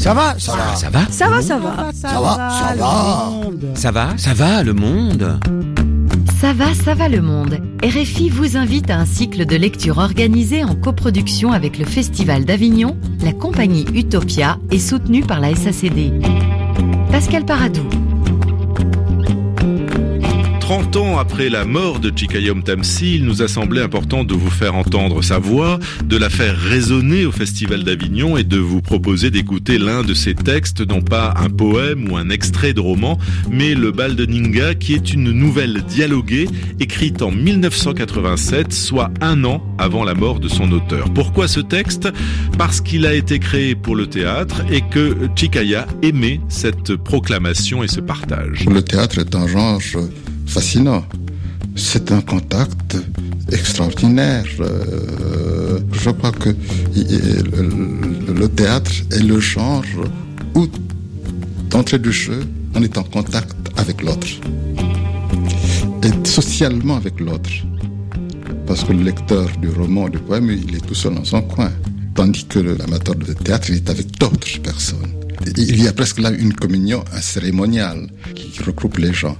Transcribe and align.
Ça 0.00 0.14
va, 0.14 0.34
ça 0.38 0.56
va. 0.56 0.76
Ça 0.76 0.88
va 0.88 1.06
Ça 1.10 1.28
va, 1.28 1.42
ça 1.42 1.58
va. 1.58 1.76
Ça 1.92 2.20
va, 2.20 2.50
ça 2.50 2.74
va. 2.74 3.30
Ça 3.74 3.92
va 3.92 4.16
Ça 4.16 4.32
va, 4.32 4.62
le 4.62 4.72
monde 4.72 5.38
Ça 6.40 6.54
va, 6.54 6.72
ça 6.72 6.94
va 6.94 7.10
le 7.10 7.20
monde. 7.20 7.58
RFI 7.84 8.30
vous 8.30 8.56
invite 8.56 8.88
à 8.90 8.96
un 8.96 9.04
cycle 9.04 9.44
de 9.44 9.56
lecture 9.56 9.98
organisé 9.98 10.64
en 10.64 10.74
coproduction 10.74 11.52
avec 11.52 11.78
le 11.78 11.84
Festival 11.84 12.46
d'Avignon, 12.46 12.96
la 13.22 13.34
compagnie 13.34 13.84
Utopia 13.92 14.56
et 14.70 14.78
soutenu 14.78 15.22
par 15.22 15.38
la 15.38 15.54
SACD. 15.54 16.14
Pascal 17.12 17.44
Paradou. 17.44 17.86
30 20.70 20.96
ans 20.98 21.18
après 21.18 21.48
la 21.48 21.64
mort 21.64 21.98
de 21.98 22.12
Chikayom 22.14 22.62
Tamsi, 22.62 23.16
il 23.16 23.24
nous 23.24 23.42
a 23.42 23.48
semblé 23.48 23.82
important 23.82 24.22
de 24.22 24.34
vous 24.34 24.50
faire 24.50 24.76
entendre 24.76 25.20
sa 25.20 25.40
voix, 25.40 25.80
de 26.04 26.16
la 26.16 26.30
faire 26.30 26.56
résonner 26.56 27.26
au 27.26 27.32
Festival 27.32 27.82
d'Avignon 27.82 28.36
et 28.36 28.44
de 28.44 28.58
vous 28.58 28.80
proposer 28.80 29.32
d'écouter 29.32 29.78
l'un 29.78 30.04
de 30.04 30.14
ses 30.14 30.36
textes, 30.36 30.88
non 30.88 31.02
pas 31.02 31.34
un 31.38 31.50
poème 31.50 32.12
ou 32.12 32.16
un 32.16 32.30
extrait 32.30 32.72
de 32.72 32.78
roman, 32.78 33.18
mais 33.50 33.74
le 33.74 33.90
bal 33.90 34.14
de 34.14 34.24
Ninga, 34.24 34.76
qui 34.76 34.94
est 34.94 35.12
une 35.12 35.32
nouvelle 35.32 35.82
dialoguée 35.88 36.46
écrite 36.78 37.20
en 37.20 37.32
1987, 37.32 38.72
soit 38.72 39.10
un 39.20 39.42
an 39.42 39.60
avant 39.76 40.04
la 40.04 40.14
mort 40.14 40.38
de 40.38 40.46
son 40.46 40.70
auteur. 40.70 41.12
Pourquoi 41.12 41.48
ce 41.48 41.58
texte? 41.58 42.08
Parce 42.58 42.80
qu'il 42.80 43.06
a 43.06 43.14
été 43.14 43.40
créé 43.40 43.74
pour 43.74 43.96
le 43.96 44.06
théâtre 44.06 44.62
et 44.70 44.82
que 44.82 45.16
Chikaya 45.34 45.88
aimait 46.02 46.40
cette 46.48 46.94
proclamation 46.94 47.82
et 47.82 47.88
ce 47.88 47.98
partage. 47.98 48.66
Le 48.66 48.82
théâtre 48.82 49.18
est 49.18 49.34
un 49.34 49.48
genre 49.48 49.80
fascinant. 50.50 51.04
C'est 51.76 52.10
un 52.10 52.20
contact 52.20 52.96
extraordinaire. 53.52 54.44
Euh, 54.60 55.78
je 55.92 56.10
crois 56.10 56.32
que 56.32 56.50
le, 58.42 58.48
théâtre 58.48 58.90
est 59.12 59.22
le 59.22 59.38
genre 59.38 59.84
où, 60.56 60.66
d'entrée 61.70 62.00
du 62.00 62.12
jeu, 62.12 62.40
on 62.74 62.82
est 62.82 62.98
en 62.98 63.04
contact 63.04 63.54
avec 63.76 64.02
l'autre. 64.02 64.26
Et 66.02 66.28
socialement 66.28 66.96
avec 66.96 67.20
l'autre. 67.20 67.50
Parce 68.66 68.82
que 68.84 68.92
le 68.92 69.04
lecteur 69.04 69.48
du 69.62 69.68
roman, 69.68 70.08
du 70.08 70.18
poème, 70.18 70.50
il 70.50 70.74
est 70.74 70.86
tout 70.86 70.94
seul 70.94 71.14
dans 71.14 71.24
son 71.24 71.42
coin. 71.42 71.70
Tandis 72.14 72.44
que 72.46 72.58
l'amateur 72.58 73.14
de 73.14 73.32
théâtre, 73.32 73.70
il 73.70 73.76
est 73.76 73.90
avec 73.90 74.18
d'autres 74.18 74.60
personnes. 74.62 75.12
Il 75.56 75.82
y 75.82 75.88
a 75.88 75.92
presque 75.92 76.18
là 76.20 76.30
une 76.30 76.52
communion, 76.52 77.04
un 77.12 77.20
cérémonial 77.20 78.08
qui 78.34 78.62
regroupe 78.62 78.98
les 78.98 79.12
gens 79.12 79.36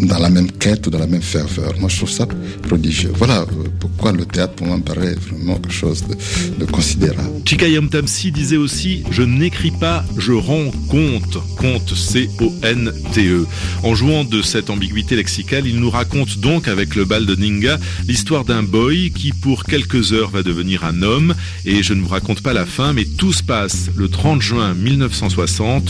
dans 0.00 0.18
la 0.18 0.30
même 0.30 0.50
quête 0.50 0.88
dans 0.88 0.98
la 0.98 1.06
même 1.06 1.22
ferveur. 1.22 1.78
Moi, 1.78 1.88
je 1.88 1.96
trouve 1.96 2.10
ça 2.10 2.26
prodigieux. 2.62 3.12
Voilà 3.14 3.46
pourquoi 3.78 4.12
le 4.12 4.24
théâtre, 4.24 4.54
pour 4.54 4.66
moi, 4.66 4.76
me 4.76 4.82
paraît 4.82 5.14
vraiment 5.14 5.56
quelque 5.56 5.72
chose 5.72 6.04
de, 6.06 6.16
de 6.58 6.70
considérable. 6.70 7.30
Chikayam 7.44 7.88
Tamsi 7.88 8.32
disait 8.32 8.56
aussi 8.56 9.02
«Je 9.10 9.22
n'écris 9.22 9.72
pas, 9.72 10.04
je 10.16 10.32
rends 10.32 10.70
compte». 10.88 11.38
Compte, 11.56 11.94
C-O-N-T-E. 11.94 13.46
En 13.82 13.94
jouant 13.94 14.24
de 14.24 14.40
cette 14.40 14.70
ambiguïté 14.70 15.16
lexicale, 15.16 15.66
il 15.66 15.78
nous 15.78 15.90
raconte 15.90 16.38
donc, 16.38 16.68
avec 16.68 16.94
le 16.94 17.04
bal 17.04 17.26
de 17.26 17.34
Ninga, 17.34 17.78
l'histoire 18.08 18.44
d'un 18.44 18.62
boy 18.62 19.10
qui, 19.10 19.32
pour 19.32 19.64
quelques 19.64 20.14
heures, 20.14 20.30
va 20.30 20.42
devenir 20.42 20.84
un 20.84 21.02
homme. 21.02 21.34
Et 21.66 21.82
je 21.82 21.92
ne 21.92 22.00
vous 22.00 22.08
raconte 22.08 22.40
pas 22.40 22.54
la 22.54 22.64
fin, 22.64 22.94
mais 22.94 23.04
tout 23.04 23.34
se 23.34 23.42
passe 23.42 23.90
le 23.94 24.08
30 24.08 24.40
juin 24.40 24.72
1960, 24.72 25.29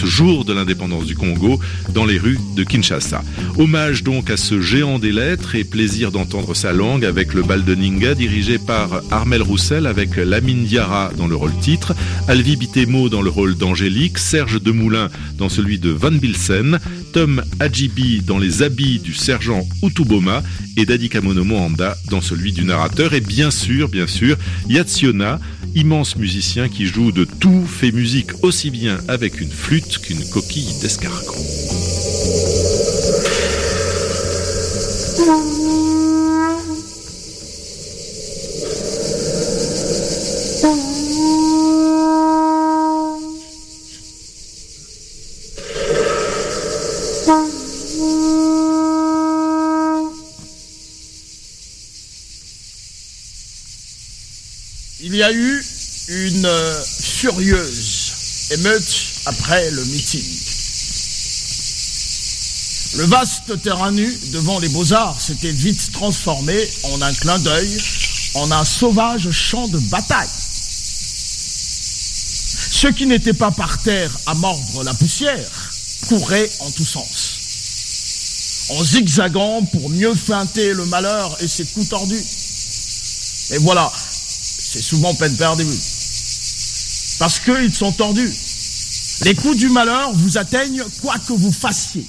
jour 0.04 0.44
de 0.44 0.52
l'indépendance 0.52 1.06
du 1.06 1.14
Congo, 1.14 1.58
dans 1.94 2.04
les 2.04 2.18
rues 2.18 2.38
de 2.56 2.64
Kinshasa. 2.64 3.22
Hommage 3.58 4.02
donc 4.02 4.30
à 4.30 4.36
ce 4.36 4.60
géant 4.60 4.98
des 4.98 5.12
lettres 5.12 5.54
et 5.54 5.64
plaisir 5.64 6.12
d'entendre 6.12 6.54
sa 6.54 6.72
langue 6.72 7.04
avec 7.04 7.34
le 7.34 7.42
bal 7.42 7.64
de 7.64 7.74
Ninga 7.74 8.14
dirigé 8.14 8.58
par 8.58 9.02
Armel 9.10 9.42
Roussel 9.42 9.86
avec 9.86 10.16
Lamine 10.16 10.64
Diarra 10.64 11.10
dans 11.16 11.26
le 11.26 11.36
rôle 11.36 11.56
titre, 11.60 11.94
Alvi 12.28 12.56
Bitemo 12.56 13.08
dans 13.08 13.22
le 13.22 13.30
rôle 13.30 13.56
d'Angélique, 13.56 14.18
Serge 14.18 14.60
Demoulin 14.60 15.08
dans 15.38 15.48
celui 15.48 15.78
de 15.78 15.90
Van 15.90 16.12
Bilsen, 16.12 16.78
Tom 17.12 17.42
Adjibi 17.58 18.20
dans 18.20 18.38
les 18.38 18.62
habits 18.62 19.00
du 19.00 19.14
sergent 19.14 19.66
Utuboma 19.82 20.42
et 20.76 20.86
Dadi 20.86 21.08
Kamono 21.08 21.44
Mohanda 21.44 21.96
dans 22.10 22.20
celui 22.20 22.52
du 22.52 22.64
narrateur 22.64 23.14
et 23.14 23.20
bien 23.20 23.50
sûr, 23.50 23.88
bien 23.88 24.06
sûr, 24.06 24.36
Yatsiona, 24.68 25.40
immense 25.74 26.16
musicien 26.16 26.68
qui 26.68 26.86
joue 26.86 27.12
de 27.12 27.24
tout, 27.24 27.64
fait 27.66 27.92
musique 27.92 28.30
aussi 28.42 28.70
bien 28.70 28.98
avec 29.08 29.29
une 29.38 29.50
flûte 29.50 29.98
qu'une 29.98 30.24
coquille 30.28 30.74
d'escargot. 30.80 31.34
Il 55.02 55.16
y 55.16 55.22
a 55.22 55.32
eu 55.32 55.64
une 56.08 56.46
euh, 56.46 56.82
furieuse 56.82 58.00
émeute 58.50 59.09
après 59.26 59.70
le 59.70 59.84
meeting. 59.84 60.24
Le 62.96 63.04
vaste 63.04 63.62
terrain 63.62 63.92
nu 63.92 64.18
devant 64.32 64.58
les 64.58 64.68
beaux-arts 64.68 65.20
s'était 65.20 65.52
vite 65.52 65.92
transformé 65.92 66.56
en 66.84 67.00
un 67.02 67.12
clin 67.12 67.38
d'œil, 67.38 67.78
en 68.34 68.50
un 68.50 68.64
sauvage 68.64 69.30
champ 69.30 69.68
de 69.68 69.78
bataille. 69.78 70.28
Ceux 72.72 72.92
qui 72.92 73.06
n'étaient 73.06 73.34
pas 73.34 73.50
par 73.52 73.80
terre 73.82 74.10
à 74.26 74.34
mordre 74.34 74.82
la 74.82 74.94
poussière 74.94 75.70
couraient 76.08 76.50
en 76.60 76.70
tous 76.70 76.84
sens, 76.84 77.36
en 78.70 78.82
zigzagant 78.82 79.62
pour 79.66 79.88
mieux 79.90 80.14
feinter 80.14 80.72
le 80.72 80.86
malheur 80.86 81.36
et 81.40 81.48
ses 81.48 81.66
coups 81.66 81.88
tordus. 81.90 82.24
Et 83.50 83.58
voilà, 83.58 83.92
c'est 83.92 84.82
souvent 84.82 85.14
peine 85.14 85.36
perdue. 85.36 85.66
Parce 87.18 87.38
qu'ils 87.38 87.74
sont 87.74 87.92
tordus. 87.92 88.32
Les 89.22 89.34
coups 89.34 89.56
du 89.56 89.68
malheur 89.68 90.12
vous 90.14 90.38
atteignent 90.38 90.82
quoi 91.02 91.14
que 91.18 91.34
vous 91.34 91.52
fassiez. 91.52 92.06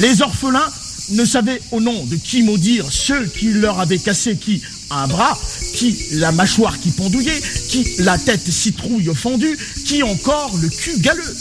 Les 0.00 0.20
orphelins 0.20 0.70
ne 1.10 1.24
savaient 1.24 1.60
au 1.70 1.80
nom 1.80 2.04
de 2.04 2.16
qui 2.16 2.42
maudire 2.42 2.86
ceux 2.90 3.26
qui 3.26 3.52
leur 3.52 3.80
avaient 3.80 3.98
cassé 3.98 4.36
qui 4.36 4.60
un 4.90 5.06
bras, 5.06 5.38
qui 5.74 5.96
la 6.12 6.30
mâchoire 6.32 6.78
qui 6.78 6.90
pendouillait, 6.90 7.40
qui 7.68 7.86
la 7.98 8.18
tête 8.18 8.50
citrouille 8.50 9.10
fondue, 9.14 9.58
qui 9.86 10.02
encore 10.02 10.56
le 10.58 10.68
cul 10.68 10.98
galeux. 10.98 11.36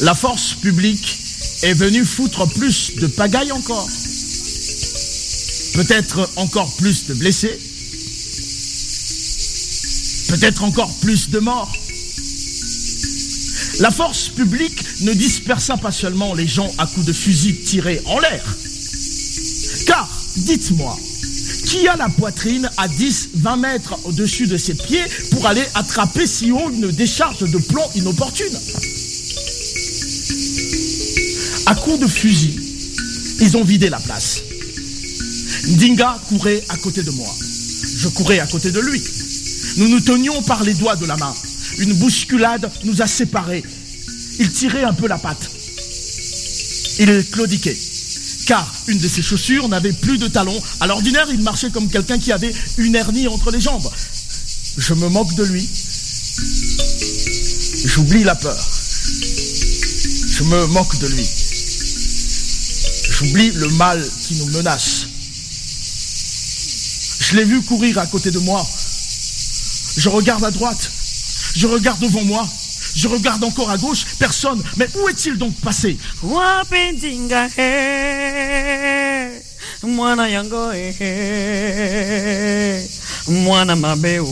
La 0.00 0.14
force 0.14 0.54
publique 0.54 1.18
est 1.62 1.74
venue 1.74 2.04
foutre 2.04 2.46
plus 2.48 2.96
de 2.96 3.06
pagaille 3.06 3.52
encore. 3.52 3.88
Peut-être 5.74 6.28
encore 6.36 6.74
plus 6.76 7.06
de 7.06 7.14
blessés. 7.14 7.58
Peut-être 10.32 10.64
encore 10.64 10.90
plus 11.02 11.28
de 11.28 11.40
morts. 11.40 11.70
La 13.80 13.90
force 13.90 14.30
publique 14.30 14.82
ne 15.02 15.12
dispersa 15.12 15.76
pas 15.76 15.92
seulement 15.92 16.32
les 16.32 16.48
gens 16.48 16.72
à 16.78 16.86
coups 16.86 17.04
de 17.04 17.12
fusil 17.12 17.54
tirés 17.60 18.00
en 18.06 18.18
l'air. 18.18 18.42
Car, 19.86 20.08
dites-moi, 20.36 20.98
qui 21.66 21.86
a 21.86 21.96
la 21.96 22.08
poitrine 22.08 22.70
à 22.78 22.88
10-20 22.88 23.60
mètres 23.60 23.98
au-dessus 24.04 24.46
de 24.46 24.56
ses 24.56 24.72
pieds 24.72 25.04
pour 25.32 25.46
aller 25.46 25.64
attraper 25.74 26.26
si 26.26 26.50
haut 26.50 26.70
une 26.70 26.90
décharge 26.92 27.40
de 27.40 27.58
plomb 27.58 27.90
inopportune? 27.96 28.58
À 31.66 31.74
coups 31.74 32.00
de 32.00 32.06
fusil, 32.06 32.58
ils 33.42 33.54
ont 33.58 33.64
vidé 33.64 33.90
la 33.90 34.00
place. 34.00 34.40
Ndinga 35.68 36.18
courait 36.30 36.64
à 36.70 36.78
côté 36.78 37.02
de 37.02 37.10
moi. 37.10 37.28
Je 37.98 38.08
courais 38.08 38.38
à 38.38 38.46
côté 38.46 38.70
de 38.70 38.80
lui. 38.80 39.02
Nous 39.76 39.88
nous 39.88 40.00
tenions 40.00 40.42
par 40.42 40.62
les 40.64 40.74
doigts 40.74 40.96
de 40.96 41.06
la 41.06 41.16
main. 41.16 41.34
Une 41.78 41.94
bousculade 41.94 42.70
nous 42.84 43.00
a 43.00 43.06
séparés. 43.06 43.64
Il 44.38 44.50
tirait 44.50 44.84
un 44.84 44.92
peu 44.92 45.06
la 45.08 45.18
patte. 45.18 45.50
Il 46.98 47.24
claudiquait. 47.30 47.76
Car 48.46 48.70
une 48.88 48.98
de 48.98 49.08
ses 49.08 49.22
chaussures 49.22 49.68
n'avait 49.68 49.92
plus 49.92 50.18
de 50.18 50.28
talons. 50.28 50.60
À 50.80 50.86
l'ordinaire, 50.86 51.26
il 51.30 51.40
marchait 51.40 51.70
comme 51.70 51.88
quelqu'un 51.88 52.18
qui 52.18 52.32
avait 52.32 52.52
une 52.76 52.94
hernie 52.94 53.28
entre 53.28 53.50
les 53.50 53.60
jambes. 53.60 53.88
Je 54.76 54.94
me 54.94 55.08
moque 55.08 55.34
de 55.34 55.44
lui. 55.44 55.68
J'oublie 57.86 58.24
la 58.24 58.34
peur. 58.34 58.56
Je 60.28 60.44
me 60.44 60.66
moque 60.66 60.98
de 60.98 61.06
lui. 61.08 61.26
J'oublie 63.10 63.50
le 63.52 63.68
mal 63.70 64.04
qui 64.26 64.34
nous 64.36 64.46
menace. 64.46 65.06
Je 67.20 67.36
l'ai 67.36 67.44
vu 67.44 67.62
courir 67.62 67.98
à 67.98 68.06
côté 68.06 68.30
de 68.30 68.38
moi. 68.40 68.66
Je 69.96 70.08
regarde 70.08 70.44
à 70.44 70.50
droite. 70.50 70.90
Je 71.54 71.66
regarde 71.66 72.00
devant 72.00 72.24
moi. 72.24 72.46
Je 72.94 73.08
regarde 73.08 73.42
encore 73.44 73.70
à 73.70 73.78
gauche. 73.78 74.04
Personne. 74.18 74.62
Mais 74.76 74.88
où 74.96 75.08
est-il 75.08 75.38
donc 75.38 75.54
passé? 75.60 75.96
He, 79.82 79.82
mwana 79.82 80.28
yango 80.28 80.72
he, 80.72 80.92
mwana 83.28 83.76
mabe 83.76 84.18
o 84.20 84.24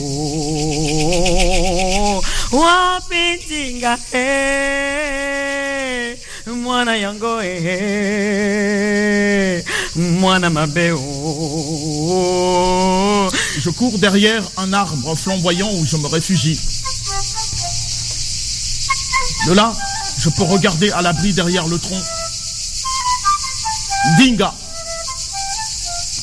wapi 2.51 3.39
ndinga 3.45 3.97
e 4.13 6.17
mwana 6.47 6.95
yango 6.97 7.41
e 7.43 9.63
mwana 10.01 10.49
mabe 10.49 10.95
Je 13.57 13.69
cours 13.69 13.99
derrière 13.99 14.43
un 14.57 14.73
arbre 14.73 15.15
flamboyant 15.15 15.69
où 15.73 15.85
je 15.85 15.97
me 15.97 16.07
réfugie. 16.07 16.59
De 19.47 19.53
là, 19.53 19.73
je 20.17 20.29
peux 20.29 20.43
regarder 20.43 20.91
à 20.91 21.01
l'abri 21.01 21.33
derrière 21.33 21.67
le 21.67 21.77
tronc. 21.77 22.01
Dinga. 24.17 24.53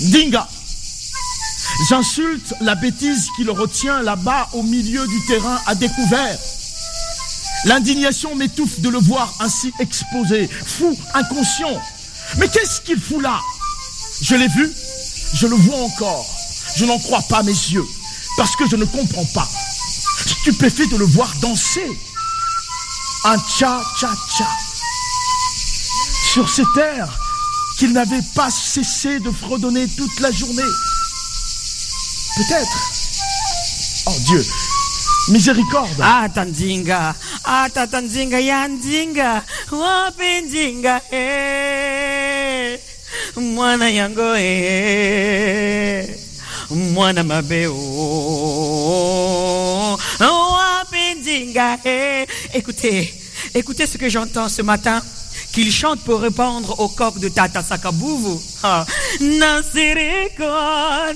Dinga. 0.00 0.48
J'insulte 1.88 2.54
la 2.60 2.74
bêtise 2.74 3.28
qui 3.36 3.44
le 3.44 3.52
retient 3.52 4.02
là-bas 4.02 4.48
au 4.52 4.62
milieu 4.62 5.06
du 5.06 5.26
terrain 5.26 5.58
à 5.66 5.74
découvert. 5.74 6.38
L'indignation 7.64 8.34
m'étouffe 8.34 8.80
de 8.80 8.88
le 8.88 8.98
voir 8.98 9.32
ainsi 9.40 9.72
exposé, 9.78 10.48
fou, 10.48 10.96
inconscient. 11.14 11.80
Mais 12.38 12.48
qu'est-ce 12.48 12.80
qu'il 12.80 13.00
fout 13.00 13.22
là? 13.22 13.40
Je 14.20 14.34
l'ai 14.34 14.48
vu, 14.48 14.72
je 15.34 15.46
le 15.46 15.56
vois 15.56 15.78
encore. 15.78 16.26
Je 16.76 16.84
n'en 16.84 16.98
crois 16.98 17.22
pas 17.22 17.42
mes 17.42 17.52
yeux, 17.52 17.84
parce 18.36 18.56
que 18.56 18.68
je 18.68 18.76
ne 18.76 18.84
comprends 18.84 19.24
pas. 19.34 19.48
Stupéfait 20.26 20.86
de 20.86 20.96
le 20.96 21.04
voir 21.04 21.32
danser. 21.40 21.90
Un 23.24 23.36
cha-cha-cha. 23.38 24.48
Sur 26.32 26.48
cet 26.48 26.76
air 26.76 27.08
qu'il 27.78 27.92
n'avait 27.92 28.22
pas 28.34 28.50
cessé 28.50 29.18
de 29.20 29.30
fredonner 29.30 29.86
toute 29.96 30.20
la 30.20 30.30
journée. 30.30 30.62
Peut-être. 32.36 32.78
Oh 34.06 34.14
Dieu, 34.26 34.44
miséricorde. 35.28 36.00
ata 36.00 36.44
ndinga 36.44 37.14
ata 37.44 37.86
ta 37.86 38.00
ndinga 38.00 38.40
ya 38.40 38.68
ndinga 38.68 39.44
wapi 39.70 40.40
ndinga 40.46 41.00
e 41.12 41.77
mwana 43.40 43.90
yango 43.90 44.36
e 44.36 46.08
mwana 46.70 47.24
mabe 47.24 47.66
o 47.66 47.74
wapi 50.20 51.14
ndinga 51.20 51.78
e 51.84 52.26
écoutez 52.54 53.12
écoutez 53.54 53.86
ce 53.86 53.98
que 53.98 54.08
j'entends 54.08 54.48
ce 54.48 54.62
matin 54.62 55.02
qu'il 55.58 55.72
chante 55.72 55.98
pour 56.02 56.20
répondre 56.20 56.78
au 56.78 56.86
coq 56.86 57.18
de 57.18 57.28
Tata 57.28 57.64
Sakabuvu. 57.64 58.38
Ah. 58.62 58.86
Nasiriko 59.20 60.44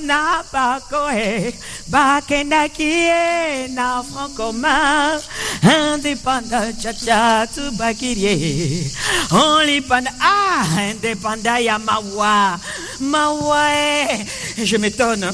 na 0.04 0.42
bakoe, 0.52 1.54
bakenda 1.86 2.68
kie 2.68 3.68
na 3.70 4.02
francoma, 4.02 5.20
indépendant 5.62 6.72
chacha 6.82 7.46
tu 7.54 7.60
bakirie, 7.76 8.90
only 9.30 9.80
panda, 9.80 10.10
ah, 10.20 10.64
indépendant 10.90 11.58
ya 11.58 11.78
mawa, 11.78 12.58
mawa 12.98 13.66
eh. 13.70 14.64
Je 14.64 14.76
m'étonne. 14.76 15.30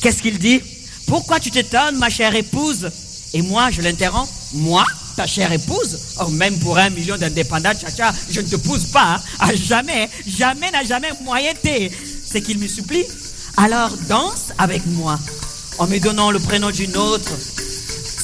Qu'est-ce 0.00 0.20
qu'il 0.20 0.40
dit? 0.40 0.60
Pourquoi 1.06 1.38
tu 1.38 1.52
t'étonnes, 1.52 1.96
ma 1.98 2.10
chère 2.10 2.34
épouse? 2.34 2.90
Et 3.34 3.42
moi, 3.42 3.70
je 3.70 3.82
l'interromps. 3.82 4.28
Moi, 4.52 4.84
ta 5.16 5.26
chère 5.26 5.52
épouse, 5.52 5.98
oh, 6.20 6.28
même 6.28 6.58
pour 6.58 6.78
un 6.78 6.90
million 6.90 7.16
d'indépendants, 7.16 7.72
tcha 7.74 8.12
je 8.30 8.40
ne 8.40 8.46
te 8.46 8.56
pousse 8.56 8.86
pas, 8.86 9.16
hein. 9.16 9.20
à 9.38 9.54
jamais, 9.54 10.08
jamais 10.26 10.70
n'a 10.70 10.84
jamais 10.84 11.10
moyen 11.22 11.52
T. 11.54 11.90
C'est 12.24 12.40
qu'il 12.40 12.58
me 12.58 12.66
supplie. 12.66 13.04
Alors 13.56 13.90
danse 14.08 14.52
avec 14.58 14.84
moi, 14.86 15.18
en 15.78 15.86
me 15.86 15.98
donnant 15.98 16.30
le 16.30 16.38
prénom 16.38 16.70
d'une 16.70 16.96
autre, 16.96 17.32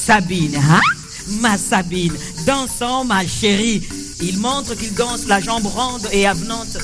Sabine, 0.05 0.55
hein? 0.55 0.81
Ma 1.41 1.57
Sabine, 1.57 2.15
dansons 2.45 3.03
ma 3.05 3.25
chérie. 3.27 3.87
Il 4.21 4.39
montre 4.39 4.75
qu'il 4.75 4.93
danse 4.95 5.27
la 5.27 5.39
jambe 5.39 5.67
ronde 5.67 6.07
et 6.11 6.25
avenante. 6.25 6.77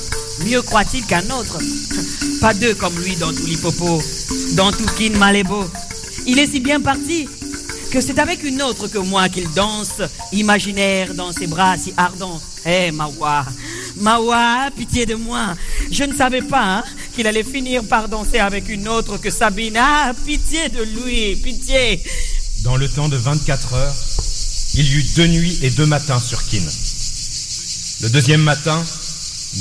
Mieux 0.46 0.62
croit-il 0.62 1.04
qu'un 1.06 1.28
autre. 1.32 1.58
Pas 2.40 2.54
deux 2.54 2.76
comme 2.76 2.98
lui 3.00 3.16
dans 3.16 3.34
tout 3.34 3.46
l'hippopo, 3.46 4.02
dans 4.54 4.72
tout 4.72 4.86
Kin 4.98 5.18
Malébo. 5.18 5.66
Il 6.28 6.40
est 6.40 6.52
si 6.52 6.60
bien 6.60 6.80
parti 6.80 7.28
que 7.92 8.02
c'est 8.02 8.20
avec 8.20 8.44
une 8.44 8.62
autre 8.62 8.88
que 8.88 8.98
moi 8.98 9.30
qu'il 9.30 9.50
danse, 9.54 10.02
imaginaire 10.32 11.14
dans 11.14 11.32
ses 11.32 11.48
bras 11.48 11.78
si 11.78 11.94
ardents. 11.98 12.42
Eh, 12.66 12.92
Mawa, 12.92 13.46
Mawa, 13.98 14.70
pitié 14.76 15.06
de 15.06 15.16
moi. 15.16 15.56
Je 15.92 16.04
ne 16.04 16.16
savais 16.16 16.42
pas 16.42 16.78
hein, 16.78 16.84
qu'il 17.16 17.28
allait 17.28 17.44
finir 17.44 17.84
par 17.84 18.10
danser 18.10 18.40
avec 18.40 18.70
une 18.70 18.88
autre 18.88 19.18
que 19.18 19.30
Sabine. 19.30 19.78
Ah, 19.78 20.14
pitié 20.26 20.70
de 20.70 20.82
lui, 20.82 21.36
pitié. 21.36 22.02
Dans 22.64 22.76
le 22.76 22.90
temps 22.90 23.08
de 23.08 23.18
24 23.18 23.74
heures, 23.76 23.96
il 24.74 24.86
y 24.86 24.96
eut 24.96 25.06
deux 25.16 25.28
nuits 25.28 25.60
et 25.62 25.70
deux 25.70 25.86
matins 25.86 26.20
sur 26.20 26.44
Kin. 26.48 26.64
Le 28.02 28.10
deuxième 28.10 28.42
matin, 28.42 28.84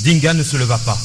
Dinga 0.04 0.34
ne 0.34 0.42
se 0.42 0.56
leva 0.56 0.78
pas. 0.78 0.98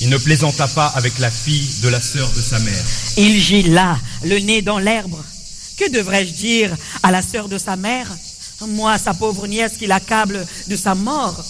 Il 0.00 0.10
ne 0.10 0.18
plaisanta 0.18 0.68
pas 0.68 0.86
avec 0.88 1.18
la 1.18 1.30
fille 1.30 1.80
de 1.82 1.88
la 1.88 2.00
sœur 2.00 2.30
de 2.32 2.40
sa 2.40 2.58
mère. 2.58 2.84
Il 3.16 3.40
gît 3.40 3.62
là, 3.62 3.98
le 4.22 4.38
nez 4.38 4.60
dans 4.60 4.78
l'herbe. 4.78 5.16
Que 5.76 5.90
devrais-je 5.90 6.32
dire 6.32 6.74
à 7.02 7.10
la 7.10 7.20
sœur 7.20 7.48
de 7.48 7.58
sa 7.58 7.76
mère? 7.76 8.08
Moi, 8.68 8.96
sa 8.96 9.12
pauvre 9.12 9.46
nièce 9.46 9.76
qui 9.78 9.86
l'accable 9.86 10.46
de 10.68 10.76
sa 10.76 10.94
mort. 10.94 11.44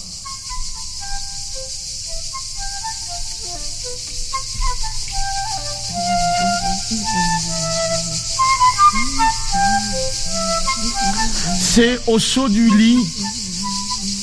C'est 11.59 11.99
au 12.07 12.19
chaud 12.19 12.49
du 12.49 12.75
lit 12.75 12.97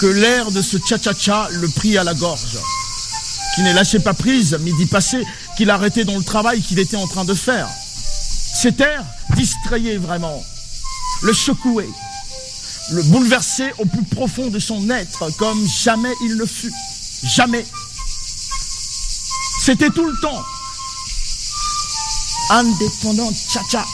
que 0.01 0.07
l'air 0.07 0.51
de 0.51 0.61
ce 0.61 0.77
cha-cha-cha 0.77 1.49
le 1.53 1.69
prit 1.69 1.97
à 1.97 2.05
la 2.05 2.13
gorge. 2.13 2.59
Qui 3.55 3.63
n'est 3.63 3.73
lâché 3.73 4.01
pas 4.01 4.13
prise, 4.13 4.59
midi 4.61 4.87
passé, 4.87 5.25
qu'il 5.57 5.71
arrêtait 5.71 6.05
dans 6.05 6.19
le 6.19 6.25
travail 6.25 6.61
qu'il 6.61 6.79
était 6.79 6.97
en 6.97 7.07
train 7.07 7.25
de 7.25 7.35
faire. 7.35 7.69
Cet 8.55 8.81
air 8.81 9.05
distrayait 9.35 9.99
vraiment, 9.99 10.43
le 11.23 11.33
secouait, 11.33 11.89
le 12.93 13.03
bouleversait 13.05 13.73
au 13.79 13.87
plus 13.87 14.05
profond 14.05 14.49
de 14.49 14.59
son 14.59 14.91
être, 14.91 15.31
comme 15.37 15.67
jamais 15.67 16.13
il 16.23 16.37
ne 16.37 16.45
fut. 16.45 16.73
Jamais. 17.23 17.65
C'était 19.61 19.91
tout 19.91 20.05
le 20.05 20.17
temps. 20.21 20.43
Indépendant 22.51 23.31
cha-cha. 23.33 23.85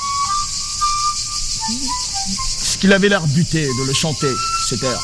Ce 2.62 2.78
qu'il 2.78 2.92
avait 2.92 3.08
l'air 3.08 3.24
buté 3.28 3.62
de 3.62 3.86
le 3.86 3.92
chanter, 3.92 4.34
cet 4.68 4.82
air. 4.82 5.00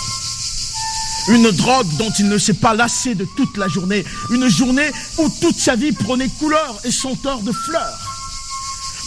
Une 1.29 1.51
drogue 1.53 1.89
dont 1.97 2.11
il 2.19 2.29
ne 2.29 2.39
s'est 2.39 2.55
pas 2.55 2.75
lassé 2.75 3.15
de 3.15 3.27
toute 3.37 3.57
la 3.57 3.69
journée. 3.69 4.05
Une 4.31 4.49
journée 4.49 4.91
où 5.19 5.29
toute 5.41 5.59
sa 5.59 5.77
vie 5.77 5.93
prenait 5.93 6.29
couleur 6.29 6.81
et 6.85 6.91
senteur 6.91 7.41
de 7.41 7.53
fleurs. 7.53 8.06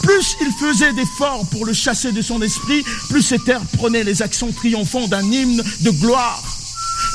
Plus 0.03 0.35
il 0.41 0.51
faisait 0.59 0.93
d'efforts 0.93 1.45
pour 1.51 1.65
le 1.65 1.73
chasser 1.73 2.11
de 2.11 2.21
son 2.21 2.41
esprit, 2.41 2.83
plus 3.09 3.21
cet 3.21 3.47
air 3.47 3.61
prenait 3.77 4.03
les 4.03 4.21
accents 4.21 4.51
triomphants 4.51 5.07
d'un 5.07 5.23
hymne 5.23 5.63
de 5.81 5.91
gloire. 5.91 6.43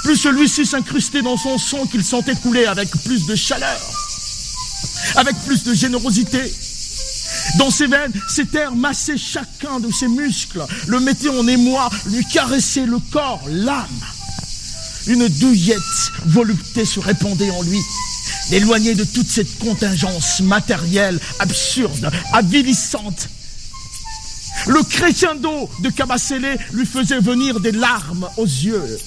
Plus 0.03 0.17
celui-ci 0.17 0.67
s'incrustait 0.67 1.23
dans 1.23 1.37
son 1.37 1.59
son 1.59 1.87
qu'il 1.87 2.05
sentait 2.05 2.35
couler 2.37 2.67
avec 2.67 2.91
plus 3.05 3.26
de 3.26 3.35
chaleur, 3.35 3.81
avec 5.17 5.37
plus 5.47 5.64
de 5.64 5.75
générosité. 5.75 6.41
Dans 7.59 7.71
ses 7.71 7.87
veines, 7.87 8.12
cet 8.29 8.55
air 8.55 8.75
massait 8.75 9.17
chacun 9.17 9.81
de 9.81 9.91
ses 9.91 10.09
muscles, 10.09 10.64
le 10.87 11.00
mettait 11.00 11.29
en 11.29 11.47
émoi, 11.47 11.91
lui 12.07 12.25
caressait 12.26 12.87
le 12.87 12.99
corps, 13.11 13.43
l'âme. 13.49 13.87
Une 15.07 15.29
douillette 15.29 16.12
volupté 16.26 16.85
se 16.85 17.00
répandait 17.00 17.50
en 17.50 17.62
lui, 17.62 17.81
l'éloigner 18.51 18.95
de 18.95 19.05
toute 19.05 19.29
cette 19.29 19.59
contingence 19.59 20.41
matérielle, 20.41 21.19
absurde, 21.39 22.11
avilissante. 22.33 23.29
Le 24.67 24.83
crescendo 24.83 25.69
de 25.81 25.91
Cabacélé 25.91 26.57
lui 26.73 26.87
faisait 26.87 27.21
venir 27.21 27.61
des 27.61 27.73
larmes 27.73 28.29
aux 28.37 28.47
yeux. 28.47 28.99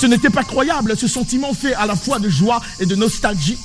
Ce 0.00 0.06
n'était 0.06 0.30
pas 0.30 0.44
croyable, 0.44 0.96
ce 0.96 1.08
sentiment 1.08 1.52
fait 1.52 1.74
à 1.74 1.86
la 1.86 1.96
fois 1.96 2.18
de 2.18 2.28
joie 2.28 2.62
et 2.78 2.86
de 2.86 2.94
nostalgie. 2.94 3.58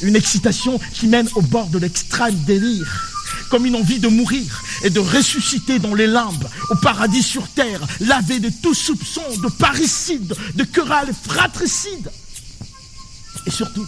Une 0.00 0.16
excitation 0.16 0.78
qui 0.94 1.08
mène 1.08 1.28
au 1.34 1.42
bord 1.42 1.66
de 1.66 1.78
l'extrême 1.78 2.36
délire, 2.46 3.10
comme 3.50 3.66
une 3.66 3.74
envie 3.76 3.98
de 3.98 4.08
mourir 4.08 4.62
et 4.84 4.90
de 4.90 5.00
ressusciter 5.00 5.80
dans 5.80 5.94
les 5.94 6.06
limbes, 6.06 6.48
au 6.70 6.76
paradis 6.76 7.22
sur 7.22 7.46
terre, 7.48 7.80
lavé 8.00 8.38
de 8.38 8.50
tout 8.62 8.74
soupçon 8.74 9.22
de 9.42 9.48
parricide, 9.48 10.34
de 10.54 10.64
querelle 10.64 11.12
fratricide. 11.24 12.10
Et 13.48 13.50
surtout, 13.50 13.86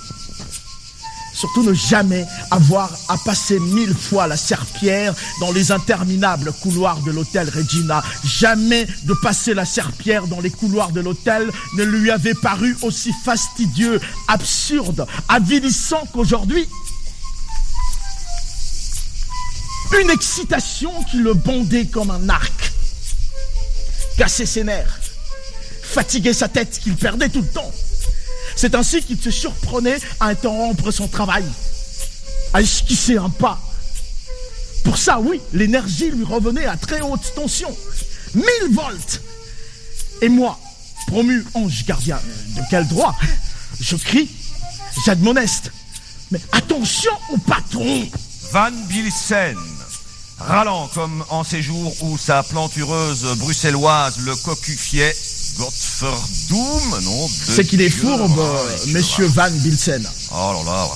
surtout 1.34 1.62
ne 1.62 1.74
jamais 1.74 2.26
avoir 2.50 2.90
à 3.08 3.18
passer 3.18 3.58
mille 3.58 3.94
fois 3.94 4.26
la 4.26 4.38
serpillère 4.38 5.14
dans 5.38 5.52
les 5.52 5.70
interminables 5.70 6.50
couloirs 6.62 6.98
de 7.02 7.10
l'hôtel 7.10 7.50
Regina. 7.54 8.02
Jamais 8.24 8.86
de 9.04 9.12
passer 9.20 9.52
la 9.52 9.66
serpillère 9.66 10.28
dans 10.28 10.40
les 10.40 10.48
couloirs 10.48 10.92
de 10.92 11.02
l'hôtel 11.02 11.50
ne 11.76 11.84
lui 11.84 12.10
avait 12.10 12.32
paru 12.32 12.74
aussi 12.80 13.12
fastidieux, 13.22 14.00
absurde, 14.28 15.06
avilissant 15.28 16.08
qu'aujourd'hui. 16.10 16.66
Une 20.00 20.08
excitation 20.08 20.90
qui 21.10 21.18
le 21.18 21.34
bondait 21.34 21.84
comme 21.84 22.10
un 22.10 22.30
arc. 22.30 22.72
Cassait 24.16 24.46
ses 24.46 24.64
nerfs. 24.64 24.98
Fatiguait 25.82 26.32
sa 26.32 26.48
tête 26.48 26.80
qu'il 26.82 26.96
perdait 26.96 27.28
tout 27.28 27.42
le 27.42 27.48
temps. 27.48 27.70
C'est 28.60 28.74
ainsi 28.74 29.02
qu'il 29.02 29.18
se 29.18 29.30
surprenait 29.30 29.96
à 30.20 30.26
interrompre 30.26 30.90
son 30.90 31.08
travail. 31.08 31.46
À 32.52 32.60
esquisser 32.60 33.16
un 33.16 33.30
pas. 33.30 33.58
Pour 34.84 34.98
ça, 34.98 35.18
oui, 35.18 35.40
l'énergie 35.54 36.10
lui 36.10 36.24
revenait 36.24 36.66
à 36.66 36.76
très 36.76 37.00
haute 37.00 37.32
tension. 37.34 37.74
1000 38.34 38.44
volts. 38.72 39.22
Et 40.20 40.28
moi, 40.28 40.60
promu 41.06 41.42
ange 41.54 41.86
gardien, 41.86 42.20
de 42.54 42.60
quel 42.68 42.86
droit? 42.86 43.16
Je 43.80 43.96
crie, 43.96 44.28
j'admoneste. 45.06 45.72
Mais 46.30 46.40
attention 46.52 47.12
au 47.32 47.38
patron 47.38 48.06
Van 48.52 48.72
Bilsen, 48.88 49.56
râlant 50.38 50.90
comme 50.92 51.24
en 51.30 51.44
ces 51.44 51.62
jours 51.62 51.94
où 52.02 52.18
sa 52.18 52.42
plantureuse 52.42 53.24
bruxelloise 53.38 54.18
le 54.18 54.36
cocufiait, 54.36 55.16
Non 55.60 57.28
C'est 57.28 57.64
qu'il 57.64 57.80
est 57.82 57.90
fourbe, 57.90 58.36
ouais, 58.36 58.44
euh, 58.44 58.86
monsieur. 58.88 59.26
Van 59.26 59.50
Bilsen. 59.50 60.02
Oh 60.32 60.52
là 60.56 60.62
là, 60.64 60.84
ouais. 60.86 60.90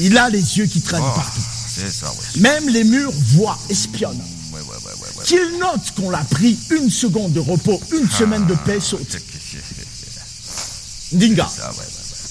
Il 0.00 0.16
a 0.18 0.28
les 0.30 0.58
yeux 0.58 0.66
qui 0.66 0.80
traînent 0.80 1.02
Oh, 1.04 1.12
partout. 1.14 1.40
c'est 1.74 1.90
ça, 1.90 2.08
ouais. 2.10 2.40
Même 2.40 2.68
les 2.68 2.84
murs 2.84 3.12
voient, 3.34 3.58
espionnent. 3.68 4.22
Ouais, 4.52 4.60
ouais, 4.60 4.66
ouais, 4.66 4.92
ouais, 5.02 5.08
ouais. 5.18 5.24
Qu'il 5.24 5.58
note 5.58 5.90
qu'on 5.96 6.10
l'a 6.10 6.24
pris 6.30 6.58
une 6.70 6.90
seconde 6.90 7.32
de 7.32 7.40
repos, 7.40 7.80
une 7.92 8.08
semaine 8.10 8.46
de 8.46 8.54
paix 8.54 8.80
saute. 8.80 9.16
Dinga, 11.12 11.48
ça, 11.48 11.72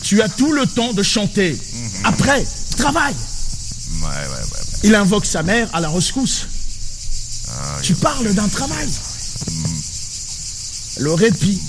tu 0.02 0.22
as 0.22 0.30
tout 0.30 0.52
le 0.52 0.66
temps 0.68 0.94
de 0.94 1.04
chanter. 1.04 1.58
Après, 2.04 2.46
travaille. 2.78 3.16
Il 4.84 4.96
invoque 4.96 5.25
sa 5.25 5.44
mère 5.44 5.70
à 5.74 5.80
la 5.80 5.90
rescousse. 5.90 6.48
tu 7.82 7.94
parles 7.96 8.34
d'un 8.34 8.48
travail. 8.48 8.90
Le 10.98 11.13
répit 11.13 11.60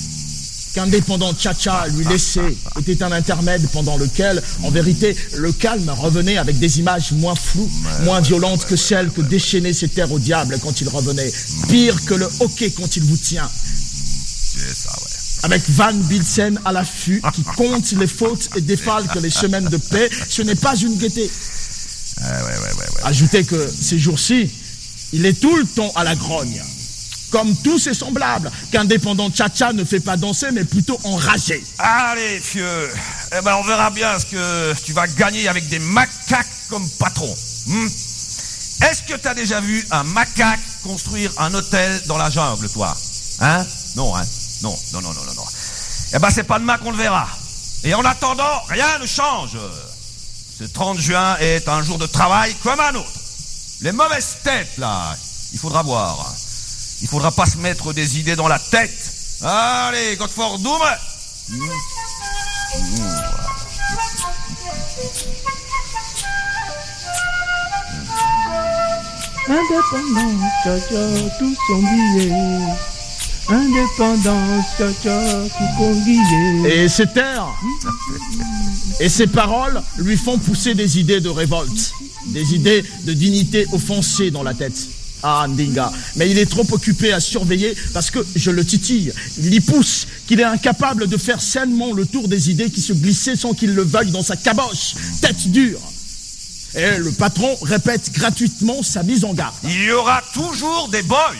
qu'indépendant 0.74 1.32
Tcha-Tcha 1.32 1.86
lui 1.96 2.04
laissait 2.04 2.56
était 2.78 3.02
un 3.02 3.12
intermède 3.12 3.66
pendant 3.72 3.96
lequel, 3.96 4.42
en 4.62 4.70
vérité, 4.70 5.16
le 5.36 5.52
calme 5.52 5.88
revenait 5.88 6.36
avec 6.36 6.58
des 6.58 6.80
images 6.80 7.12
moins 7.12 7.34
floues, 7.34 7.70
moins 8.02 8.20
violentes 8.20 8.66
que 8.66 8.76
celles 8.76 9.10
que 9.10 9.22
déchaînaient 9.22 9.72
ses 9.72 9.88
terres 9.88 10.12
au 10.12 10.18
diable 10.18 10.58
quand 10.62 10.80
il 10.80 10.88
revenait. 10.88 11.32
Pire 11.68 12.04
que 12.04 12.14
le 12.14 12.28
hockey 12.40 12.70
quand 12.70 12.96
il 12.96 13.04
vous 13.04 13.16
tient. 13.16 13.48
C'est 14.56 14.74
ça, 14.74 14.90
ouais. 14.90 15.10
Avec 15.44 15.62
Van 15.70 15.92
Bilsen 15.92 16.58
à 16.64 16.72
l'affût, 16.72 17.22
qui 17.34 17.42
compte 17.42 17.92
les 17.92 18.06
fautes 18.06 18.48
et 18.56 18.60
défale 18.60 19.06
que 19.08 19.18
les 19.18 19.30
semaines 19.30 19.68
de 19.68 19.76
paix, 19.76 20.08
ce 20.28 20.42
n'est 20.42 20.54
pas 20.54 20.74
une 20.76 20.96
gaieté. 20.96 21.30
Ouais, 22.20 22.26
ouais, 22.26 22.42
ouais, 22.42 22.58
ouais, 22.58 22.78
ouais. 22.78 23.02
Ajoutez 23.04 23.44
que 23.44 23.68
ces 23.68 23.98
jours-ci, 23.98 24.50
il 25.12 25.26
est 25.26 25.38
tout 25.38 25.54
le 25.56 25.66
temps 25.66 25.92
à 25.94 26.04
la 26.04 26.14
grogne. 26.14 26.62
Comme 27.34 27.52
tous 27.64 27.80
ses 27.80 27.94
semblables, 27.94 28.48
qu'indépendant 28.70 29.28
Tcha-Tcha 29.28 29.72
ne 29.72 29.82
fait 29.82 29.98
pas 29.98 30.16
danser, 30.16 30.52
mais 30.52 30.62
plutôt 30.62 31.00
enragé. 31.02 31.64
Allez, 31.78 32.38
fieu. 32.38 32.88
Eh 33.36 33.42
ben, 33.42 33.56
on 33.56 33.64
verra 33.64 33.90
bien 33.90 34.16
ce 34.20 34.26
que 34.26 34.74
tu 34.84 34.92
vas 34.92 35.08
gagner 35.08 35.48
avec 35.48 35.68
des 35.68 35.80
macaques 35.80 36.46
comme 36.70 36.88
patron. 36.90 37.34
hmm 37.66 37.86
Est-ce 37.86 39.02
que 39.02 39.16
tu 39.16 39.26
as 39.26 39.34
déjà 39.34 39.60
vu 39.60 39.84
un 39.90 40.04
macaque 40.04 40.60
construire 40.84 41.32
un 41.38 41.52
hôtel 41.54 42.02
dans 42.06 42.18
la 42.18 42.30
jungle, 42.30 42.68
toi? 42.68 42.96
Hein? 43.40 43.66
Non, 43.96 44.14
hein? 44.14 44.22
Non, 44.62 44.78
non, 44.92 45.02
non, 45.02 45.12
non, 45.12 45.24
non, 45.24 45.34
non. 45.34 45.44
Eh 46.14 46.20
ben, 46.20 46.30
c'est 46.30 46.44
pas 46.44 46.60
demain 46.60 46.78
qu'on 46.78 46.92
le 46.92 46.98
verra. 46.98 47.26
Et 47.82 47.94
en 47.94 48.04
attendant, 48.04 48.62
rien 48.68 49.00
ne 49.00 49.06
change. 49.06 49.58
Ce 50.56 50.62
30 50.62 51.00
juin 51.00 51.36
est 51.40 51.66
un 51.68 51.82
jour 51.82 51.98
de 51.98 52.06
travail 52.06 52.54
comme 52.62 52.78
un 52.78 52.94
autre. 52.94 53.20
Les 53.80 53.90
mauvaises 53.90 54.36
têtes, 54.44 54.78
là, 54.78 55.16
il 55.52 55.58
faudra 55.58 55.82
voir. 55.82 56.32
Il 57.02 57.08
faudra 57.08 57.30
pas 57.32 57.46
se 57.46 57.58
mettre 57.58 57.92
des 57.92 58.18
idées 58.18 58.36
dans 58.36 58.48
la 58.48 58.58
tête. 58.58 59.12
Allez, 59.42 60.16
Godford 60.16 60.58
Doom 60.58 60.80
Indépendance, 69.46 70.50
cha-cha, 70.64 71.30
tous 71.38 71.56
sont 71.66 71.78
guillés. 71.78 72.32
Indépendance, 73.48 74.64
cha-cha, 74.78 75.20
tout 75.48 75.76
conguillé. 75.76 76.82
Et 76.84 76.88
ses 76.88 77.06
terres 77.06 77.48
et 79.00 79.08
ses 79.08 79.26
paroles 79.26 79.82
lui 79.98 80.16
font 80.16 80.38
pousser 80.38 80.74
des 80.74 80.98
idées 80.98 81.20
de 81.20 81.28
révolte, 81.28 81.92
des 82.28 82.54
idées 82.54 82.82
de 83.02 83.12
dignité 83.12 83.66
offensées 83.72 84.30
dans 84.30 84.42
la 84.42 84.54
tête. 84.54 84.88
Ah, 85.26 85.46
Ndinga. 85.48 85.90
Mais 86.16 86.30
il 86.30 86.36
est 86.36 86.44
trop 86.44 86.66
occupé 86.70 87.14
à 87.14 87.18
surveiller 87.18 87.74
parce 87.94 88.10
que 88.10 88.18
je 88.36 88.50
le 88.50 88.62
titille. 88.62 89.10
Il 89.38 89.54
y 89.54 89.60
pousse 89.60 90.06
qu'il 90.26 90.38
est 90.38 90.44
incapable 90.44 91.06
de 91.06 91.16
faire 91.16 91.40
sainement 91.40 91.94
le 91.94 92.04
tour 92.04 92.28
des 92.28 92.50
idées 92.50 92.68
qui 92.70 92.82
se 92.82 92.92
glissaient 92.92 93.34
sans 93.34 93.54
qu'il 93.54 93.74
le 93.74 93.82
veuille 93.82 94.10
dans 94.10 94.22
sa 94.22 94.36
caboche, 94.36 94.94
tête 95.22 95.50
dure. 95.50 95.80
Et 96.74 96.98
le 96.98 97.10
patron 97.12 97.56
répète 97.62 98.12
gratuitement 98.12 98.82
sa 98.82 99.02
mise 99.02 99.24
en 99.24 99.32
garde. 99.32 99.54
Il 99.64 99.84
y 99.84 99.92
aura 99.92 100.22
toujours 100.34 100.88
des 100.88 101.02
boys. 101.02 101.32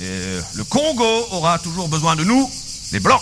Et 0.00 0.38
le 0.54 0.64
Congo 0.64 1.26
aura 1.32 1.58
toujours 1.58 1.88
besoin 1.88 2.16
de 2.16 2.24
nous, 2.24 2.50
les 2.92 3.00
Blancs. 3.00 3.20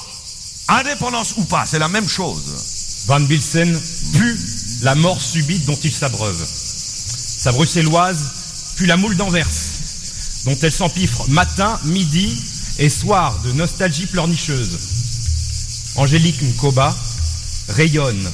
Indépendance 0.69 1.35
ou 1.37 1.43
pas, 1.43 1.67
c'est 1.67 1.81
la 1.81 1.89
même 1.89 2.09
chose. 2.09 3.05
Van 3.07 3.21
Bilsen 3.21 3.77
pue 4.13 4.39
la 4.83 4.95
mort 4.95 5.21
subite 5.21 5.65
dont 5.67 5.79
il 5.83 5.93
s'abreuve. 5.93 6.47
Sa 6.47 7.51
bruxelloise 7.51 8.38
pue 8.79 8.87
la 8.87 8.97
moule 8.97 9.17
d'Anvers, 9.17 9.49
dont 10.45 10.57
elle 10.63 10.71
s'empiffre 10.71 11.29
matin, 11.31 11.81
midi 11.87 12.33
et 12.79 12.89
soir 12.89 13.37
de 13.45 13.51
nostalgie 13.51 14.07
pleurnicheuse. 14.07 14.79
Angélique 15.97 16.41
Nkoba 16.43 16.97
rayonne 17.71 18.31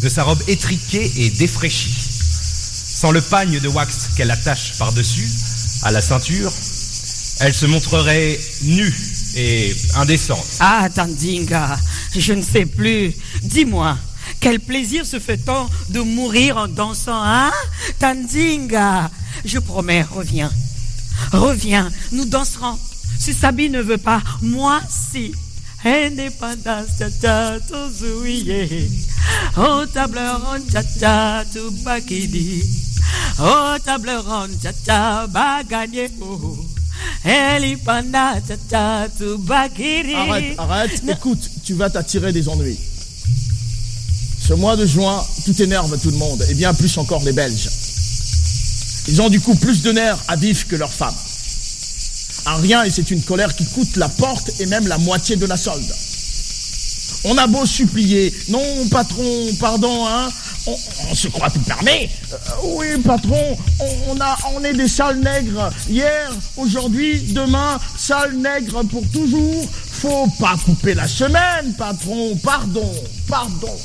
de 0.00 0.08
sa 0.08 0.22
robe 0.22 0.42
étriquée 0.48 1.12
et 1.16 1.28
défraîchie. 1.28 1.92
Sans 1.92 3.10
le 3.10 3.20
pagne 3.20 3.60
de 3.60 3.68
wax 3.68 4.08
qu'elle 4.16 4.30
attache 4.30 4.78
par-dessus, 4.78 5.28
à 5.82 5.90
la 5.90 6.00
ceinture, 6.00 6.50
elle 7.40 7.52
se 7.52 7.66
montrerait 7.66 8.40
nue 8.62 8.94
et 9.36 9.76
indécente. 9.96 10.46
Ah, 10.60 10.88
Tandinga, 10.94 11.78
je 12.16 12.32
ne 12.32 12.42
sais 12.42 12.64
plus. 12.64 13.12
Dis-moi, 13.42 13.98
quel 14.40 14.58
plaisir 14.58 15.04
se 15.04 15.18
fait-on 15.18 15.68
de 15.90 16.00
mourir 16.00 16.56
en 16.56 16.68
dansant, 16.68 17.22
hein 17.22 17.52
Tandinga, 17.98 19.10
je 19.44 19.58
promets, 19.58 20.02
reviens. 20.02 20.50
Reviens, 21.32 21.90
nous 22.12 22.24
danserons. 22.24 22.78
Si 23.18 23.32
Sabi 23.32 23.70
ne 23.70 23.80
veut 23.80 23.98
pas, 23.98 24.22
moi 24.40 24.80
si. 24.90 25.32
Indépendance, 25.84 26.98
tata, 26.98 27.58
ouillés. 28.20 28.88
Au 29.56 29.84
table 29.86 30.20
ronde, 30.44 30.66
tata, 30.70 31.44
tout 31.52 31.72
bakidi. 31.84 32.62
Au 33.38 33.78
table 33.84 34.10
ronde, 34.24 34.50
tata, 34.62 35.26
bagagné. 35.26 36.08
Elipanda, 37.24 38.40
tata, 38.46 39.08
tout 39.18 39.38
bakidi. 39.38 40.14
Arrête, 40.14 40.58
arrête, 40.58 41.02
écoute, 41.08 41.50
tu 41.64 41.74
vas 41.74 41.90
t'attirer 41.90 42.32
des 42.32 42.48
ennuis. 42.48 42.78
Ce 44.40 44.54
mois 44.54 44.76
de 44.76 44.86
juin, 44.86 45.24
tout 45.44 45.62
énerve 45.62 45.98
tout 46.00 46.10
le 46.10 46.16
monde, 46.16 46.44
et 46.48 46.54
bien 46.54 46.74
plus 46.74 46.96
encore 46.98 47.22
les 47.24 47.32
Belges. 47.32 47.68
Ils 49.08 49.20
ont 49.20 49.28
du 49.28 49.40
coup 49.40 49.54
plus 49.56 49.82
de 49.82 49.92
nerfs 49.92 50.18
à 50.28 50.36
vif 50.36 50.66
que 50.66 50.76
leurs 50.76 50.92
femmes. 50.92 51.14
Un 52.46 52.56
rien, 52.56 52.82
et 52.84 52.90
c'est 52.90 53.10
une 53.10 53.22
colère 53.22 53.54
qui 53.54 53.64
coûte 53.66 53.96
la 53.96 54.08
porte 54.08 54.50
et 54.60 54.66
même 54.66 54.86
la 54.88 54.98
moitié 54.98 55.36
de 55.36 55.46
la 55.46 55.56
solde. 55.56 55.92
On 57.24 57.38
a 57.38 57.46
beau 57.46 57.64
supplier, 57.66 58.34
non 58.48 58.88
patron, 58.90 59.46
pardon, 59.60 60.06
hein, 60.08 60.28
on, 60.66 60.76
on 61.10 61.14
se 61.14 61.28
croit 61.28 61.50
tout 61.50 61.60
permis. 61.60 62.08
Euh, 62.32 62.36
oui 62.64 62.98
patron, 63.04 63.56
on, 63.78 63.88
on 64.08 64.20
a, 64.20 64.36
on 64.54 64.64
est 64.64 64.72
des 64.72 64.88
sales 64.88 65.20
nègres. 65.20 65.70
Hier, 65.88 66.32
aujourd'hui, 66.56 67.20
demain, 67.32 67.78
sales 67.96 68.36
nègres 68.36 68.84
pour 68.86 69.06
toujours. 69.12 69.68
Faut 69.70 70.26
pas 70.40 70.56
couper 70.64 70.94
la 70.94 71.06
semaine, 71.06 71.74
patron, 71.78 72.36
pardon, 72.42 72.92
pardon. 73.28 73.78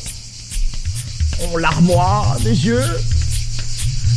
On 1.51 1.57
l'armoire 1.57 2.39
des 2.39 2.65
yeux, 2.65 2.99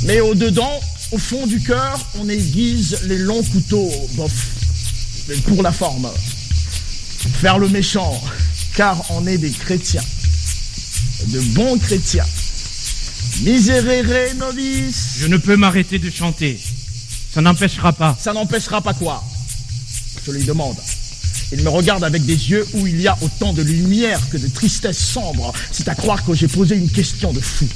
mais 0.05 0.21
au-dedans, 0.21 0.81
au 1.13 1.19
fond 1.19 1.47
du 1.47 1.61
cœur, 1.61 1.99
on 2.19 2.29
aiguise 2.29 2.99
les 3.07 3.19
longs 3.19 3.43
couteaux, 3.43 3.91
bof, 4.15 4.33
pour 5.47 5.63
la 5.63 5.73
forme. 5.73 6.11
Faire 7.41 7.59
le 7.59 7.69
méchant, 7.69 8.21
car 8.75 9.03
on 9.11 9.27
est 9.27 9.39
des 9.39 9.51
chrétiens, 9.51 10.05
de 11.29 11.41
bons 11.55 11.79
chrétiens. 11.79 12.27
Miserere 13.43 14.35
nobis, 14.37 14.95
Je 15.21 15.27
ne 15.27 15.37
peux 15.37 15.57
m'arrêter 15.57 15.99
de 15.99 16.11
chanter. 16.11 16.61
Ça 17.33 17.41
n'empêchera 17.41 17.93
pas. 17.93 18.17
ça 18.21 18.33
n'empêchera 18.33 18.81
pas 18.81 18.95
quoi? 18.95 19.23
Je 20.27 20.33
lui 20.33 20.45
demande. 20.45 20.77
Il 21.53 21.63
me 21.63 21.69
regarde 21.69 22.05
avec 22.05 22.25
des 22.25 22.51
yeux 22.51 22.67
où 22.75 22.87
il 22.87 23.01
y 23.01 23.09
a 23.09 23.17
autant 23.23 23.53
de 23.53 23.63
lumière 23.63 24.21
que 24.31 24.37
de 24.37 24.47
tristesse 24.49 24.99
sombre. 24.99 25.53
C'est 25.73 25.89
à 25.89 25.95
croire 25.95 26.25
que 26.25 26.35
j'ai 26.35 26.49
posé 26.49 26.77
une 26.77 26.89
question 26.89 27.33
de 27.33 27.41
fou. 27.41 27.67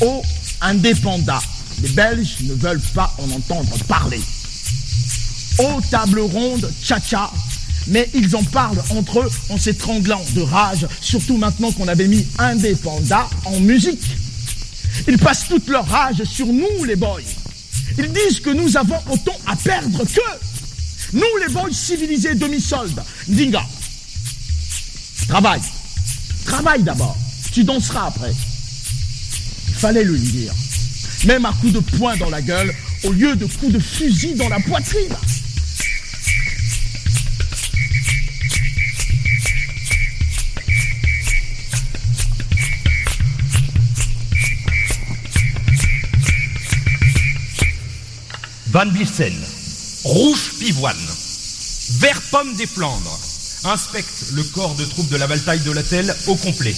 Ô 0.00 0.22
indépendant, 0.60 1.38
Les 1.82 1.88
Belges 1.88 2.36
ne 2.42 2.54
veulent 2.54 2.80
pas 2.94 3.14
en 3.18 3.30
entendre 3.30 3.76
parler. 3.88 4.20
Aux 5.58 5.80
tables 5.90 6.20
rondes, 6.20 6.70
tcha-tcha, 6.82 7.30
mais 7.88 8.08
ils 8.14 8.34
en 8.34 8.42
parlent 8.44 8.82
entre 8.90 9.20
eux 9.20 9.30
en 9.50 9.58
s'étranglant 9.58 10.22
de 10.34 10.40
rage, 10.42 10.86
surtout 11.00 11.36
maintenant 11.36 11.70
qu'on 11.72 11.88
avait 11.88 12.08
mis 12.08 12.26
Indépenda 12.38 13.28
en 13.44 13.60
musique. 13.60 14.04
Ils 15.08 15.18
passent 15.18 15.48
toute 15.48 15.68
leur 15.68 15.86
rage 15.86 16.22
sur 16.24 16.46
nous, 16.46 16.84
les 16.84 16.96
boys. 16.96 17.20
Ils 17.98 18.12
disent 18.12 18.40
que 18.40 18.50
nous 18.50 18.76
avons 18.76 18.98
autant 19.10 19.38
à 19.46 19.56
perdre 19.56 20.04
qu'eux. 20.04 20.38
Nous, 21.12 21.22
les 21.46 21.52
boys 21.52 21.72
civilisés 21.72 22.34
demi-soldes. 22.34 23.02
Dinga. 23.28 23.64
Travaille. 25.28 25.62
Travaille 26.44 26.82
d'abord. 26.82 27.16
Tu 27.52 27.64
danseras 27.64 28.06
après. 28.06 28.32
Fallait 29.84 30.02
le 30.02 30.16
dire. 30.16 30.50
Même 31.26 31.44
à 31.44 31.52
coups 31.60 31.74
de 31.74 31.78
poing 31.78 32.16
dans 32.16 32.30
la 32.30 32.40
gueule, 32.40 32.74
au 33.02 33.12
lieu 33.12 33.36
de 33.36 33.44
coups 33.44 33.70
de 33.70 33.78
fusil 33.78 34.32
dans 34.34 34.48
la 34.48 34.58
poitrine. 34.58 35.14
Van 48.70 48.86
Bilsen, 48.86 49.34
rouge 50.04 50.52
pivoine, 50.60 50.96
vert 51.98 52.22
pomme 52.30 52.56
des 52.56 52.66
Flandres, 52.66 53.20
inspecte 53.64 54.32
le 54.32 54.44
corps 54.44 54.76
de 54.76 54.84
troupes 54.86 55.10
de 55.10 55.18
la 55.18 55.26
bataille 55.26 55.60
de 55.60 55.72
l'hôtel 55.72 56.16
au 56.26 56.36
complet. 56.36 56.74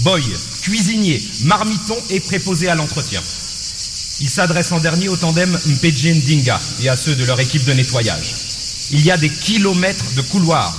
Boy, 0.00 0.22
cuisinier, 0.62 1.22
marmiton 1.44 1.96
et 2.10 2.20
préposé 2.20 2.68
à 2.68 2.74
l'entretien. 2.74 3.22
Il 4.20 4.28
s'adresse 4.28 4.72
en 4.72 4.80
dernier 4.80 5.08
au 5.08 5.16
tandem 5.16 5.50
Mpedje 5.66 6.08
Ndinga 6.08 6.60
et 6.82 6.88
à 6.88 6.96
ceux 6.96 7.14
de 7.14 7.24
leur 7.24 7.40
équipe 7.40 7.64
de 7.64 7.72
nettoyage. 7.72 8.34
Il 8.90 9.04
y 9.04 9.10
a 9.10 9.16
des 9.16 9.30
kilomètres 9.30 10.14
de 10.14 10.22
couloirs. 10.22 10.74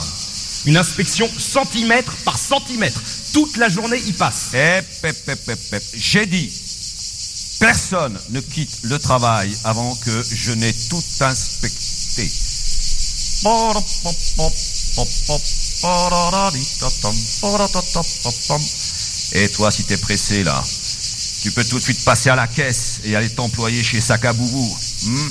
Une 0.66 0.78
inspection 0.78 1.30
centimètre 1.38 2.16
par 2.26 2.38
centimètre. 2.38 3.02
Toute 3.34 3.58
la 3.58 3.70
journée 3.70 4.02
y 4.08 4.12
passe. 4.14 4.54
Hep. 4.54 4.86
J'ai 5.96 6.26
dit, 6.26 6.52
personne 7.60 8.18
ne 8.30 8.40
quitte 8.40 8.80
le 8.84 8.98
travail 9.00 9.56
avant 9.64 9.96
que 9.96 10.24
je 10.24 10.52
n'ai 10.52 10.74
tout 10.90 11.04
inspecté. 11.22 12.32
Et 19.34 19.50
toi, 19.50 19.72
si 19.72 19.84
t'es 19.84 19.98
pressé 19.98 20.43
là, 20.43 20.63
tu 21.41 21.51
peux 21.51 21.63
tout 21.63 21.77
de 21.77 21.84
suite 21.84 22.03
passer 22.03 22.29
à 22.29 22.36
la 22.36 22.48
caisse 22.48 23.00
et 23.03 23.15
aller 23.15 23.29
t'employer 23.29 23.84
chez 23.84 24.01
Sakaboubou. 24.01 24.77
hmm? 25.03 25.29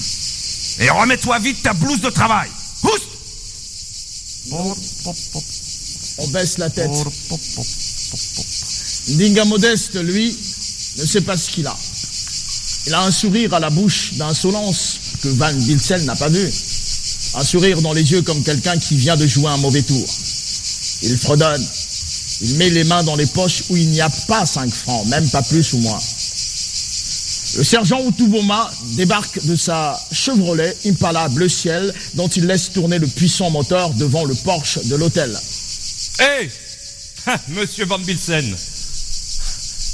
Et 0.81 0.91
remets-toi 0.91 1.39
vite 1.39 1.63
ta 1.63 1.73
blouse 1.73 2.01
de 2.01 2.11
travail. 2.11 2.49
Oust 2.83 3.03
On 6.19 6.29
baisse 6.29 6.59
la 6.59 6.71
tête. 6.71 6.91
Ndinga 9.09 9.45
Modeste, 9.47 9.97
lui, 9.97 10.37
ne 10.99 11.05
sait 11.05 11.21
pas 11.23 11.37
ce 11.37 11.51
qu'il 11.51 11.67
a. 11.67 11.77
Il 12.87 12.95
a 12.95 13.03
un 13.03 13.11
sourire 13.11 13.53
à 13.55 13.61
la 13.61 13.71
bouche 13.71 14.15
d'insolence 14.15 15.01
que 15.23 15.29
Van 15.29 15.53
Bilsel 15.53 16.05
n'a 16.05 16.15
pas 16.15 16.29
vu. 16.29 16.53
Un 17.35 17.45
sourire 17.45 17.83
dans 17.83 17.93
les 17.93 18.13
yeux 18.13 18.23
comme 18.23 18.43
quelqu'un 18.43 18.79
qui 18.79 18.97
vient 18.97 19.17
de 19.17 19.27
jouer 19.27 19.49
un 19.49 19.57
mauvais 19.57 19.83
tour. 19.83 20.07
Il 21.03 21.17
fredonne. 21.19 21.67
Il 22.43 22.55
met 22.57 22.71
les 22.71 22.85
mains 22.85 23.03
dans 23.05 23.17
les 23.17 23.27
poches 23.27 23.65
où 23.71 23.77
il 23.77 23.89
n'y 23.89 24.01
a 24.01 24.11
pas 24.29 24.45
cinq 24.45 24.71
francs, 24.71 25.07
même 25.07 25.29
pas 25.31 25.43
plus 25.43 25.73
ou 25.73 25.79
moins. 25.79 26.01
Le 27.57 27.65
sergent 27.65 28.03
Outuboma 28.03 28.71
débarque 28.97 29.43
de 29.47 29.57
sa 29.57 29.99
Chevrolet 30.13 30.77
Impala 30.85 31.29
bleu 31.29 31.49
ciel 31.49 31.95
dont 32.15 32.29
il 32.29 32.47
laisse 32.47 32.73
tourner 32.73 32.99
le 32.99 33.07
puissant 33.07 33.51
moteur 33.51 33.91
devant 33.95 34.25
le 34.25 34.35
porche 34.35 34.79
de 34.85 34.97
l'hôtel. 34.97 35.35
Hé 36.21 36.51
Monsieur 37.49 37.87
Van 37.87 37.99
Bilsen, 37.99 38.55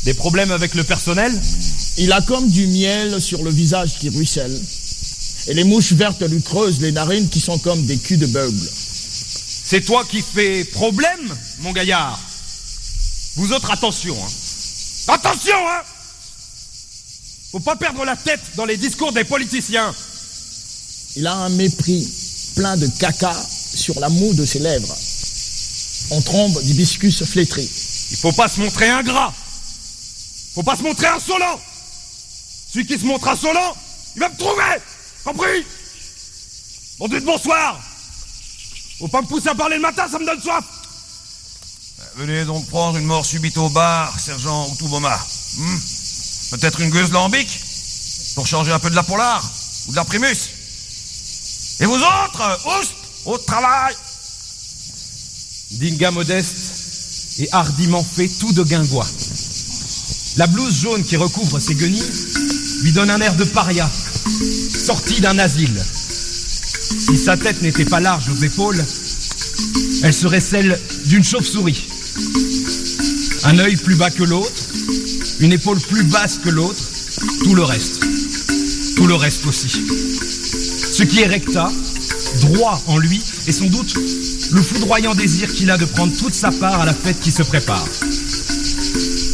des 0.05 0.15
problèmes 0.15 0.51
avec 0.51 0.75
le 0.75 0.83
personnel? 0.83 1.33
Il 1.99 2.11
a 2.13 2.21
comme 2.23 2.49
du 2.49 2.67
miel 2.67 3.21
sur 3.21 3.45
le 3.45 3.51
visage 3.51 3.99
qui 4.01 4.09
ruisselle. 4.09 4.61
Et 5.47 5.55
les 5.55 5.65
mouches 5.65 5.93
vertes 5.93 6.23
lui 6.23 6.43
creusent 6.43 6.81
les 6.81 6.93
narines 6.93 7.29
qui 7.29 7.41
sont 7.41 7.59
comme 7.59 7.85
des 7.87 7.99
culs 7.99 8.19
de 8.19 8.27
beugle. 8.27 8.69
C'est 9.65 9.83
toi 9.83 10.05
qui 10.11 10.23
fais 10.23 10.65
problème, 10.65 11.37
mon 11.61 11.73
gaillard? 11.73 12.21
Vous 13.37 13.53
autres, 13.53 13.71
attention, 13.71 14.15
hein. 14.15 14.31
Attention, 15.09 15.57
hein. 15.69 15.83
Faut 17.51 17.61
pas 17.61 17.77
perdre 17.77 18.05
la 18.05 18.17
tête 18.17 18.41
dans 18.57 18.65
les 18.65 18.77
discours 18.77 19.13
des 19.13 19.25
politiciens. 19.25 19.95
Il 21.17 21.27
a 21.27 21.35
un 21.35 21.49
mépris 21.51 22.09
plein 22.57 22.77
de 22.77 22.87
caca 22.99 23.35
sur 23.75 23.99
la 24.01 24.09
moue 24.09 24.35
de 24.35 24.45
ses 24.45 24.59
lèvres. 24.59 24.97
On 26.11 26.21
trombe 26.23 26.63
d'hibiscus 26.63 27.25
flétri. 27.25 27.69
Il 28.11 28.17
faut 28.19 28.33
pas 28.33 28.49
se 28.49 28.61
montrer 28.61 28.89
ingrat. 28.91 29.33
Faut 30.55 30.63
pas 30.63 30.77
se 30.77 30.83
montrer 30.83 31.07
insolent. 31.07 31.59
Celui 32.73 32.87
qui 32.87 32.99
se 32.99 33.05
montre 33.05 33.29
insolent, 33.29 33.77
il 34.15 34.21
va 34.21 34.29
me 34.29 34.37
trouver. 34.37 34.63
Compris? 35.25 35.65
Bon 36.99 37.09
Dieu 37.09 37.21
de 37.21 37.25
bonsoir 37.25 37.81
Faut 38.99 39.09
pas 39.09 39.23
me 39.23 39.27
pousser 39.27 39.49
à 39.49 39.55
parler 39.55 39.77
le 39.77 39.83
matin, 39.83 40.07
ça 40.11 40.19
me 40.19 40.27
donne 40.27 40.41
soif 40.41 40.65
Venez 42.17 42.45
donc 42.45 42.67
prendre 42.69 42.99
une 42.99 43.07
mort 43.07 43.25
subite 43.25 43.57
au 43.57 43.71
bar, 43.71 44.19
sergent 44.21 44.69
Outuboma. 44.71 45.17
Hmm? 45.57 45.79
Peut-être 46.51 46.81
une 46.81 46.91
gueuse 46.91 47.11
lambique 47.11 47.61
Pour 48.35 48.47
changer 48.47 48.71
un 48.71 48.79
peu 48.79 48.91
de 48.91 48.95
la 48.95 49.03
polar 49.03 49.43
Ou 49.89 49.93
de 49.93 49.97
la 49.97 50.05
primus 50.05 50.51
Et 51.81 51.87
vous 51.87 51.97
autres, 51.97 52.61
oust, 52.79 52.93
au 53.25 53.39
travail 53.39 53.95
Dinga 55.71 56.11
modeste 56.11 56.57
et 57.39 57.49
hardiment 57.53 58.05
fait 58.05 58.29
tout 58.29 58.53
de 58.53 58.63
guingois. 58.63 59.07
La 60.37 60.47
blouse 60.47 60.83
jaune 60.83 61.03
qui 61.03 61.17
recouvre 61.17 61.59
ses 61.59 61.75
guenilles 61.75 62.13
lui 62.83 62.93
donne 62.93 63.09
un 63.09 63.21
air 63.23 63.35
de 63.37 63.45
paria, 63.45 63.89
sorti 63.89 65.23
d'un 65.23 65.39
asile. 65.39 65.83
Si 65.83 67.17
sa 67.17 67.39
tête 67.39 67.63
n'était 67.63 67.87
pas 67.87 68.01
large 68.01 68.29
aux 68.29 68.45
épaules, 68.45 68.85
elle 70.03 70.13
serait 70.13 70.41
celle 70.41 70.79
d'une 71.07 71.25
chauve-souris. 71.25 71.87
Un 73.45 73.59
œil 73.59 73.77
plus 73.77 73.97
bas 73.97 74.11
que 74.11 74.23
l'autre, 74.23 74.63
une 75.41 75.53
épaule 75.53 75.81
plus 75.81 76.05
basse 76.05 76.39
que 76.39 76.49
l'autre, 76.49 76.83
tout 77.45 77.55
le 77.55 77.63
reste. 77.63 78.01
Tout 78.97 79.07
le 79.07 79.15
reste 79.15 79.47
aussi. 79.47 79.69
Ce 79.69 81.03
qui 81.03 81.21
est 81.21 81.27
recta, 81.27 81.71
droit 82.43 82.83
en 82.87 82.99
lui, 82.99 83.21
est 83.47 83.53
sans 83.53 83.67
doute 83.67 83.95
le 84.53 84.63
foudroyant 84.63 85.15
désir 85.15 85.53
qu'il 85.53 85.71
a 85.71 85.79
de 85.79 85.85
prendre 85.87 86.15
toute 86.17 86.35
sa 86.35 86.51
part 86.51 86.81
à 86.81 86.87
la 86.87 86.95
fête 86.95 87.19
qui 87.21 87.31
se 87.31 87.43
prépare. 87.43 87.87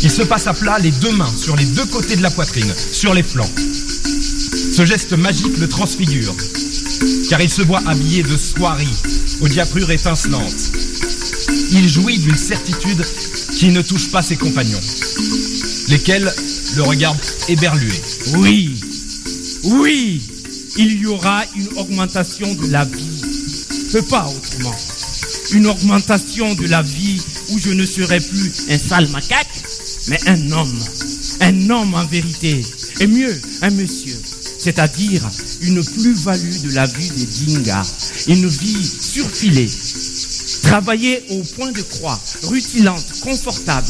Il 0.00 0.10
se 0.10 0.22
passe 0.22 0.46
à 0.46 0.54
plat 0.54 0.78
les 0.78 0.92
deux 0.92 1.12
mains 1.12 1.32
sur 1.36 1.56
les 1.56 1.64
deux 1.64 1.86
côtés 1.86 2.16
de 2.16 2.22
la 2.22 2.30
poitrine, 2.30 2.72
sur 2.92 3.14
les 3.14 3.22
flancs. 3.22 3.50
Ce 4.72 4.84
geste 4.86 5.12
magique 5.12 5.58
le 5.58 5.68
transfigure, 5.68 6.34
car 7.28 7.40
il 7.40 7.50
se 7.50 7.62
voit 7.62 7.82
habillé 7.86 8.22
de 8.22 8.36
soierie, 8.36 8.88
aux 9.40 9.48
diaprures 9.48 9.90
étincelantes. 9.90 10.67
Il 11.70 11.88
jouit 11.88 12.18
d'une 12.18 12.36
certitude 12.36 13.04
qui 13.58 13.68
ne 13.68 13.82
touche 13.82 14.10
pas 14.10 14.22
ses 14.22 14.36
compagnons, 14.36 14.80
lesquels 15.88 16.32
le 16.76 16.82
regardent 16.82 17.18
éberlué. 17.48 17.92
Oui, 18.36 18.80
oui, 19.64 20.22
il 20.76 21.00
y 21.00 21.06
aura 21.06 21.44
une 21.56 21.68
augmentation 21.78 22.54
de 22.54 22.68
la 22.68 22.84
vie. 22.84 23.22
Mais 23.94 24.02
pas 24.02 24.26
autrement. 24.26 24.76
Une 25.52 25.66
augmentation 25.66 26.54
de 26.54 26.66
la 26.66 26.82
vie 26.82 27.20
où 27.50 27.58
je 27.58 27.70
ne 27.70 27.84
serai 27.86 28.20
plus 28.20 28.52
un 28.70 28.78
sale 28.78 29.08
macaque, 29.08 29.46
mais 30.08 30.18
un 30.26 30.52
homme. 30.52 30.78
Un 31.40 31.70
homme 31.70 31.94
en 31.94 32.04
vérité. 32.06 32.64
Et 33.00 33.06
mieux, 33.06 33.40
un 33.62 33.70
monsieur. 33.70 34.16
C'est-à-dire 34.58 35.22
une 35.62 35.82
plus-value 35.84 36.62
de 36.64 36.74
la 36.74 36.86
vie 36.86 37.10
des 37.10 37.26
dingas. 37.46 37.86
Une 38.26 38.46
vie 38.46 38.84
surfilée. 38.84 39.70
Travailler 40.68 41.24
au 41.30 41.42
point 41.56 41.72
de 41.72 41.80
croix, 41.80 42.20
rutilante, 42.42 43.20
confortable. 43.22 43.88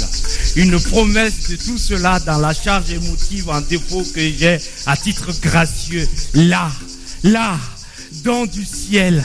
Une 0.54 0.78
promesse 0.78 1.48
de 1.50 1.56
tout 1.56 1.76
cela 1.76 2.20
dans 2.20 2.38
la 2.38 2.54
charge 2.54 2.92
émotive 2.92 3.48
en 3.50 3.60
défaut 3.62 4.04
que 4.14 4.20
j'ai 4.20 4.58
à 4.86 4.96
titre 4.96 5.32
gracieux. 5.42 6.08
Là, 6.34 6.70
là, 7.24 7.58
dans 8.22 8.46
du 8.46 8.64
ciel, 8.64 9.24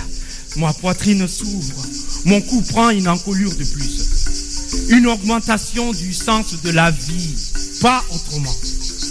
ma 0.55 0.73
poitrine 0.73 1.27
s'ouvre, 1.27 1.85
mon 2.25 2.41
cou 2.41 2.59
prend 2.61 2.89
une 2.89 3.07
encolure 3.07 3.55
de 3.55 3.63
plus. 3.63 4.89
Une 4.89 5.05
augmentation 5.05 5.93
du 5.93 6.11
sens 6.11 6.55
de 6.63 6.71
la 6.71 6.89
vie, 6.89 7.35
pas 7.81 8.03
autrement. 8.09 8.55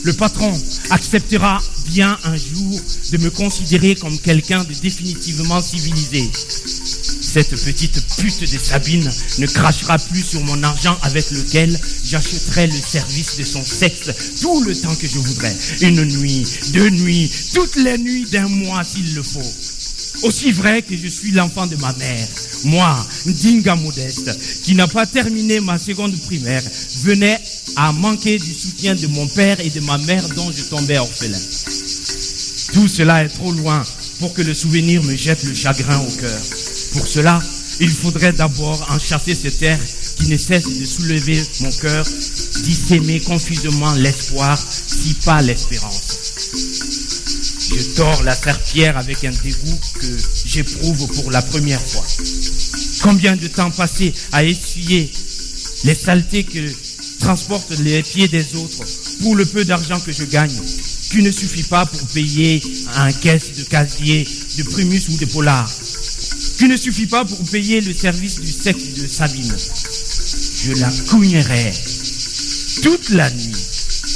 Le 0.03 0.15
patron 0.15 0.53
acceptera 0.91 1.63
bien 1.87 2.19
un 2.25 2.37
jour 2.37 2.81
de 3.13 3.19
me 3.19 3.31
considérer 3.31 3.95
comme 3.95 4.19
quelqu'un 4.19 4.65
de 4.65 4.75
définitivement 4.75 5.63
civilisé. 5.63 6.29
Cette 7.33 7.57
petite 7.65 7.99
pute 8.19 8.41
de 8.41 8.59
Sabine 8.59 9.11
ne 9.39 9.47
crachera 9.47 9.99
plus 9.99 10.23
sur 10.23 10.45
mon 10.45 10.63
argent 10.63 10.99
avec 11.01 11.31
lequel 11.31 11.81
j'achèterai 12.05 12.67
le 12.67 12.77
service 12.79 13.39
de 13.39 13.45
son 13.45 13.65
sexe 13.65 14.11
tout 14.43 14.63
le 14.65 14.77
temps 14.77 14.95
que 14.95 15.07
je 15.07 15.19
voudrais. 15.19 15.57
Une 15.81 16.05
nuit, 16.05 16.45
deux 16.75 16.91
nuits, 16.91 17.31
toutes 17.55 17.77
les 17.77 17.97
nuits 17.97 18.27
d'un 18.31 18.49
mois 18.49 18.85
s'il 18.85 19.15
le 19.15 19.23
faut. 19.23 19.41
Aussi 20.25 20.53
vrai 20.53 20.83
que 20.83 20.95
je 20.95 21.09
suis 21.09 21.31
l'enfant 21.31 21.67
de 21.67 21.77
ma 21.77 21.95
mère, 21.95 22.29
moi, 22.65 23.07
Dinga 23.25 23.77
Modeste, 23.77 24.63
qui 24.63 24.75
n'a 24.75 24.87
pas 24.87 25.07
terminé 25.07 25.59
ma 25.61 25.79
seconde 25.79 26.15
primaire, 26.21 26.63
venait 27.03 27.41
à 27.77 27.93
manquer 27.93 28.39
du 28.39 28.53
soutien 28.53 28.95
de 28.95 29.07
mon 29.07 29.27
père 29.29 29.59
et 29.61 29.71
de 29.71 29.81
ma 29.81 29.97
mère 29.97 30.29
dont 30.37 30.53
je 30.53 30.65
tombais 30.65 30.99
orphelin. 30.99 31.41
Tout 32.75 32.89
cela 32.89 33.25
est 33.25 33.29
trop 33.29 33.53
loin 33.53 33.83
pour 34.19 34.35
que 34.35 34.43
le 34.43 34.53
souvenir 34.53 35.03
me 35.03 35.17
jette 35.17 35.45
le 35.45 35.55
chagrin 35.55 35.99
au 35.99 36.11
cœur. 36.11 36.41
Pour 36.93 37.07
cela, 37.07 37.43
il 37.81 37.91
faudrait 37.91 38.33
d'abord 38.33 38.87
enchasser 38.91 39.35
cette 39.35 39.59
terre 39.59 39.79
qui 40.17 40.29
ne 40.29 40.37
cesse 40.37 40.79
de 40.79 40.85
soulever 40.85 41.43
mon 41.61 41.71
cœur, 41.71 42.07
d'y 42.63 43.21
confusément 43.21 43.93
l'espoir, 43.95 44.59
si 44.59 45.15
pas 45.25 45.43
l'espérance. 45.43 46.19
Je 47.75 47.97
tords 47.97 48.23
la 48.23 48.35
serpillère 48.35 48.99
avec 48.99 49.25
un 49.25 49.31
dégoût 49.31 49.81
que 49.95 50.07
j'éprouve 50.45 51.09
pour 51.09 51.31
la 51.31 51.41
première 51.41 51.81
fois. 51.81 52.05
Combien 53.03 53.37
de 53.37 53.49
temps 53.49 53.71
passé 53.71 54.13
à 54.33 54.45
essuyer 54.45 55.11
les 55.85 55.95
saletés 55.95 56.45
que 56.45 56.71
transportent 57.19 57.79
les 57.79 58.03
pieds 58.03 58.29
des 58.29 58.55
autres 58.57 58.85
pour 59.23 59.37
le 59.37 59.47
peu 59.47 59.65
d'argent 59.65 59.99
que 60.01 60.13
je 60.13 60.25
gagne, 60.25 60.61
qui 61.11 61.23
ne 61.23 61.31
suffit 61.31 61.63
pas 61.63 61.87
pour 61.87 62.01
payer 62.09 62.63
un 62.97 63.13
caisse 63.13 63.55
de 63.57 63.65
casier, 63.65 64.27
de 64.59 64.63
primus 64.65 65.09
ou 65.09 65.17
de 65.19 65.27
polar, 65.27 65.69
qui 66.63 66.69
ne 66.69 66.77
suffit 66.77 67.07
pas 67.07 67.25
pour 67.25 67.43
payer 67.51 67.81
le 67.81 67.93
service 67.93 68.39
du 68.39 68.53
sexe 68.53 68.95
de 68.95 69.05
Sabine. 69.09 69.53
Je 70.63 70.81
la 70.81 70.89
cougnerai 71.09 71.75
toute 72.85 73.09
la 73.09 73.29
nuit 73.31 73.67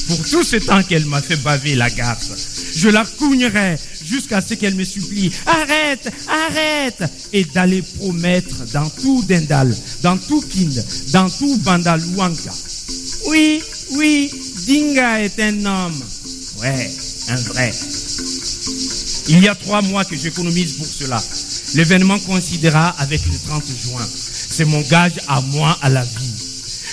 pour 0.06 0.22
tout 0.22 0.44
ce 0.44 0.54
temps 0.54 0.80
qu'elle 0.85 1.06
m'a 1.06 1.20
fait 1.20 1.42
baver 1.42 1.74
la 1.74 1.90
garce. 1.90 2.30
Je 2.76 2.88
la 2.88 3.04
cougnerai 3.04 3.76
jusqu'à 4.04 4.40
ce 4.40 4.54
qu'elle 4.54 4.76
me 4.76 4.85
supplie 4.85 5.32
arrête, 5.44 6.09
arrête, 6.28 7.02
et 7.32 7.42
d'aller 7.46 7.82
promettre 7.82 8.64
dans 8.72 8.88
tout 8.90 9.24
Dendal, 9.28 9.76
dans 10.04 10.16
tout 10.16 10.40
Kind, 10.42 10.85
dans 11.11 11.28
tout 11.28 11.56
Bandaluanka. 11.64 12.52
Oui, 13.26 13.61
oui, 13.96 14.30
Dinga 14.68 15.20
est 15.20 15.40
un 15.40 15.64
homme. 15.64 16.00
Ouais, 16.61 16.90
un 17.28 17.37
vrai. 17.40 17.74
Il 19.30 19.42
y 19.42 19.48
a 19.48 19.56
trois 19.56 19.82
mois 19.82 20.04
que 20.04 20.16
j'économise 20.16 20.74
pour 20.74 20.87
cela. 20.87 21.20
L'événement 21.74 22.18
coïncidera 22.20 22.88
avec 22.98 23.24
le 23.26 23.38
30 23.48 23.64
juin. 23.66 24.07
C'est 24.48 24.64
mon 24.64 24.81
gage 24.83 25.20
à 25.29 25.40
moi 25.40 25.76
à 25.83 25.88
la 25.88 26.05
vie. 26.05 26.33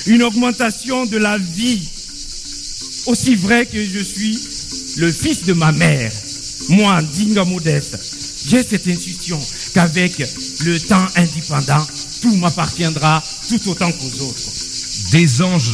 Une 0.08 0.24
augmentation 0.24 1.06
de 1.06 1.18
la 1.18 1.38
vie. 1.38 1.88
Aussi 3.06 3.36
vrai 3.36 3.66
que 3.66 3.84
je 3.84 4.00
suis 4.00 4.40
le 4.98 5.12
fils 5.12 5.44
de 5.44 5.54
ma 5.54 5.72
mère, 5.72 6.12
moi, 6.70 7.02
Dinga 7.02 7.44
Modeste, 7.46 7.98
j'ai 8.48 8.64
cette 8.64 8.88
intuition 8.88 9.40
qu'avec 9.74 10.18
le 10.66 10.80
temps 10.80 11.06
indépendant, 11.16 11.86
tout 12.22 12.36
m'appartiendra 12.38 13.24
tout 13.50 13.70
autant 13.70 13.92
qu'aux 13.92 14.24
autres. 14.24 14.42
Des 15.12 15.42
anges 15.42 15.74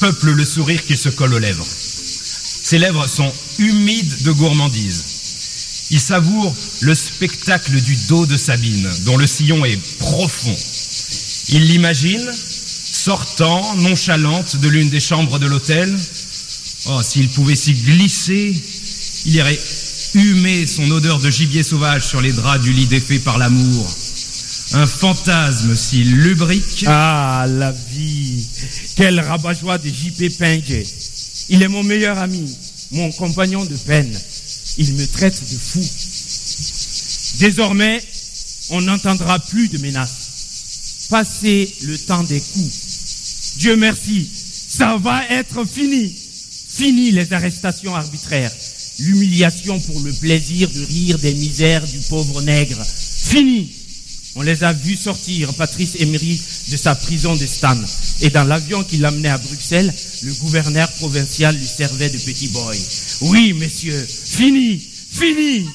peuplent 0.00 0.32
le 0.32 0.44
sourire 0.44 0.84
qui 0.84 0.96
se 0.96 1.08
colle 1.08 1.34
aux 1.34 1.38
lèvres. 1.38 1.66
Ses 1.66 2.78
lèvres 2.78 3.06
sont 3.06 3.32
humides 3.58 4.22
de 4.22 4.32
gourmandise. 4.32 5.13
Il 5.90 6.00
savoure 6.00 6.54
le 6.80 6.94
spectacle 6.94 7.80
du 7.80 7.96
dos 8.08 8.26
de 8.26 8.36
Sabine, 8.36 8.88
dont 9.04 9.16
le 9.16 9.26
sillon 9.26 9.64
est 9.64 9.78
profond. 9.98 10.56
Il 11.48 11.66
l'imagine 11.66 12.26
sortant, 12.94 13.76
nonchalante, 13.76 14.56
de 14.56 14.68
l'une 14.68 14.88
des 14.88 15.00
chambres 15.00 15.38
de 15.38 15.46
l'hôtel. 15.46 15.94
Oh, 16.86 17.00
s'il 17.02 17.28
pouvait 17.28 17.54
s'y 17.54 17.74
glisser, 17.74 18.54
il 19.26 19.34
irait 19.34 19.58
humer 20.14 20.66
son 20.66 20.90
odeur 20.90 21.18
de 21.18 21.30
gibier 21.30 21.62
sauvage 21.62 22.04
sur 22.06 22.20
les 22.20 22.32
draps 22.32 22.62
du 22.64 22.72
lit 22.72 22.86
défait 22.86 23.18
par 23.18 23.38
l'amour. 23.38 23.86
Un 24.72 24.86
fantasme 24.86 25.76
si 25.76 26.04
lubrique. 26.04 26.84
Ah, 26.86 27.46
la 27.48 27.72
vie 27.72 28.44
Quel 28.96 29.20
rabat-joie 29.20 29.78
de 29.78 29.88
JP 29.88 30.38
Pingue 30.38 30.86
Il 31.48 31.62
est 31.62 31.68
mon 31.68 31.82
meilleur 31.82 32.18
ami, 32.18 32.56
mon 32.90 33.12
compagnon 33.12 33.64
de 33.64 33.76
peine. 33.76 34.18
Il 34.78 34.94
me 34.94 35.06
traite 35.06 35.40
de 35.40 35.56
fou. 35.56 35.84
Désormais, 37.38 38.02
on 38.70 38.80
n'entendra 38.80 39.38
plus 39.38 39.68
de 39.68 39.78
menaces. 39.78 41.06
Passez 41.10 41.72
le 41.82 41.98
temps 41.98 42.24
des 42.24 42.40
coups. 42.40 43.54
Dieu 43.58 43.76
merci, 43.76 44.28
ça 44.68 44.96
va 44.96 45.24
être 45.30 45.64
fini. 45.64 46.14
Fini 46.68 47.12
les 47.12 47.32
arrestations 47.32 47.94
arbitraires, 47.94 48.52
l'humiliation 48.98 49.78
pour 49.78 50.00
le 50.00 50.12
plaisir 50.12 50.68
de 50.70 50.84
rire 50.84 51.18
des 51.18 51.34
misères 51.34 51.86
du 51.86 51.98
pauvre 52.08 52.42
nègre. 52.42 52.84
Fini. 52.84 53.70
On 54.36 54.42
les 54.42 54.64
a 54.64 54.72
vus 54.72 54.96
sortir, 54.96 55.54
Patrice 55.54 55.96
Emery, 56.00 56.40
de 56.68 56.76
sa 56.76 56.94
prison 56.96 57.36
de 57.36 57.46
Stan. 57.46 57.76
Et 58.20 58.30
dans 58.30 58.44
l'avion 58.44 58.82
qui 58.82 58.96
l'amenait 58.96 59.28
à 59.28 59.38
Bruxelles, 59.38 59.94
le 60.22 60.32
gouverneur 60.34 60.90
provincial 60.92 61.56
lui 61.56 61.66
servait 61.66 62.10
de 62.10 62.18
petit 62.18 62.48
boy. 62.48 62.76
Oui, 63.22 63.52
messieurs, 63.52 64.06
fini, 64.08 64.82
fini. 65.12 65.68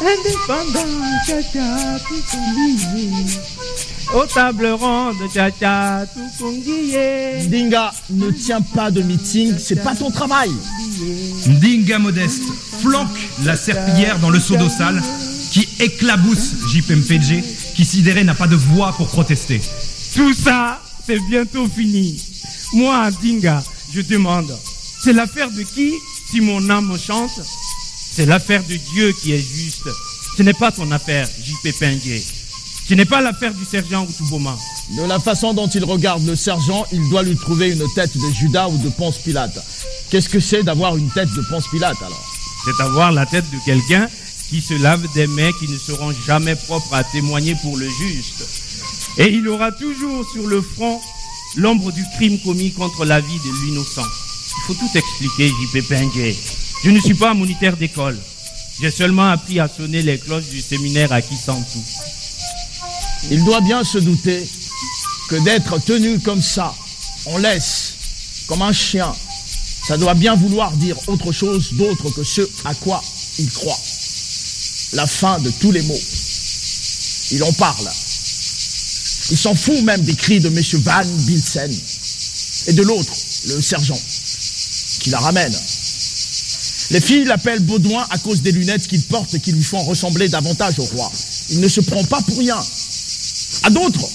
Indépendant. 0.00 0.86
Aux 4.14 4.26
tables 4.26 4.66
rondes, 4.68 5.16
tcha 5.32 5.50
tout 5.50 6.44
conguillé. 6.44 7.46
Dinga, 7.48 7.92
ne 8.10 8.30
tiens 8.30 8.60
pas 8.60 8.90
de 8.90 9.02
meeting, 9.02 9.54
c'est 9.58 9.82
pas 9.82 9.94
ton 9.94 10.10
travail. 10.10 10.50
Dinga 11.46 11.98
Modeste 11.98 12.44
flanque 12.80 13.28
la 13.44 13.56
serpillière 13.56 14.18
dans 14.20 14.30
le 14.30 14.38
seau 14.38 14.56
d'eau 14.56 14.68
sale 14.68 15.02
qui 15.50 15.68
éclabousse 15.80 16.54
JPMPG 16.68 17.42
qui 17.74 17.84
sidéré 17.84 18.24
n'a 18.24 18.34
pas 18.34 18.46
de 18.46 18.56
voix 18.56 18.92
pour 18.92 19.08
protester. 19.08 19.60
Tout 20.14 20.32
ça, 20.34 20.80
c'est 21.06 21.20
bientôt 21.28 21.68
fini. 21.68 22.20
Moi, 22.74 23.10
Dinga, 23.22 23.62
je 23.92 24.00
demande, 24.02 24.56
c'est 25.02 25.12
l'affaire 25.12 25.50
de 25.50 25.62
qui 25.62 25.92
si 26.30 26.40
mon 26.40 26.68
âme 26.70 26.96
chante? 26.98 27.40
C'est 28.12 28.26
l'affaire 28.26 28.62
de 28.64 28.76
Dieu 28.76 29.12
qui 29.20 29.32
est 29.32 29.38
juste. 29.38 29.88
Ce 30.36 30.42
n'est 30.42 30.54
pas 30.54 30.72
ton 30.72 30.90
affaire, 30.90 31.26
JP. 31.26 31.68
Ce 32.88 32.94
n'est 32.94 33.04
pas 33.04 33.20
l'affaire 33.20 33.52
du 33.52 33.64
sergent 33.64 34.04
Outuboma. 34.04 34.56
De 34.96 35.02
la 35.02 35.18
façon 35.18 35.52
dont 35.52 35.66
il 35.66 35.84
regarde 35.84 36.24
le 36.24 36.36
sergent, 36.36 36.86
il 36.92 37.08
doit 37.10 37.24
lui 37.24 37.34
trouver 37.36 37.72
une 37.72 37.84
tête 37.94 38.16
de 38.16 38.30
Judas 38.30 38.68
ou 38.68 38.78
de 38.78 38.88
Ponce 38.90 39.18
Pilate. 39.18 39.58
Qu'est-ce 40.10 40.28
que 40.28 40.38
c'est 40.38 40.62
d'avoir 40.62 40.96
une 40.96 41.10
tête 41.10 41.32
de 41.34 41.40
Ponce 41.50 41.66
Pilate 41.68 41.96
alors 42.00 42.24
C'est 42.64 42.80
avoir 42.84 43.10
la 43.10 43.26
tête 43.26 43.44
de 43.50 43.58
quelqu'un 43.64 44.08
qui 44.48 44.60
se 44.60 44.74
lave 44.74 45.04
des 45.14 45.26
mains 45.26 45.50
qui 45.58 45.68
ne 45.68 45.76
seront 45.76 46.12
jamais 46.26 46.54
propres 46.54 46.94
à 46.94 47.02
témoigner 47.02 47.56
pour 47.60 47.76
le 47.76 47.88
juste. 47.88 48.44
Et 49.18 49.30
il 49.32 49.48
aura 49.48 49.72
toujours 49.72 50.24
sur 50.30 50.46
le 50.46 50.62
front 50.62 51.00
l'ombre 51.56 51.90
du 51.90 52.04
crime 52.16 52.38
commis 52.44 52.70
contre 52.70 53.04
la 53.04 53.20
vie 53.20 53.38
de 53.38 53.66
l'innocent. 53.66 54.02
Il 54.04 54.62
faut 54.66 54.74
tout 54.74 54.96
expliquer, 54.96 55.48
JP 55.48 55.88
Pinguet. 55.88 56.36
Je 56.84 56.90
ne 56.90 57.00
suis 57.00 57.14
pas 57.14 57.30
un 57.30 57.34
moniteur 57.34 57.76
d'école. 57.76 58.16
J'ai 58.80 58.90
seulement 58.92 59.30
appris 59.30 59.58
à 59.58 59.68
sonner 59.68 60.02
les 60.02 60.18
cloches 60.18 60.50
du 60.50 60.60
séminaire 60.60 61.12
à 61.12 61.20
Kisantou. 61.20 61.82
Il 63.30 63.44
doit 63.44 63.60
bien 63.60 63.82
se 63.82 63.98
douter 63.98 64.48
que 65.28 65.36
d'être 65.44 65.78
tenu 65.78 66.20
comme 66.20 66.42
ça, 66.42 66.74
on 67.26 67.38
laisse, 67.38 67.94
comme 68.46 68.62
un 68.62 68.72
chien, 68.72 69.12
ça 69.86 69.96
doit 69.96 70.14
bien 70.14 70.36
vouloir 70.36 70.72
dire 70.76 70.96
autre 71.08 71.32
chose 71.32 71.72
d'autre 71.72 72.10
que 72.10 72.22
ce 72.22 72.42
à 72.64 72.74
quoi 72.74 73.02
il 73.38 73.50
croit. 73.50 73.78
La 74.92 75.06
fin 75.06 75.38
de 75.40 75.50
tous 75.60 75.72
les 75.72 75.82
mots. 75.82 76.00
Il 77.32 77.42
en 77.42 77.52
parle. 77.54 77.88
Il 79.30 79.36
s'en 79.36 79.54
fout 79.54 79.80
même 79.82 80.02
des 80.02 80.14
cris 80.14 80.38
de 80.38 80.48
M. 80.48 80.62
Van 80.82 81.04
Bilsen 81.26 81.72
et 82.68 82.72
de 82.72 82.82
l'autre, 82.82 83.12
le 83.48 83.60
sergent, 83.60 84.00
qui 85.00 85.10
la 85.10 85.18
ramène. 85.18 85.54
Les 86.90 87.00
filles 87.00 87.24
l'appellent 87.24 87.62
Baudouin 87.62 88.06
à 88.10 88.18
cause 88.18 88.42
des 88.42 88.52
lunettes 88.52 88.86
qu'il 88.86 89.02
porte 89.02 89.34
et 89.34 89.40
qui 89.40 89.50
lui 89.50 89.64
font 89.64 89.82
ressembler 89.82 90.28
davantage 90.28 90.78
au 90.78 90.84
roi. 90.84 91.10
Il 91.50 91.60
ne 91.60 91.68
se 91.68 91.80
prend 91.80 92.04
pas 92.04 92.22
pour 92.22 92.38
rien. 92.38 92.58
À 93.62 93.70
d'autres, 93.70 94.08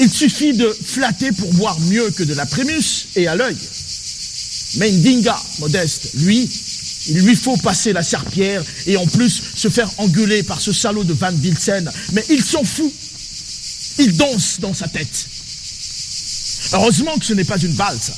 il 0.00 0.10
suffit 0.10 0.52
de 0.52 0.76
flatter 0.84 1.32
pour 1.32 1.52
voir 1.54 1.78
mieux 1.80 2.10
que 2.10 2.22
de 2.22 2.34
la 2.34 2.46
prémus 2.46 3.08
et 3.16 3.26
à 3.26 3.34
l'œil. 3.34 3.56
Mais 4.76 4.90
Ndinga, 4.92 5.40
modeste, 5.60 6.10
lui, 6.14 6.48
il 7.08 7.18
lui 7.20 7.36
faut 7.36 7.56
passer 7.56 7.92
la 7.92 8.02
serpillère 8.02 8.62
et 8.86 8.96
en 8.96 9.06
plus 9.06 9.42
se 9.54 9.68
faire 9.68 9.90
engueuler 9.98 10.42
par 10.42 10.60
ce 10.60 10.72
salaud 10.72 11.04
de 11.04 11.14
Van 11.14 11.32
Bilsen. 11.32 11.90
Mais 12.12 12.24
il 12.28 12.44
s'en 12.44 12.64
fout. 12.64 12.92
Il 13.98 14.16
danse 14.16 14.60
dans 14.60 14.74
sa 14.74 14.88
tête. 14.88 15.26
Heureusement 16.72 17.16
que 17.16 17.24
ce 17.24 17.32
n'est 17.32 17.44
pas 17.44 17.58
une 17.58 17.72
valse. 17.72 18.12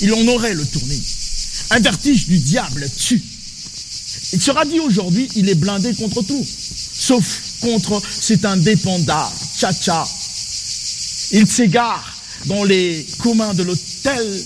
Il 0.00 0.12
en 0.12 0.26
aurait 0.28 0.54
le 0.54 0.66
tournis. 0.66 1.02
Un 1.70 1.80
vertige 1.80 2.26
du 2.26 2.38
diable 2.38 2.88
tue. 2.98 3.22
Il 4.32 4.42
sera 4.42 4.64
dit 4.64 4.80
aujourd'hui, 4.80 5.28
il 5.36 5.48
est 5.48 5.54
blindé 5.54 5.94
contre 5.94 6.22
tout, 6.22 6.44
sauf 6.94 7.40
contre 7.60 8.02
cet 8.10 8.44
indépendant, 8.44 9.32
tcha-tcha. 9.56 10.04
Il 11.32 11.46
s'égare 11.46 12.16
dans 12.46 12.64
les 12.64 13.06
communs 13.18 13.54
de 13.54 13.62
l'hôtel, 13.62 14.44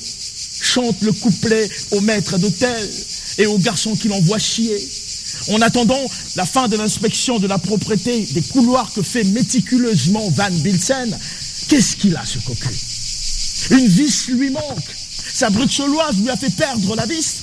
chante 0.62 1.00
le 1.02 1.12
couplet 1.12 1.68
au 1.90 2.00
maître 2.00 2.38
d'hôtel 2.38 2.90
et 3.38 3.46
au 3.46 3.58
garçon 3.58 3.94
qui 3.96 4.08
l'envoie 4.08 4.38
chier. 4.38 4.76
En 5.48 5.60
attendant 5.60 6.00
la 6.36 6.44
fin 6.44 6.68
de 6.68 6.76
l'inspection 6.76 7.38
de 7.38 7.46
la 7.46 7.58
propreté 7.58 8.26
des 8.32 8.42
couloirs 8.42 8.92
que 8.92 9.02
fait 9.02 9.24
méticuleusement 9.24 10.28
Van 10.30 10.50
Bilsen, 10.50 11.18
qu'est-ce 11.68 11.96
qu'il 11.96 12.16
a 12.16 12.24
ce 12.24 12.38
cocu? 12.38 12.68
Une 13.70 13.88
vis 13.88 14.28
lui 14.28 14.50
manque. 14.50 14.96
Sa 15.32 15.50
bruxelloise 15.50 16.16
lui 16.20 16.30
a 16.30 16.36
fait 16.36 16.50
perdre 16.50 16.96
la 16.96 17.06
vis. 17.06 17.42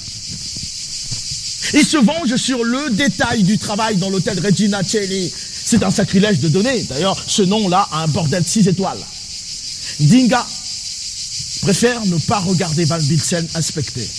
Il 1.74 1.86
se 1.86 1.98
venge 1.98 2.36
sur 2.38 2.64
le 2.64 2.90
détail 2.92 3.44
du 3.44 3.58
travail 3.58 3.98
dans 3.98 4.10
l'hôtel 4.10 4.40
Regina 4.40 4.84
Celli. 4.84 5.32
C'est 5.70 5.84
un 5.84 5.92
sacrilège 5.92 6.40
de 6.40 6.48
donner. 6.48 6.82
D'ailleurs, 6.84 7.22
ce 7.28 7.42
nom-là 7.42 7.90
a 7.92 8.04
un 8.04 8.08
bordel 8.08 8.42
de 8.42 8.48
six 8.48 8.70
étoiles. 8.70 9.04
Dinga 10.00 10.48
préfère 11.60 12.06
ne 12.06 12.18
pas 12.20 12.40
regarder 12.40 12.86
Van 12.86 12.98
Bilsen 12.98 13.46
inspecter. 13.54 14.10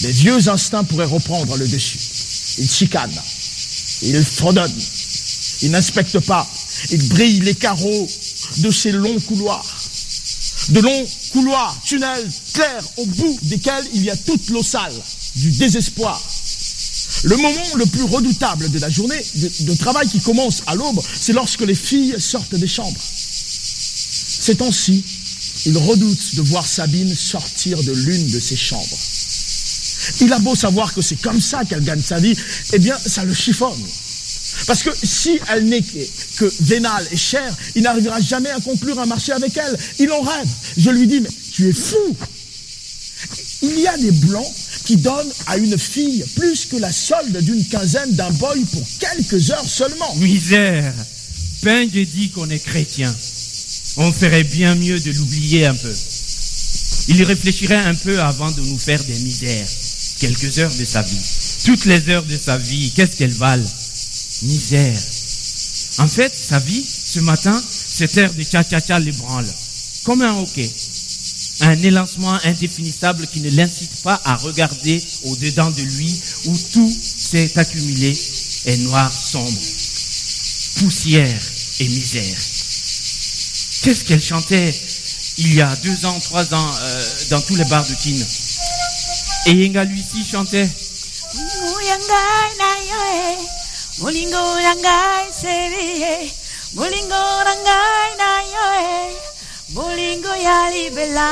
Les 0.00 0.10
vieux 0.10 0.48
instincts 0.48 0.82
pourraient 0.82 1.04
reprendre 1.04 1.56
le 1.56 1.68
dessus. 1.68 2.00
Il 2.58 2.68
chicane, 2.68 3.12
il 4.02 4.24
fredonne, 4.24 4.74
il 5.62 5.70
n'inspecte 5.70 6.18
pas, 6.18 6.44
il 6.90 7.08
brille 7.10 7.38
les 7.38 7.54
carreaux 7.54 8.08
de 8.56 8.72
ces 8.72 8.90
longs 8.90 9.20
couloirs. 9.20 9.64
De 10.70 10.80
longs 10.80 11.06
couloirs, 11.30 11.80
tunnels 11.84 12.28
clairs 12.54 12.84
au 12.96 13.06
bout 13.06 13.38
desquels 13.42 13.86
il 13.94 14.02
y 14.02 14.10
a 14.10 14.16
toute 14.16 14.50
l'eau 14.50 14.64
sale 14.64 15.00
du 15.36 15.52
désespoir. 15.52 16.20
Le 17.24 17.36
moment 17.38 17.74
le 17.76 17.86
plus 17.86 18.02
redoutable 18.02 18.70
de 18.70 18.78
la 18.78 18.90
journée 18.90 19.20
de, 19.60 19.74
travail 19.74 20.06
qui 20.08 20.20
commence 20.20 20.62
à 20.66 20.74
l'aube, 20.74 21.00
c'est 21.18 21.32
lorsque 21.32 21.62
les 21.62 21.74
filles 21.74 22.14
sortent 22.18 22.54
des 22.54 22.66
chambres. 22.66 23.00
Ces 24.40 24.56
temps-ci, 24.56 25.02
il 25.64 25.78
redoute 25.78 26.34
de 26.34 26.42
voir 26.42 26.66
Sabine 26.66 27.14
sortir 27.14 27.82
de 27.82 27.92
l'une 27.92 28.30
de 28.30 28.38
ses 28.38 28.56
chambres. 28.56 28.98
Il 30.20 30.30
a 30.34 30.38
beau 30.38 30.54
savoir 30.54 30.92
que 30.92 31.00
c'est 31.00 31.16
comme 31.16 31.40
ça 31.40 31.64
qu'elle 31.64 31.82
gagne 31.82 32.02
sa 32.02 32.20
vie, 32.20 32.36
eh 32.74 32.78
bien, 32.78 32.96
ça 32.98 33.24
le 33.24 33.32
chiffonne. 33.32 33.82
Parce 34.66 34.82
que 34.82 34.90
si 35.02 35.40
elle 35.50 35.64
n'est 35.64 35.82
que 35.82 36.52
vénale 36.60 37.06
et 37.10 37.16
chère, 37.16 37.56
il 37.74 37.82
n'arrivera 37.82 38.20
jamais 38.20 38.50
à 38.50 38.60
conclure 38.60 38.98
un 39.00 39.06
marché 39.06 39.32
avec 39.32 39.56
elle. 39.56 39.78
Il 39.98 40.10
en 40.12 40.20
rêve. 40.20 40.48
Je 40.76 40.90
lui 40.90 41.06
dis, 41.06 41.20
mais 41.20 41.30
tu 41.52 41.70
es 41.70 41.72
fou. 41.72 42.16
Il 43.62 43.80
y 43.80 43.86
a 43.86 43.96
des 43.96 44.10
blancs 44.10 44.52
qui 44.84 44.96
donnent 44.96 45.32
à 45.46 45.56
une 45.56 45.78
fille 45.78 46.24
plus 46.36 46.66
que 46.66 46.76
la 46.76 46.92
solde 46.92 47.36
d'une 47.38 47.64
quinzaine 47.66 48.12
d'un 48.12 48.30
boy 48.30 48.64
pour 48.72 48.86
quelques 48.98 49.50
heures 49.50 49.68
seulement. 49.68 50.14
Misère. 50.16 50.92
Pingue 51.62 52.06
dit 52.14 52.30
qu'on 52.30 52.50
est 52.50 52.58
chrétien. 52.58 53.14
On 53.96 54.12
ferait 54.12 54.44
bien 54.44 54.74
mieux 54.74 55.00
de 55.00 55.12
l'oublier 55.12 55.66
un 55.66 55.74
peu. 55.74 55.94
Il 57.08 57.22
réfléchirait 57.22 57.76
un 57.76 57.94
peu 57.94 58.20
avant 58.20 58.50
de 58.50 58.60
nous 58.60 58.78
faire 58.78 59.02
des 59.04 59.18
misères. 59.20 59.66
Quelques 60.18 60.58
heures 60.58 60.74
de 60.74 60.84
sa 60.84 61.02
vie. 61.02 61.16
Toutes 61.64 61.84
les 61.86 62.08
heures 62.08 62.24
de 62.24 62.36
sa 62.36 62.58
vie, 62.58 62.92
qu'est-ce 62.94 63.16
qu'elles 63.16 63.30
valent? 63.30 63.64
Misère. 64.42 64.98
En 65.98 66.08
fait, 66.08 66.32
sa 66.34 66.58
vie, 66.58 66.84
ce 66.84 67.20
matin, 67.20 67.62
cet 67.70 68.16
air 68.16 68.32
de 68.34 68.42
cha-cha-cha 68.42 68.98
l'ébranle. 68.98 69.46
Comme 70.02 70.22
un 70.22 70.34
hockey. 70.40 70.70
Un 71.60 71.82
élancement 71.82 72.38
indéfinissable 72.44 73.26
qui 73.26 73.40
ne 73.40 73.50
l'incite 73.50 74.02
pas 74.02 74.20
à 74.24 74.36
regarder 74.36 75.02
au-dedans 75.24 75.70
de 75.70 75.82
lui 75.82 76.20
où 76.46 76.56
tout 76.72 76.92
s'est 77.16 77.58
accumulé 77.58 78.16
est 78.66 78.76
noir 78.78 79.10
sombre. 79.12 79.60
Poussière 80.80 81.40
et 81.80 81.88
misère. 81.88 82.36
Qu'est-ce 83.82 84.04
qu'elle 84.04 84.22
chantait 84.22 84.74
il 85.36 85.54
y 85.54 85.60
a 85.60 85.74
deux 85.82 86.06
ans, 86.06 86.18
trois 86.20 86.54
ans, 86.54 86.70
euh, 86.80 87.04
dans 87.30 87.40
tous 87.40 87.56
les 87.56 87.64
bars 87.64 87.84
de 87.84 87.94
Kin 87.94 88.24
Et 89.46 89.52
Yenga 89.52 89.84
Lucy 89.84 90.24
chantait 90.24 90.68
yali 100.44 100.84
bella. 100.92 101.28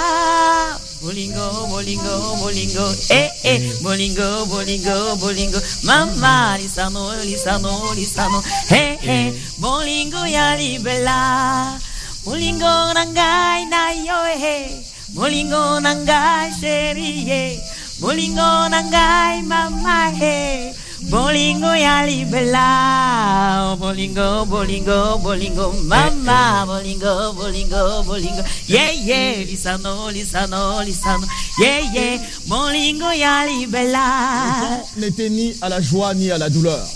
Bolingo, 1.02 1.66
bolingo, 1.68 2.14
bolingo, 2.40 2.86
eh 3.10 3.28
eh, 3.42 3.58
mm. 3.58 3.82
bolingo, 3.82 4.46
bolingo, 4.46 5.16
bolingo, 5.18 5.58
mamma 5.82 6.56
lisano, 6.56 7.10
lisano, 7.26 7.92
lisano, 7.98 8.38
eh 8.70 8.96
eh, 9.02 9.30
mm. 9.30 9.60
bolingo 9.60 10.22
yali 10.24 10.78
bella. 10.78 11.76
Bolingo 12.24 12.94
nangai 12.94 13.66
na 13.66 13.90
yo 13.90 14.18
eh, 14.30 14.46
eh. 14.54 14.66
bolingo 15.10 15.82
nangai 15.82 16.54
sherie, 16.54 17.26
eh. 17.26 17.60
bolingo 18.00 18.70
nangai 18.70 19.42
mamma 19.42 20.14
eh. 20.22 20.72
Bolingo 21.10 21.74
yali 21.74 22.24
bella, 22.24 23.76
bolingo, 23.78 24.46
bolingo, 24.46 25.18
bolingo, 25.18 25.72
mama, 25.84 26.64
bolingo, 26.66 27.32
bolingo, 27.34 28.02
bolingo, 28.04 28.42
yeah, 28.68 28.92
yeah, 28.92 29.44
lisano, 29.44 30.10
lisano, 30.10 30.80
lisano, 30.82 31.26
yeah, 31.58 31.80
yeah, 31.92 32.18
bolingo 32.46 33.10
yali 33.10 33.62
Le 33.62 33.66
bella. 33.66 34.78
temps 34.78 34.88
n'était 34.96 35.28
ni 35.28 35.54
à 35.60 35.68
la 35.68 35.80
joie 35.82 36.14
ni 36.14 36.30
à 36.30 36.38
la 36.38 36.48
douleur. 36.48 36.86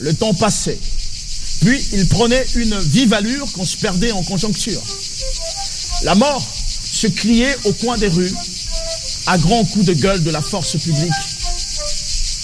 Le 0.00 0.12
temps 0.12 0.34
passait. 0.34 0.78
Puis 1.60 1.78
il 1.92 2.08
prenait 2.08 2.44
une 2.56 2.78
vive 2.80 3.12
allure 3.14 3.50
qu'on 3.52 3.64
se 3.64 3.76
perdait 3.76 4.12
en 4.12 4.22
conjoncture. 4.24 4.82
La 6.02 6.14
mort 6.14 6.42
se 6.42 7.06
criait 7.06 7.56
au 7.64 7.72
coin 7.74 7.96
des 7.96 8.08
rues, 8.08 8.32
à 9.26 9.38
grands 9.38 9.64
coups 9.64 9.86
de 9.86 9.92
gueule 9.94 10.22
de 10.24 10.30
la 10.30 10.42
force 10.42 10.76
publique. 10.76 11.12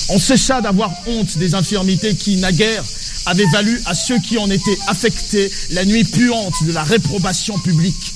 On 0.09 0.19
cessa 0.19 0.61
d'avoir 0.61 0.93
honte 1.07 1.37
des 1.39 1.55
infirmités 1.55 2.15
qui, 2.15 2.37
naguère, 2.37 2.85
avaient 3.27 3.47
valu 3.53 3.81
à 3.87 3.95
ceux 3.95 4.19
qui 4.21 4.39
en 4.39 4.49
étaient 4.51 4.79
affectés 4.87 5.51
la 5.71 5.85
nuit 5.85 6.05
puante 6.05 6.65
de 6.65 6.73
la 6.73 6.85
réprobation 6.85 7.59
publique. 7.59 8.15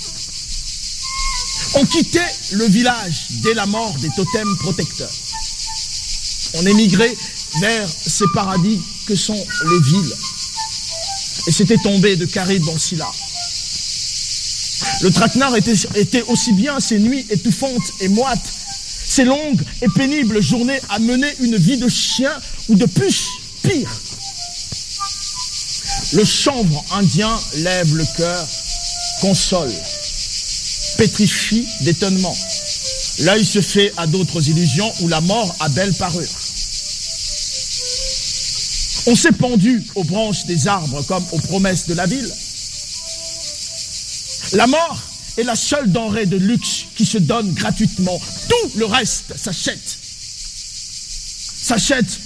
On 1.75 1.85
quittait 1.85 2.21
le 2.53 2.65
village 2.67 3.27
dès 3.43 3.55
la 3.55 3.67
mort 3.67 3.95
des 4.01 4.11
totems 4.11 4.57
protecteurs. 4.59 5.13
On 6.55 6.67
émigrait 6.67 7.17
vers 7.61 7.89
ces 7.89 8.25
paradis 8.35 8.81
que 9.07 9.17
sont 9.17 9.35
les 9.35 9.81
villes. 9.81 10.15
Et 11.47 11.53
c'était 11.53 11.79
tombé 11.79 12.17
de 12.17 12.27
Caride 12.27 12.65
dans 12.65 12.79
Scylla. 12.79 13.11
Le 15.03 15.11
traquenard 15.11 15.57
était 15.57 16.23
aussi 16.29 16.53
bien 16.53 16.79
ces 16.81 16.99
nuits 16.99 17.27
étouffantes 17.31 17.93
et 18.01 18.09
moites, 18.09 18.53
ces 19.11 19.25
longues 19.25 19.61
et 19.83 19.89
pénibles 19.89 20.41
journées 20.41 20.81
à 20.89 21.01
mener 21.01 21.27
une 21.41 21.57
vie 21.57 21.79
de 21.79 21.89
chien 21.89 22.31
ou 22.69 22.77
de 22.77 22.87
puce, 22.87 23.27
pire. 23.61 23.91
Le 26.13 26.25
chanvre 26.25 26.85
indien 26.93 27.37
lève 27.57 27.93
le 27.97 28.05
cœur, 28.17 28.47
console, 29.21 29.73
pétrifie 30.97 31.67
d'étonnement. 31.81 32.37
L'œil 33.23 33.45
se 33.45 33.61
fait 33.61 33.93
à 33.97 34.07
d'autres 34.07 34.49
illusions 34.49 34.93
où 35.01 35.09
la 35.09 35.21
mort 35.21 35.57
a 35.59 35.69
belle 35.71 35.93
parure. 35.95 36.23
On 39.07 39.17
s'est 39.17 39.33
pendu 39.33 39.85
aux 39.97 40.05
branches 40.05 40.47
des 40.47 40.69
arbres 40.69 41.03
comme 41.03 41.25
aux 41.33 41.41
promesses 41.41 41.89
de 41.89 41.95
la 41.95 42.07
ville. 42.07 42.33
La 44.53 44.69
mort 44.69 45.10
est 45.41 45.45
la 45.45 45.57
seule 45.57 45.91
denrée 45.91 46.27
de 46.27 46.37
luxe 46.37 46.85
qui 46.95 47.07
se 47.07 47.19
donne 47.19 47.53
gratuitement. 47.55 48.21
Tout 48.49 48.79
le 48.79 48.85
reste 48.85 49.37
s'achète. 49.37 49.99
S'achète 51.63 52.21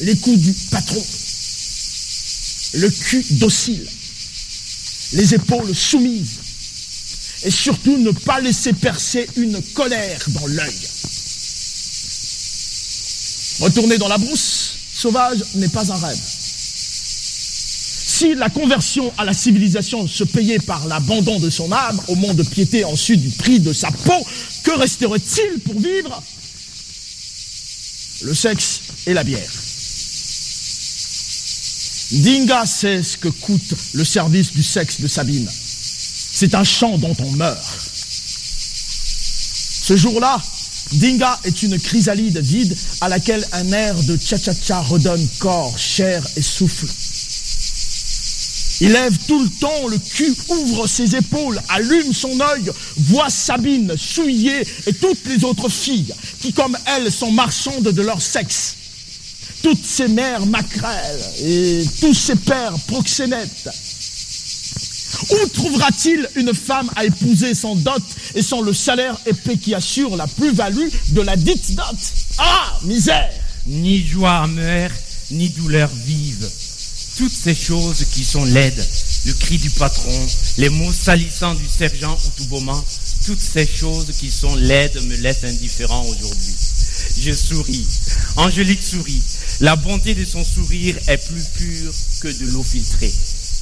les 0.00 0.16
coups 0.16 0.38
du 0.38 0.52
patron, 0.70 1.04
le 2.74 2.90
cul 2.90 3.24
docile, 3.32 3.86
les 5.12 5.34
épaules 5.34 5.74
soumises, 5.74 6.38
et 7.44 7.50
surtout 7.50 7.98
ne 7.98 8.10
pas 8.10 8.40
laisser 8.40 8.72
percer 8.72 9.28
une 9.36 9.60
colère 9.74 10.24
dans 10.28 10.46
l'œil. 10.46 10.88
Retourner 13.60 13.98
dans 13.98 14.08
la 14.08 14.18
brousse 14.18 14.70
sauvage 14.94 15.38
n'est 15.54 15.68
pas 15.68 15.92
un 15.92 15.96
rêve. 15.96 16.33
Si 18.24 18.34
la 18.34 18.48
conversion 18.48 19.12
à 19.18 19.26
la 19.26 19.34
civilisation 19.34 20.08
se 20.08 20.24
payait 20.24 20.58
par 20.58 20.86
l'abandon 20.86 21.38
de 21.40 21.50
son 21.50 21.70
âme 21.70 22.00
au 22.08 22.14
monde 22.14 22.36
de 22.36 22.42
piété 22.42 22.82
ensuite 22.82 23.20
du 23.20 23.28
prix 23.28 23.60
de 23.60 23.70
sa 23.74 23.90
peau, 23.90 24.26
que 24.62 24.70
resterait-il 24.78 25.60
pour 25.60 25.78
vivre? 25.78 26.22
Le 28.22 28.32
sexe 28.32 28.80
et 29.06 29.12
la 29.12 29.24
bière. 29.24 29.52
Dinga 32.12 32.64
sait 32.64 33.02
ce 33.02 33.18
que 33.18 33.28
coûte 33.28 33.74
le 33.92 34.04
service 34.06 34.52
du 34.52 34.62
sexe 34.62 35.02
de 35.02 35.06
Sabine. 35.06 35.50
C'est 36.32 36.54
un 36.54 36.64
champ 36.64 36.96
dont 36.96 37.16
on 37.18 37.30
meurt. 37.32 37.62
Ce 39.82 39.96
jour-là, 39.98 40.42
Dinga 40.92 41.40
est 41.44 41.62
une 41.62 41.78
chrysalide 41.78 42.38
vide 42.38 42.74
à 43.02 43.10
laquelle 43.10 43.46
un 43.52 43.70
air 43.72 43.94
de 44.04 44.16
cha-cha-cha 44.16 44.80
redonne 44.80 45.28
corps, 45.40 45.76
chair 45.78 46.26
et 46.36 46.42
souffle. 46.42 46.88
Il 48.80 48.92
lève 48.92 49.16
tout 49.26 49.42
le 49.42 49.48
temps 49.60 49.88
le 49.88 49.98
cul, 49.98 50.34
ouvre 50.48 50.86
ses 50.86 51.14
épaules, 51.14 51.60
allume 51.68 52.12
son 52.12 52.40
œil, 52.40 52.70
voit 52.96 53.30
Sabine, 53.30 53.94
Souillée 53.96 54.66
et 54.86 54.92
toutes 54.92 55.24
les 55.26 55.44
autres 55.44 55.68
filles 55.68 56.12
qui, 56.40 56.52
comme 56.52 56.76
elle, 56.86 57.10
sont 57.12 57.30
marchandes 57.30 57.84
de 57.84 58.02
leur 58.02 58.20
sexe. 58.20 58.76
Toutes 59.62 59.84
ces 59.84 60.08
mères 60.08 60.44
maquerelles 60.46 61.24
et 61.40 61.84
tous 62.00 62.14
ces 62.14 62.36
pères 62.36 62.74
proxénètes. 62.88 63.70
Où 65.30 65.48
trouvera-t-il 65.48 66.28
une 66.34 66.52
femme 66.52 66.90
à 66.96 67.04
épouser 67.04 67.54
sans 67.54 67.76
dot 67.76 68.02
et 68.34 68.42
sans 68.42 68.60
le 68.60 68.74
salaire 68.74 69.16
épais 69.24 69.56
qui 69.56 69.74
assure 69.74 70.16
la 70.16 70.26
plus-value 70.26 70.88
de 71.10 71.20
la 71.20 71.36
dite 71.36 71.74
dot? 71.76 71.96
Ah, 72.38 72.78
misère 72.82 73.30
Ni 73.66 74.04
joie 74.04 74.42
amère, 74.42 74.90
ni 75.30 75.48
douleur 75.50 75.88
vive. 76.04 76.46
Toutes 77.16 77.32
ces 77.32 77.54
choses 77.54 78.06
qui 78.12 78.24
sont 78.24 78.44
laides, 78.44 78.84
le 79.26 79.32
cri 79.34 79.58
du 79.58 79.70
patron, 79.70 80.26
les 80.58 80.68
mots 80.68 80.92
salissants 80.92 81.54
du 81.54 81.68
sergent 81.68 82.18
Outouboma, 82.26 82.84
toutes 83.24 83.40
ces 83.40 83.66
choses 83.66 84.12
qui 84.18 84.32
sont 84.32 84.56
laides 84.56 85.00
me 85.06 85.16
laissent 85.18 85.44
indifférent 85.44 86.04
aujourd'hui. 86.06 86.54
Je 87.20 87.32
souris. 87.32 87.86
Angélique 88.36 88.82
sourit. 88.82 89.22
La 89.60 89.76
bonté 89.76 90.14
de 90.14 90.24
son 90.24 90.44
sourire 90.44 90.96
est 91.06 91.18
plus 91.18 91.44
pure 91.56 91.92
que 92.20 92.28
de 92.28 92.46
l'eau 92.50 92.64
filtrée. 92.64 93.14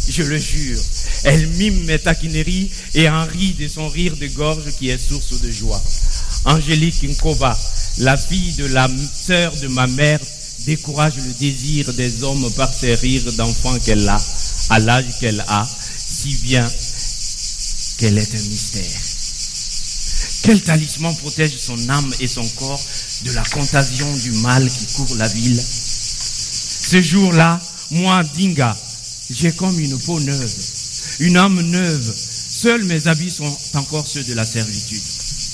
Je 0.08 0.22
le 0.22 0.38
jure. 0.38 0.80
Elle 1.24 1.46
mime 1.48 1.84
mes 1.84 1.98
taquineries 1.98 2.70
et 2.94 3.08
en 3.08 3.24
rit 3.26 3.52
de 3.52 3.68
son 3.68 3.88
rire 3.88 4.16
de 4.16 4.28
gorge 4.28 4.72
qui 4.78 4.88
est 4.88 4.98
source 4.98 5.40
de 5.42 5.50
joie. 5.50 5.82
Angélique 6.46 7.02
Nkoba, 7.02 7.56
la 7.98 8.16
fille 8.16 8.54
de 8.54 8.64
la 8.66 8.88
sœur 9.14 9.54
de 9.56 9.68
ma 9.68 9.86
mère, 9.86 10.20
décourage 10.66 11.16
le 11.16 11.32
désir 11.34 11.92
des 11.94 12.22
hommes 12.22 12.50
par 12.52 12.72
ses 12.72 12.94
rires 12.94 13.32
d'enfant 13.32 13.78
qu'elle 13.80 14.08
a, 14.08 14.20
à 14.70 14.78
l'âge 14.78 15.18
qu'elle 15.20 15.44
a, 15.48 15.68
si 15.96 16.34
bien 16.42 16.66
qu'elle 17.98 18.18
est 18.18 18.34
un 18.34 18.48
mystère. 18.48 19.00
Quel 20.42 20.60
talisman 20.62 21.14
protège 21.16 21.56
son 21.56 21.88
âme 21.88 22.12
et 22.18 22.26
son 22.26 22.46
corps 22.56 22.80
de 23.24 23.32
la 23.32 23.44
contagion 23.44 24.16
du 24.16 24.32
mal 24.42 24.68
qui 24.68 24.86
court 24.94 25.16
la 25.16 25.28
ville? 25.28 25.60
Ce 25.60 27.00
jour-là, 27.00 27.60
moi, 27.90 28.24
Dinga, 28.36 28.76
j'ai 29.30 29.52
comme 29.52 29.78
une 29.78 29.98
peau 30.00 30.18
neuve, 30.20 30.54
une 31.20 31.36
âme 31.36 31.60
neuve. 31.60 32.14
Seuls 32.48 32.84
mes 32.84 33.06
habits 33.06 33.30
sont 33.30 33.56
encore 33.74 34.06
ceux 34.06 34.24
de 34.24 34.34
la 34.34 34.44
servitude. 34.44 35.02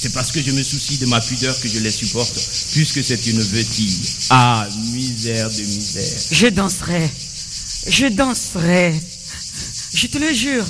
C'est 0.01 0.13
parce 0.13 0.31
que 0.31 0.41
je 0.41 0.53
me 0.53 0.63
soucie 0.63 0.99
de 0.99 1.07
ma 1.07 1.21
pudeur 1.21 1.59
que 1.61 1.69
je 1.69 1.81
les 1.81 1.91
supporte, 1.91 2.39
puisque 2.73 3.03
c'est 3.03 3.27
une 3.27 3.41
vétille. 3.41 3.99
Ah, 4.31 4.69
misère 4.93 5.51
de 5.51 5.61
misère. 5.61 6.21
Je 6.31 6.47
danserai. 6.47 7.11
Je 7.89 8.07
danserai. 8.07 8.95
Je 9.93 10.07
te 10.07 10.19
le 10.19 10.33
jure. 10.33 10.65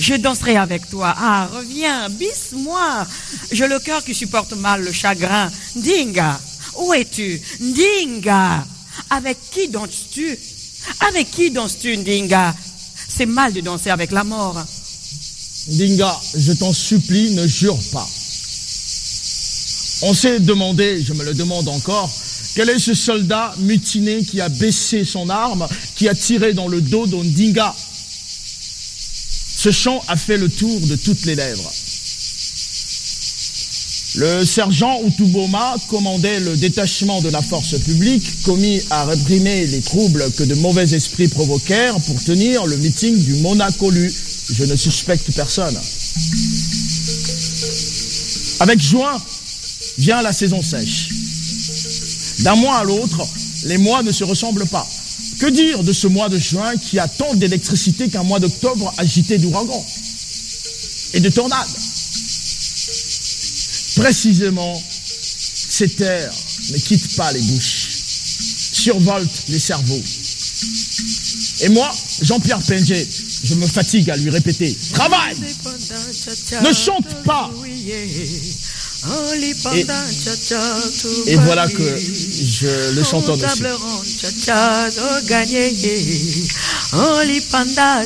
Je 0.00 0.14
danserai 0.14 0.56
avec 0.56 0.90
toi. 0.90 1.14
Ah, 1.16 1.48
reviens, 1.52 2.08
bisse-moi. 2.08 3.06
J'ai 3.52 3.68
le 3.68 3.78
cœur 3.78 4.02
qui 4.04 4.14
supporte 4.14 4.52
mal 4.54 4.82
le 4.82 4.92
chagrin. 4.92 5.48
Dinga, 5.76 6.40
où 6.80 6.92
es-tu? 6.92 7.40
Dinga, 7.60 8.66
avec 9.10 9.38
qui 9.52 9.68
danses-tu? 9.68 10.36
Avec 11.08 11.30
qui 11.30 11.52
danses-tu, 11.52 11.98
Dinga 11.98 12.52
C'est 13.08 13.26
mal 13.26 13.52
de 13.52 13.60
danser 13.60 13.90
avec 13.90 14.10
la 14.10 14.24
mort. 14.24 14.60
Dinga, 15.68 16.20
je 16.36 16.52
t'en 16.54 16.72
supplie, 16.72 17.30
ne 17.34 17.46
jure 17.46 17.78
pas. 17.92 18.08
On 20.02 20.14
s'est 20.14 20.40
demandé, 20.40 21.00
je 21.00 21.12
me 21.12 21.24
le 21.24 21.32
demande 21.32 21.68
encore, 21.68 22.10
quel 22.56 22.68
est 22.70 22.78
ce 22.80 22.92
soldat 22.92 23.54
mutiné 23.58 24.24
qui 24.24 24.40
a 24.40 24.48
baissé 24.48 25.04
son 25.04 25.30
arme, 25.30 25.66
qui 25.94 26.08
a 26.08 26.14
tiré 26.14 26.54
dans 26.54 26.66
le 26.66 26.80
dos 26.80 27.06
d'Ondinga? 27.06 27.74
Ce 29.56 29.70
chant 29.70 30.02
a 30.08 30.16
fait 30.16 30.38
le 30.38 30.48
tour 30.48 30.80
de 30.80 30.96
toutes 30.96 31.24
les 31.24 31.36
lèvres. 31.36 31.72
Le 34.16 34.44
sergent 34.44 35.00
Utuboma 35.06 35.76
commandait 35.88 36.40
le 36.40 36.56
détachement 36.56 37.22
de 37.22 37.30
la 37.30 37.40
force 37.40 37.78
publique 37.78 38.42
commis 38.42 38.82
à 38.90 39.04
réprimer 39.06 39.66
les 39.66 39.80
troubles 39.80 40.30
que 40.32 40.42
de 40.42 40.54
mauvais 40.56 40.92
esprits 40.94 41.28
provoquèrent 41.28 41.98
pour 42.00 42.22
tenir 42.24 42.66
le 42.66 42.76
meeting 42.76 43.16
du 43.24 43.34
Monacolu. 43.36 44.12
Je 44.50 44.64
ne 44.64 44.74
suspecte 44.76 45.32
personne. 45.32 45.78
Avec 48.60 48.80
juin 48.80 49.22
vient 50.02 50.20
la 50.20 50.32
saison 50.32 50.60
sèche. 50.62 51.10
D'un 52.40 52.56
mois 52.56 52.78
à 52.78 52.84
l'autre, 52.84 53.22
les 53.66 53.78
mois 53.78 54.02
ne 54.02 54.10
se 54.10 54.24
ressemblent 54.24 54.66
pas. 54.66 54.86
Que 55.38 55.46
dire 55.46 55.84
de 55.84 55.92
ce 55.92 56.08
mois 56.08 56.28
de 56.28 56.38
juin 56.38 56.76
qui 56.76 56.98
a 56.98 57.06
tant 57.06 57.34
d'électricité 57.34 58.08
qu'un 58.08 58.24
mois 58.24 58.40
d'octobre 58.40 58.92
agité 58.98 59.38
d'ouragans 59.38 59.86
et 61.14 61.20
de 61.20 61.28
tornades? 61.28 61.68
Précisément, 63.94 64.82
ces 65.68 65.88
terres 65.90 66.34
ne 66.72 66.78
quittent 66.78 67.16
pas 67.16 67.30
les 67.32 67.40
bouches, 67.40 67.88
survoltent 68.72 69.44
les 69.48 69.60
cerveaux. 69.60 70.02
Et 71.60 71.68
moi, 71.68 71.88
Jean-Pierre 72.22 72.58
Penget, 72.58 73.06
je 73.44 73.54
me 73.54 73.66
fatigue 73.66 74.10
à 74.10 74.16
lui 74.16 74.30
répéter 74.30 74.76
Travaille 74.92 75.36
Ne 76.62 76.72
chante 76.72 77.22
pas 77.24 77.50
et, 81.26 81.32
et, 81.32 81.36
voilà 81.36 81.66
que 81.68 81.96
je 81.96 82.94
le 82.94 83.02
chantonne 83.02 83.42
aussi. 83.44 83.62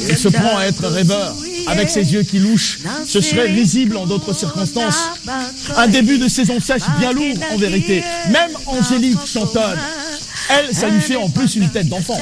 Il 0.08 0.16
se 0.16 0.28
prend 0.28 0.56
à 0.56 0.64
être 0.66 0.86
rêveur 0.88 1.36
avec 1.66 1.90
ses 1.90 2.12
yeux 2.12 2.22
qui 2.22 2.38
louchent. 2.38 2.78
Ce 3.04 3.20
serait 3.20 3.50
risible 3.50 3.96
en 3.96 4.06
d'autres 4.06 4.32
circonstances. 4.32 5.10
Un 5.76 5.88
début 5.88 6.18
de 6.18 6.28
saison 6.28 6.60
sèche 6.60 6.82
bien 6.98 7.12
lourd 7.12 7.36
en 7.52 7.56
vérité. 7.56 8.02
Même 8.30 8.52
Angélique 8.66 9.18
chantonne. 9.26 9.78
Elle, 10.48 10.74
ça 10.74 10.88
lui 10.88 11.00
fait 11.00 11.16
en 11.16 11.28
plus 11.28 11.56
une 11.56 11.68
tête 11.70 11.88
d'enfant. 11.88 12.18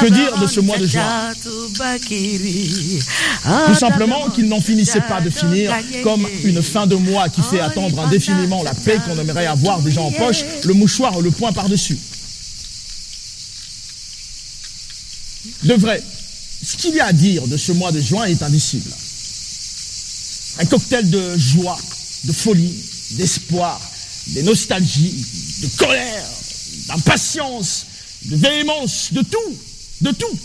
Que 0.00 0.08
dire 0.08 0.38
de 0.38 0.46
ce 0.46 0.60
mois 0.60 0.78
de 0.78 0.86
juin 0.86 1.32
Tout 3.66 3.74
simplement 3.74 4.30
qu'il 4.30 4.48
n'en 4.48 4.60
finissait 4.60 5.02
pas 5.02 5.20
de 5.20 5.30
finir 5.30 5.74
comme 6.02 6.26
une 6.44 6.62
fin 6.62 6.86
de 6.86 6.96
mois 6.96 7.28
qui 7.28 7.42
fait 7.42 7.60
attendre 7.60 8.00
indéfiniment 8.00 8.62
la 8.62 8.74
paix 8.74 8.98
qu'on 9.04 9.18
aimerait 9.18 9.46
avoir 9.46 9.80
déjà 9.80 10.00
en 10.00 10.10
poche, 10.10 10.44
le 10.64 10.74
mouchoir 10.74 11.16
ou 11.16 11.22
le 11.22 11.30
poing 11.30 11.52
par-dessus. 11.52 11.98
De 15.64 15.74
vrai, 15.74 16.02
ce 16.64 16.76
qu'il 16.76 16.94
y 16.94 17.00
a 17.00 17.06
à 17.06 17.12
dire 17.12 17.46
de 17.46 17.56
ce 17.56 17.72
mois 17.72 17.92
de 17.92 18.00
juin 18.00 18.24
est 18.24 18.42
indicible. 18.42 18.90
Un 20.58 20.64
cocktail 20.64 21.10
de 21.10 21.36
joie, 21.36 21.78
de 22.24 22.32
folie, 22.32 22.74
d'espoir, 23.12 23.80
de 24.28 24.42
nostalgie, 24.42 25.24
de 25.62 25.68
colère, 25.76 26.24
d'impatience, 26.88 27.86
de 28.24 28.36
véhémence, 28.36 29.12
de 29.12 29.22
tout, 29.22 29.56
de 30.00 30.10
tout. 30.12 30.38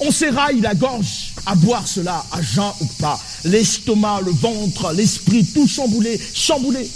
On 0.00 0.10
s'éraille 0.10 0.60
la 0.60 0.74
gorge 0.74 1.34
à 1.44 1.54
boire 1.54 1.86
cela, 1.86 2.24
à 2.32 2.40
jeun 2.40 2.72
ou 2.80 2.86
pas. 2.98 3.20
L'estomac, 3.44 4.22
le 4.22 4.32
ventre, 4.32 4.92
l'esprit, 4.92 5.44
tout 5.44 5.68
chamboulé, 5.68 6.18
chamboulé. 6.34 6.88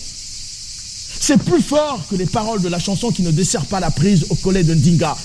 C'est 1.20 1.36
plus 1.38 1.62
fort 1.62 2.00
que 2.10 2.16
les 2.16 2.26
paroles 2.26 2.62
de 2.62 2.68
la 2.68 2.78
chanson 2.78 3.10
qui 3.10 3.22
ne 3.22 3.30
dessert 3.30 3.66
pas 3.66 3.80
la 3.80 3.90
prise 3.90 4.26
au 4.30 4.34
collet 4.36 4.64
de 4.64 4.74
Ndinga. 4.74 5.16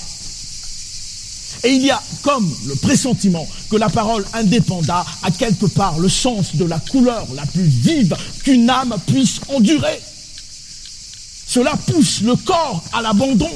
Et 1.63 1.71
il 1.73 1.85
y 1.85 1.91
a 1.91 2.01
comme 2.21 2.49
le 2.67 2.75
pressentiment 2.75 3.47
que 3.69 3.75
la 3.75 3.89
parole 3.89 4.25
indépenda 4.33 5.05
a 5.23 5.31
quelque 5.31 5.65
part 5.65 5.99
le 5.99 6.07
sens 6.07 6.55
de 6.55 6.65
la 6.65 6.79
couleur 6.79 7.27
la 7.33 7.45
plus 7.45 7.63
vive 7.63 8.15
qu'une 8.43 8.69
âme 8.69 8.95
puisse 9.07 9.41
endurer. 9.49 9.99
Cela 11.47 11.75
pousse 11.87 12.21
le 12.21 12.35
corps 12.35 12.83
à 12.93 13.01
l'abandon, 13.01 13.51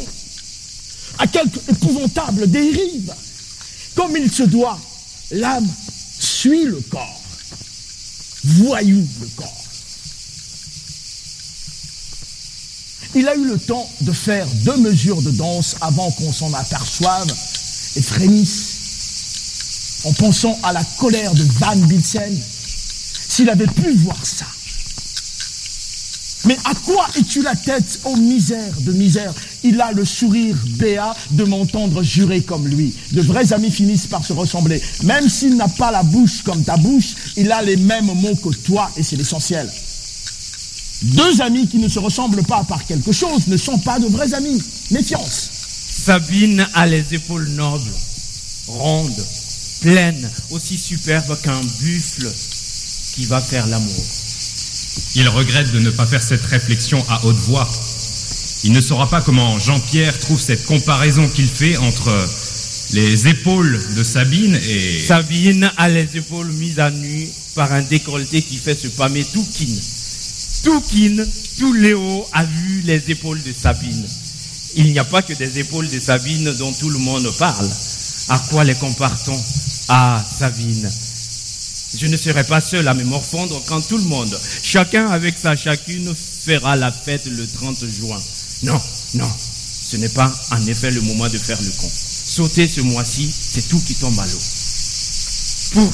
à 1.19 1.27
quelque 1.27 1.59
épouvantable 1.69 2.49
dérive. 2.49 3.13
Comme 3.95 4.17
il 4.17 4.31
se 4.31 4.43
doit, 4.43 4.79
l'âme 5.31 5.67
suit 6.19 6.65
le 6.65 6.81
corps, 6.89 7.21
voyou 8.43 9.07
le 9.21 9.27
corps. 9.35 9.63
Il 13.15 13.27
a 13.27 13.35
eu 13.35 13.45
le 13.45 13.59
temps 13.59 13.87
de 14.01 14.11
faire 14.11 14.47
deux 14.65 14.77
mesures 14.77 15.21
de 15.21 15.29
danse 15.29 15.75
avant 15.81 16.09
qu'on 16.11 16.33
s'en 16.33 16.51
aperçoive 16.53 17.31
et 17.95 18.01
frémissent 18.01 20.01
en 20.05 20.13
pensant 20.13 20.57
à 20.63 20.73
la 20.73 20.83
colère 20.97 21.33
de 21.33 21.43
Van 21.59 21.75
Bilsen. 21.75 22.37
S'il 23.29 23.49
avait 23.49 23.67
pu 23.67 23.93
voir 23.95 24.25
ça. 24.25 24.45
Mais 26.45 26.57
à 26.65 26.75
quoi 26.75 27.07
es-tu 27.17 27.41
la 27.41 27.55
tête, 27.55 28.01
ô 28.03 28.17
misère 28.17 28.73
de 28.81 28.91
misère? 28.91 29.33
Il 29.63 29.79
a 29.79 29.93
le 29.93 30.03
sourire 30.03 30.57
béat 30.77 31.15
de 31.31 31.45
m'entendre 31.45 32.03
jurer 32.03 32.41
comme 32.41 32.67
lui. 32.67 32.93
De 33.11 33.21
vrais 33.21 33.53
amis 33.53 33.71
finissent 33.71 34.07
par 34.07 34.25
se 34.25 34.33
ressembler. 34.33 34.81
Même 35.03 35.29
s'il 35.29 35.55
n'a 35.55 35.69
pas 35.69 35.91
la 35.91 36.03
bouche 36.03 36.41
comme 36.43 36.63
ta 36.63 36.75
bouche, 36.75 37.15
il 37.37 37.49
a 37.51 37.61
les 37.61 37.77
mêmes 37.77 38.11
mots 38.13 38.35
que 38.35 38.49
toi 38.49 38.91
et 38.97 39.03
c'est 39.03 39.15
l'essentiel. 39.15 39.71
Deux 41.01 41.41
amis 41.41 41.67
qui 41.67 41.77
ne 41.77 41.87
se 41.87 41.99
ressemblent 41.99 42.43
pas 42.43 42.63
par 42.65 42.85
quelque 42.85 43.13
chose 43.13 43.47
ne 43.47 43.57
sont 43.57 43.79
pas 43.79 43.99
de 43.99 44.07
vrais 44.07 44.33
amis. 44.33 44.61
Méfiance. 44.91 45.52
Sabine 46.05 46.67
a 46.73 46.85
les 46.85 47.13
épaules 47.13 47.47
nobles, 47.51 47.93
rondes, 48.67 49.25
pleines, 49.79 50.29
aussi 50.49 50.77
superbes 50.77 51.37
qu'un 51.41 51.61
buffle 51.79 52.29
qui 53.15 53.23
va 53.27 53.39
faire 53.39 53.65
l'amour. 53.67 54.03
Il 55.15 55.29
regrette 55.29 55.71
de 55.71 55.79
ne 55.79 55.89
pas 55.91 56.05
faire 56.05 56.21
cette 56.21 56.43
réflexion 56.43 57.01
à 57.07 57.23
haute 57.23 57.37
voix. 57.37 57.69
Il 58.65 58.73
ne 58.73 58.81
saura 58.81 59.09
pas 59.09 59.21
comment 59.21 59.57
Jean-Pierre 59.59 60.19
trouve 60.19 60.41
cette 60.41 60.65
comparaison 60.65 61.25
qu'il 61.29 61.47
fait 61.47 61.77
entre 61.77 62.11
les 62.91 63.29
épaules 63.29 63.81
de 63.95 64.03
Sabine 64.03 64.59
et... 64.61 64.99
Sabine 64.99 65.71
a 65.77 65.87
les 65.87 66.17
épaules 66.17 66.51
mises 66.51 66.79
à 66.79 66.91
nu 66.91 67.29
par 67.55 67.71
un 67.71 67.81
décolleté 67.81 68.41
qui 68.41 68.57
fait 68.57 68.75
se 68.75 68.89
pâmer 68.89 69.23
tout 69.23 69.47
Kin. 69.53 69.73
Tout 70.65 70.81
Kin, 70.81 71.25
tout 71.57 71.71
Léo 71.71 72.27
a 72.33 72.43
vu 72.43 72.81
les 72.81 73.09
épaules 73.09 73.41
de 73.41 73.53
Sabine. 73.53 74.05
Il 74.75 74.91
n'y 74.91 74.99
a 74.99 75.03
pas 75.03 75.21
que 75.21 75.33
des 75.33 75.59
épaules 75.59 75.89
de 75.89 75.99
Sabine 75.99 76.51
dont 76.57 76.71
tout 76.73 76.89
le 76.89 76.99
monde 76.99 77.29
parle. 77.37 77.69
À 78.29 78.39
quoi 78.49 78.63
les 78.63 78.75
compare-t-on 78.75 79.39
Ah, 79.89 80.23
Sabine. 80.39 80.89
Je 81.95 82.07
ne 82.07 82.17
serai 82.17 82.43
pas 82.43 82.59
seul 82.59 82.87
à 82.87 82.93
me 82.93 83.03
morfondre 83.03 83.61
quand 83.67 83.81
tout 83.81 83.97
le 83.97 84.03
monde, 84.05 84.35
chacun 84.63 85.09
avec 85.09 85.37
sa 85.37 85.55
chacune, 85.55 86.13
fera 86.15 86.75
la 86.75 86.91
fête 86.91 87.25
le 87.27 87.45
30 87.45 87.85
juin. 87.85 88.19
Non, 88.63 88.81
non, 89.13 89.31
ce 89.83 89.97
n'est 89.97 90.09
pas 90.09 90.33
en 90.51 90.65
effet 90.65 90.89
le 90.89 91.01
moment 91.01 91.29
de 91.29 91.37
faire 91.37 91.61
le 91.61 91.69
con. 91.69 91.89
Sauter 91.89 92.67
ce 92.67 92.81
mois-ci, 92.81 93.31
c'est 93.31 93.69
tout 93.69 93.79
qui 93.79 93.93
tombe 93.93 94.17
à 94.19 94.25
l'eau. 94.25 94.39
Pour 95.73 95.91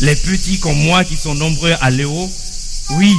les 0.00 0.16
petits 0.16 0.58
comme 0.58 0.78
moi 0.84 1.04
qui 1.04 1.16
sont 1.16 1.34
nombreux 1.34 1.74
à 1.80 1.90
Léo, 1.90 2.30
oui. 2.90 3.14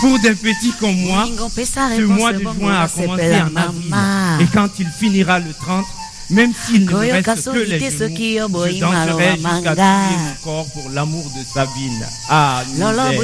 Pour 0.00 0.18
des 0.18 0.34
petits 0.34 0.72
comme 0.80 0.96
moi, 0.96 1.26
ce 1.26 2.00
mois 2.02 2.32
de 2.32 2.38
juin 2.40 2.80
a 2.80 2.88
commencé 2.88 3.34
en 3.40 3.56
avril. 3.56 3.94
Et 4.40 4.46
quand 4.52 4.68
il 4.78 4.88
finira 4.98 5.38
le 5.38 5.52
30, 5.52 5.84
même 6.30 6.52
s'il 6.64 6.84
ne 6.86 6.94
reste 6.94 7.44
que 7.52 7.58
les 7.58 7.80
genoux, 7.80 8.66
je 8.66 8.80
danserai 8.80 9.36
jusqu'à 9.36 9.74
mon 9.74 10.34
corps 10.44 10.66
pour 10.72 10.88
l'amour 10.90 11.24
de 11.24 11.42
Sabine. 11.52 12.06
Ah, 12.28 12.62
misère. 12.72 13.20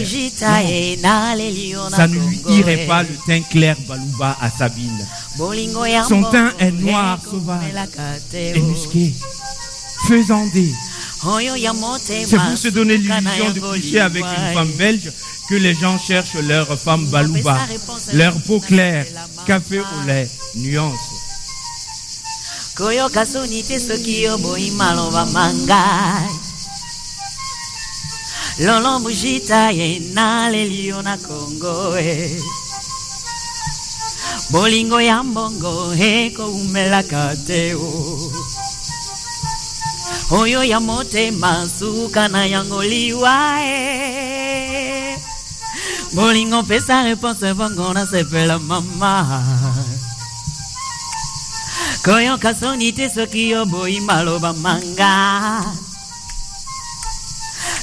Non. 1.79 1.91
Ça 1.91 2.07
ne 2.09 2.19
lui 2.19 2.41
irait 2.49 2.85
pas 2.87 3.03
le 3.05 3.17
teint 3.27 3.43
clair 3.43 3.77
Balouba 3.89 4.37
à 4.41 4.51
Sabine. 4.51 5.07
Son 6.09 6.23
teint 6.25 6.53
est 6.59 6.73
noir, 6.73 7.19
sauvage 7.25 7.73
et 8.35 8.61
musqué, 8.61 9.15
faisandé. 10.09 10.73
C'est 12.27 12.37
pour 12.39 12.59
se 12.59 12.69
donner 12.69 12.99
l'illusion 12.99 13.51
de 13.55 13.61
coucher 13.61 14.01
avec 14.01 14.23
une 14.25 14.53
femme 14.55 14.73
belge 14.77 15.11
que 15.49 15.55
les 15.55 15.75
gens 15.75 15.99
cherchent 15.99 16.35
leur 16.35 16.79
femme 16.79 17.07
Balouba, 17.07 17.59
leur 18.13 18.35
peau 18.43 18.61
claire, 18.61 19.07
café 19.47 19.81
au 19.81 20.07
lait, 20.07 20.29
nuance. 20.57 21.17
koyoka 22.77 23.25
soni 23.25 23.63
te 23.65 23.79
soki 23.81 24.29
oboyi 24.29 24.71
maloba 24.77 25.25
mangai. 25.33 26.29
Lolo 28.59 28.99
mujita 29.01 29.71
ye 29.73 30.01
naleli 30.15 30.87
yo 30.87 31.01
na 31.03 31.17
kongo 31.17 31.97
e. 31.97 32.37
Bolingo 34.51 35.01
ya 35.01 35.23
mbongo 35.23 35.95
ekoumelaka 35.95 37.35
te 37.47 37.75
o. 37.75 38.33
Oyo 40.31 40.65
ya 40.65 40.81
motema 40.81 41.67
suka 41.79 42.29
na 42.29 42.45
yango 42.47 42.83
liwa 42.83 43.63
e 43.65 44.46
bolingo 46.13 46.63
pesa 46.63 47.03
reponse 47.03 47.55
bongo 47.55 47.93
nasepela 47.93 48.59
mama 48.59 49.43
koyoka 52.05 52.55
soni 52.55 52.93
te 52.93 53.09
soki 53.09 53.55
oboyi 53.55 54.01
maloba 54.01 54.53
manga. 54.53 55.65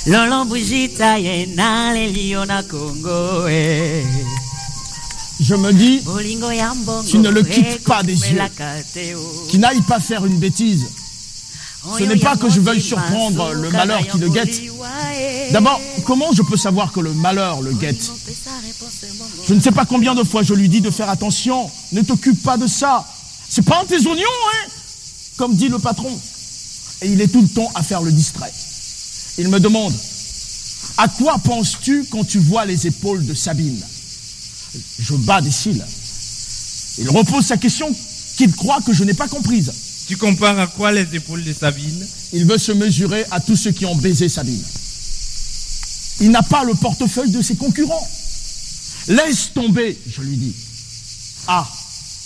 Lolo 0.05 0.45
bujita 0.45 1.17
ye 1.17 1.45
naleli 1.45 2.29
yo 2.29 2.45
na 2.45 2.63
kongo 2.63 3.47
e 3.47 4.03
Je 5.39 5.55
me 5.55 5.71
dis, 5.73 6.01
tu 7.09 7.17
ne 7.19 7.29
le 7.29 7.43
quittes 7.43 7.83
pas 7.83 8.03
des 8.03 8.13
yeux, 8.13 8.37
ekomelaka 8.37 8.83
te 8.93 9.15
o 9.15 9.47
qu'il 9.49 9.59
n'aille 9.59 9.81
pas 9.81 9.99
faire 9.99 10.25
une 10.25 10.37
bêtise. 10.37 10.85
Ce 11.97 12.03
n'est 12.03 12.17
pas 12.17 12.37
que 12.37 12.49
je 12.49 12.61
veuille 12.61 12.81
surprendre 12.81 13.53
le 13.53 13.69
malheur 13.69 14.07
qui 14.07 14.17
le 14.17 14.29
guette. 14.29 14.61
D'abord, 15.51 15.79
comment 16.05 16.31
je 16.31 16.41
peux 16.41 16.57
savoir 16.57 16.91
que 16.91 16.99
le 16.99 17.13
malheur 17.13 17.61
le 17.61 17.73
guette? 17.73 18.09
Je 19.47 19.53
ne 19.53 19.59
sais 19.59 19.71
pas 19.71 19.85
combien 19.85 20.15
de 20.15 20.23
fois 20.23 20.43
je 20.43 20.53
lui 20.53 20.69
dis 20.69 20.81
de 20.81 20.89
faire 20.89 21.09
attention. 21.09 21.69
Ne 21.91 22.01
t'occupe 22.01 22.41
pas 22.41 22.57
de 22.57 22.67
ça. 22.67 23.05
C'est 23.49 23.63
pas 23.63 23.81
un 23.81 23.85
tes 23.85 24.07
oignons, 24.07 24.23
hein? 24.23 24.69
Comme 25.37 25.55
dit 25.55 25.67
le 25.67 25.77
patron. 25.77 26.11
Et 27.01 27.11
il 27.11 27.21
est 27.21 27.27
tout 27.27 27.41
le 27.41 27.49
temps 27.49 27.69
à 27.75 27.83
faire 27.83 28.01
le 28.01 28.11
distrait. 28.11 28.53
Il 29.37 29.49
me 29.49 29.59
demande, 29.59 29.93
à 30.97 31.07
quoi 31.07 31.37
penses-tu 31.43 32.05
quand 32.09 32.23
tu 32.23 32.39
vois 32.39 32.65
les 32.65 32.87
épaules 32.87 33.25
de 33.25 33.33
Sabine? 33.33 33.81
Je 34.99 35.15
bats 35.15 35.41
des 35.41 35.51
cils. 35.51 35.85
Il 36.99 37.09
repose 37.09 37.45
sa 37.45 37.57
question 37.57 37.93
qu'il 38.37 38.55
croit 38.55 38.79
que 38.85 38.93
je 38.93 39.03
n'ai 39.03 39.13
pas 39.13 39.27
comprise. 39.27 39.71
Tu 40.13 40.19
compares 40.19 40.59
à 40.59 40.67
quoi 40.67 40.91
les 40.91 41.07
épaules 41.15 41.43
de 41.43 41.51
Sabine 41.51 42.07
Il 42.33 42.45
veut 42.45 42.59
se 42.59 42.71
mesurer 42.71 43.25
à 43.31 43.39
tous 43.39 43.55
ceux 43.55 43.71
qui 43.71 43.83
ont 43.87 43.95
baisé 43.95 44.29
Sabine. 44.29 44.63
Il 46.21 46.29
n'a 46.29 46.43
pas 46.43 46.63
le 46.63 46.75
portefeuille 46.75 47.31
de 47.31 47.41
ses 47.41 47.55
concurrents. 47.55 48.07
Laisse 49.07 49.51
tomber, 49.55 49.99
je 50.07 50.21
lui 50.21 50.37
dis. 50.37 50.55
Ah, 51.47 51.67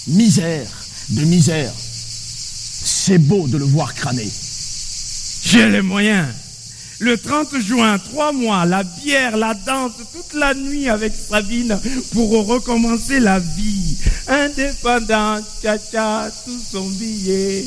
misère 0.07 0.67
de 1.11 1.21
misère. 1.23 1.71
C'est 1.79 3.19
beau 3.19 3.47
de 3.47 3.57
le 3.57 3.63
voir 3.63 3.93
crâner. 3.93 4.29
J'ai 5.45 5.69
les 5.69 5.81
moyens. 5.81 6.27
Le 6.99 7.17
30 7.17 7.57
juin, 7.61 7.97
trois 7.99 8.33
mois, 8.33 8.65
la 8.65 8.83
bière, 8.83 9.38
la 9.38 9.53
danse, 9.53 9.93
toute 10.11 10.33
la 10.38 10.53
nuit 10.53 10.89
avec 10.89 11.13
Sabine 11.15 11.79
pour 12.11 12.47
recommencer 12.47 13.21
la 13.21 13.39
vie. 13.39 13.97
Indépendant, 14.28 15.39
tcha-tcha, 15.61 16.30
tout 16.45 16.59
son 16.71 16.88
billet. 16.89 17.65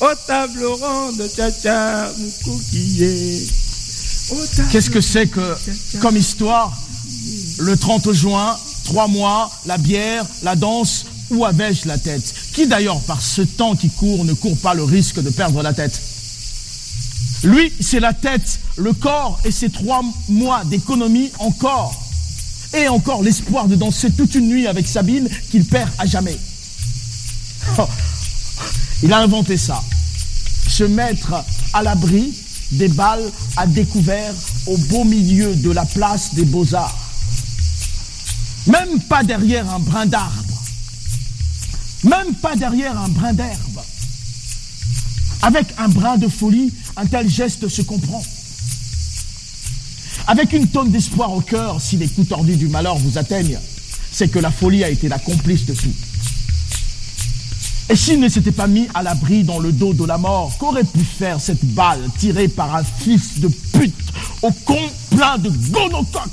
Aux 0.00 0.26
tables 0.26 0.64
rondes, 0.64 1.22
tcha-tcha, 1.34 2.12
moukoukiye. 2.18 3.50
Qu'est-ce 4.70 4.90
que 4.90 5.00
c'est 5.00 5.26
que, 5.26 5.56
comme 6.00 6.16
histoire, 6.16 6.76
le 7.58 7.76
30 7.76 8.12
juin, 8.12 8.56
trois 8.84 9.06
mois, 9.06 9.50
la 9.66 9.78
bière, 9.78 10.24
la 10.42 10.56
danse, 10.56 11.06
où 11.30 11.44
avais-je 11.44 11.86
la 11.86 11.98
tête? 11.98 12.34
Qui 12.52 12.66
d'ailleurs, 12.66 13.00
par 13.02 13.22
ce 13.22 13.42
temps 13.42 13.76
qui 13.76 13.90
court, 13.90 14.24
ne 14.24 14.32
court 14.32 14.56
pas 14.58 14.74
le 14.74 14.82
risque 14.82 15.20
de 15.20 15.30
perdre 15.30 15.62
la 15.62 15.72
tête? 15.72 16.00
Lui, 17.44 17.72
c'est 17.80 18.00
la 18.00 18.12
tête, 18.12 18.60
le 18.76 18.92
corps 18.92 19.40
et 19.44 19.50
ses 19.50 19.70
trois 19.70 20.02
mois 20.28 20.64
d'économie 20.64 21.30
encore. 21.38 21.99
Et 22.72 22.88
encore 22.88 23.22
l'espoir 23.22 23.66
de 23.66 23.76
danser 23.76 24.10
toute 24.12 24.34
une 24.34 24.48
nuit 24.48 24.66
avec 24.66 24.86
Sabine 24.86 25.28
qu'il 25.50 25.64
perd 25.64 25.90
à 25.98 26.06
jamais. 26.06 26.38
Il 29.02 29.12
a 29.12 29.18
inventé 29.18 29.56
ça. 29.56 29.82
Se 30.68 30.84
mettre 30.84 31.44
à 31.72 31.82
l'abri 31.82 32.32
des 32.72 32.88
balles 32.88 33.30
à 33.56 33.66
découvert 33.66 34.32
au 34.66 34.76
beau 34.76 35.04
milieu 35.04 35.54
de 35.56 35.70
la 35.70 35.84
place 35.84 36.34
des 36.34 36.44
beaux-arts. 36.44 36.98
Même 38.66 39.00
pas 39.08 39.24
derrière 39.24 39.68
un 39.72 39.80
brin 39.80 40.06
d'arbre. 40.06 40.62
Même 42.04 42.34
pas 42.34 42.56
derrière 42.56 42.98
un 42.98 43.08
brin 43.08 43.32
d'herbe. 43.32 43.80
Avec 45.42 45.66
un 45.78 45.88
brin 45.88 46.18
de 46.18 46.28
folie, 46.28 46.72
un 46.96 47.06
tel 47.06 47.28
geste 47.28 47.68
se 47.68 47.82
comprend. 47.82 48.22
Avec 50.26 50.52
une 50.52 50.68
tonne 50.68 50.90
d'espoir 50.90 51.32
au 51.32 51.40
cœur, 51.40 51.80
si 51.80 51.96
les 51.96 52.08
coups 52.08 52.28
tordus 52.28 52.56
du 52.56 52.68
malheur 52.68 52.96
vous 52.98 53.18
atteignent, 53.18 53.58
c'est 54.12 54.28
que 54.28 54.38
la 54.38 54.50
folie 54.50 54.84
a 54.84 54.90
été 54.90 55.08
la 55.08 55.18
complice 55.18 55.66
de 55.66 55.74
tout. 55.74 55.94
Et 57.88 57.96
s'il 57.96 58.20
ne 58.20 58.28
s'était 58.28 58.52
pas 58.52 58.68
mis 58.68 58.86
à 58.94 59.02
l'abri 59.02 59.42
dans 59.42 59.58
le 59.58 59.72
dos 59.72 59.92
de 59.92 60.04
la 60.04 60.16
mort, 60.16 60.56
qu'aurait 60.58 60.84
pu 60.84 61.00
faire 61.00 61.40
cette 61.40 61.64
balle 61.64 62.08
tirée 62.18 62.46
par 62.46 62.74
un 62.76 62.84
fils 62.84 63.40
de 63.40 63.48
pute 63.48 64.12
au 64.42 64.52
con 64.52 64.78
plein 65.10 65.38
de 65.38 65.50
gonocoques? 65.50 66.30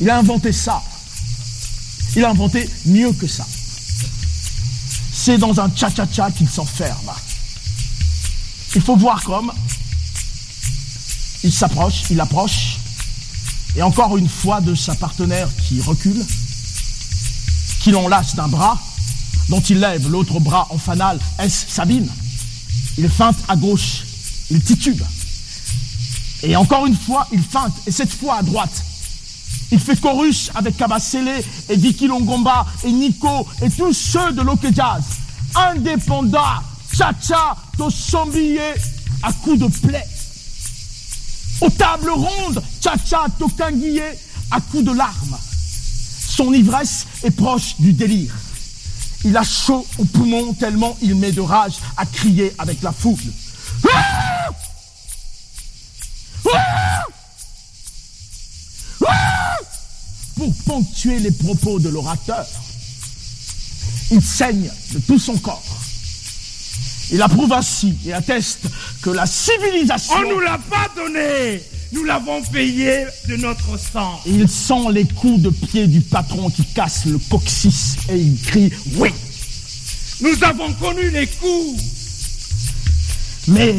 Il 0.00 0.10
a 0.10 0.18
inventé 0.18 0.52
ça. 0.52 0.82
Il 2.14 2.24
a 2.24 2.30
inventé 2.30 2.68
mieux 2.84 3.12
que 3.12 3.26
ça. 3.26 3.46
C'est 5.12 5.38
dans 5.38 5.58
un 5.58 5.70
cha-cha-cha 5.74 6.30
qu'il 6.30 6.48
s'enferme. 6.48 7.10
Il 8.74 8.82
faut 8.82 8.96
voir 8.96 9.22
comme 9.24 9.50
il 11.44 11.52
s'approche, 11.52 12.02
il 12.10 12.20
approche, 12.20 12.78
et 13.76 13.82
encore 13.82 14.16
une 14.16 14.28
fois 14.28 14.60
de 14.60 14.74
sa 14.74 14.94
partenaire 14.94 15.48
qui 15.66 15.80
recule. 15.80 16.24
qui 17.80 17.90
l'enlace 17.90 18.34
d'un 18.34 18.48
bras, 18.48 18.78
dont 19.48 19.60
il 19.60 19.80
lève 19.80 20.10
l'autre 20.10 20.40
bras 20.40 20.66
en 20.70 20.78
fanal. 20.78 21.18
Est-ce 21.38 21.66
Sabine? 21.68 22.08
Il 22.96 23.08
feinte 23.08 23.36
à 23.48 23.56
gauche, 23.56 24.04
il 24.50 24.60
titube. 24.60 25.00
Et 26.42 26.56
encore 26.56 26.86
une 26.86 26.96
fois, 26.96 27.26
il 27.32 27.42
feinte, 27.42 27.74
et 27.86 27.90
cette 27.90 28.12
fois 28.12 28.38
à 28.38 28.42
droite. 28.42 28.84
Il 29.70 29.78
fait 29.78 30.00
chorus 30.00 30.50
avec 30.54 30.76
Kabasele 30.76 31.42
et 31.68 31.76
Vicky 31.76 32.06
Longomba 32.06 32.66
et 32.84 32.90
Nico 32.92 33.46
et 33.60 33.70
tous 33.70 33.92
ceux 33.92 34.32
de 34.32 34.40
l'Ok 34.40 34.66
Jazz. 34.74 35.04
Indépendant, 35.54 36.62
cha-cha, 36.96 37.56
Tosombiye, 37.76 38.58
à 39.22 39.32
coups 39.32 39.58
de 39.58 39.66
plaie. 39.66 40.06
Aux 41.60 41.70
tables 41.70 42.10
rondes, 42.10 42.62
cha-cha, 42.80 43.26
Tokanguiye, 43.38 44.02
à 44.50 44.60
coups 44.60 44.84
de 44.84 44.92
larmes. 44.92 45.38
Son 46.28 46.52
ivresse 46.52 47.06
est 47.24 47.30
proche 47.30 47.74
du 47.78 47.92
délire. 47.92 48.32
Il 49.24 49.36
a 49.36 49.42
chaud 49.42 49.84
au 49.98 50.04
poumon 50.04 50.54
tellement 50.54 50.96
il 51.02 51.16
met 51.16 51.32
de 51.32 51.40
rage 51.40 51.74
à 51.96 52.06
crier 52.06 52.54
avec 52.58 52.82
la 52.82 52.92
foule. 52.92 53.18
Pour 60.36 60.54
ponctuer 60.66 61.18
les 61.18 61.32
propos 61.32 61.80
de 61.80 61.88
l'orateur, 61.88 62.46
il 64.12 64.22
saigne 64.22 64.70
de 64.92 65.00
tout 65.00 65.18
son 65.18 65.36
corps. 65.38 65.78
Il 67.10 67.22
approuve 67.22 67.52
ainsi 67.52 67.96
et 68.06 68.12
atteste 68.12 68.66
que 69.02 69.10
la 69.10 69.26
civilisation... 69.26 70.14
On 70.16 70.28
nous 70.34 70.40
l'a 70.40 70.58
pas 70.58 70.88
donné 70.94 71.62
Nous 71.92 72.04
l'avons 72.04 72.42
payé 72.42 73.06
de 73.28 73.36
notre 73.36 73.78
sang. 73.78 74.20
Il 74.26 74.48
sent 74.48 74.92
les 74.92 75.06
coups 75.06 75.40
de 75.40 75.50
pied 75.50 75.86
du 75.86 76.00
patron 76.00 76.50
qui 76.50 76.64
casse 76.64 77.06
le 77.06 77.18
coccyx 77.30 77.96
et 78.10 78.18
il 78.18 78.40
crie 78.40 78.72
oui. 78.96 79.10
Nous 80.20 80.44
avons 80.44 80.72
connu 80.74 81.08
les 81.10 81.26
coups. 81.26 81.82
Mais 83.48 83.74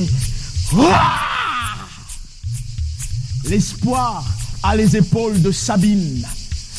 l'espoir 3.45 4.23
a 4.63 4.75
les 4.75 4.95
épaules 4.95 5.41
de 5.41 5.51
Sabine. 5.51 6.25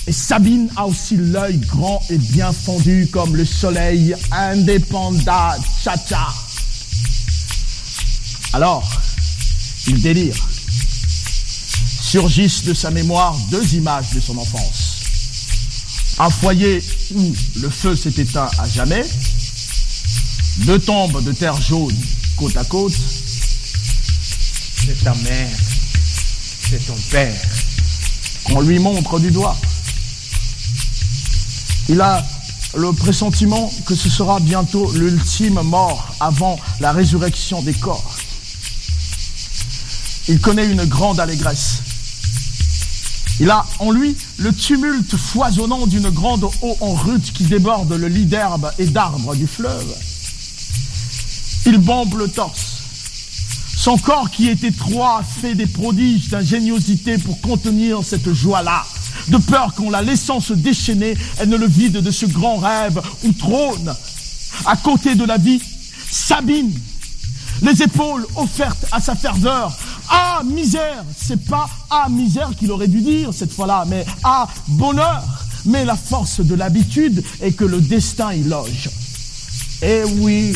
Et 0.06 0.12
Sabine 0.12 0.68
a 0.76 0.86
aussi 0.86 1.16
l'œil 1.16 1.58
grand 1.58 2.02
et 2.10 2.18
bien 2.18 2.52
fondu 2.52 3.08
comme 3.12 3.36
le 3.36 3.44
soleil 3.44 4.14
indépendant. 4.32 5.52
Cha-cha. 5.82 6.28
Alors, 8.52 8.88
il 9.86 10.00
délire. 10.00 10.34
Surgissent 12.00 12.64
de 12.64 12.74
sa 12.74 12.90
mémoire 12.90 13.36
deux 13.50 13.74
images 13.74 14.10
de 14.14 14.20
son 14.20 14.36
enfance. 14.38 14.96
Un 16.18 16.30
foyer 16.30 16.82
où 17.14 17.34
le 17.60 17.70
feu 17.70 17.94
s'est 17.94 18.20
éteint 18.20 18.48
à 18.58 18.68
jamais. 18.68 19.04
Deux 20.66 20.78
tombes 20.78 21.22
de 21.24 21.32
terre 21.32 21.60
jaune 21.60 21.96
côte 22.36 22.56
à 22.56 22.64
côte. 22.64 22.92
C'est 24.76 25.04
ta 25.04 25.14
mère. 25.14 25.56
C'est 26.68 26.86
ton 26.86 26.96
père. 27.10 27.40
qu'on 28.44 28.60
lui 28.60 28.78
montre 28.78 29.20
du 29.20 29.30
doigt. 29.30 29.56
Il 31.90 32.00
a 32.00 32.24
le 32.76 32.92
pressentiment 32.92 33.68
que 33.84 33.96
ce 33.96 34.08
sera 34.08 34.38
bientôt 34.38 34.92
l'ultime 34.92 35.60
mort 35.64 36.14
avant 36.20 36.56
la 36.78 36.92
résurrection 36.92 37.62
des 37.62 37.74
corps. 37.74 38.14
Il 40.28 40.40
connaît 40.40 40.70
une 40.70 40.84
grande 40.84 41.18
allégresse. 41.18 41.82
Il 43.40 43.50
a 43.50 43.66
en 43.80 43.90
lui 43.90 44.16
le 44.36 44.52
tumulte 44.52 45.16
foisonnant 45.16 45.88
d'une 45.88 46.10
grande 46.10 46.44
eau 46.44 46.76
en 46.80 46.94
rute 46.94 47.32
qui 47.32 47.42
déborde 47.42 47.92
le 47.92 48.06
lit 48.06 48.26
d'herbe 48.26 48.70
et 48.78 48.86
d'arbres 48.86 49.34
du 49.34 49.48
fleuve. 49.48 49.92
Il 51.66 51.78
bombe 51.78 52.16
le 52.16 52.28
torse. 52.28 52.82
Son 53.76 53.98
corps 53.98 54.30
qui 54.30 54.48
est 54.48 54.62
étroit 54.62 55.24
fait 55.40 55.56
des 55.56 55.66
prodiges 55.66 56.28
d'ingéniosité 56.28 57.18
pour 57.18 57.40
contenir 57.40 58.04
cette 58.04 58.32
joie-là, 58.32 58.86
de 59.28 59.36
peur 59.38 59.74
qu'en 59.74 59.90
la 59.90 60.02
laissant 60.02 60.40
se 60.40 60.52
déchaîner, 60.52 61.16
elle 61.38 61.48
ne 61.48 61.56
le 61.56 61.66
vide 61.66 61.98
de 61.98 62.10
ce 62.10 62.26
grand 62.26 62.56
rêve 62.56 63.00
où 63.24 63.32
trône, 63.32 63.94
à 64.66 64.76
côté 64.76 65.14
de 65.14 65.24
la 65.24 65.36
vie, 65.36 65.60
Sabine, 66.10 66.72
les 67.62 67.82
épaules 67.82 68.26
offertes 68.36 68.86
à 68.90 69.00
sa 69.00 69.14
ferveur. 69.14 69.76
Ah, 70.08 70.42
misère, 70.44 71.04
c'est 71.16 71.44
pas 71.44 71.68
ah, 71.90 72.08
misère 72.08 72.50
qu'il 72.58 72.70
aurait 72.72 72.88
dû 72.88 73.00
dire 73.00 73.32
cette 73.32 73.52
fois-là, 73.52 73.84
mais 73.86 74.04
ah, 74.24 74.48
bonheur. 74.68 75.22
Mais 75.66 75.84
la 75.84 75.96
force 75.96 76.40
de 76.40 76.54
l'habitude 76.54 77.22
est 77.42 77.52
que 77.52 77.64
le 77.64 77.80
destin 77.80 78.32
y 78.32 78.42
loge. 78.42 78.88
Eh 79.82 80.04
oui, 80.18 80.52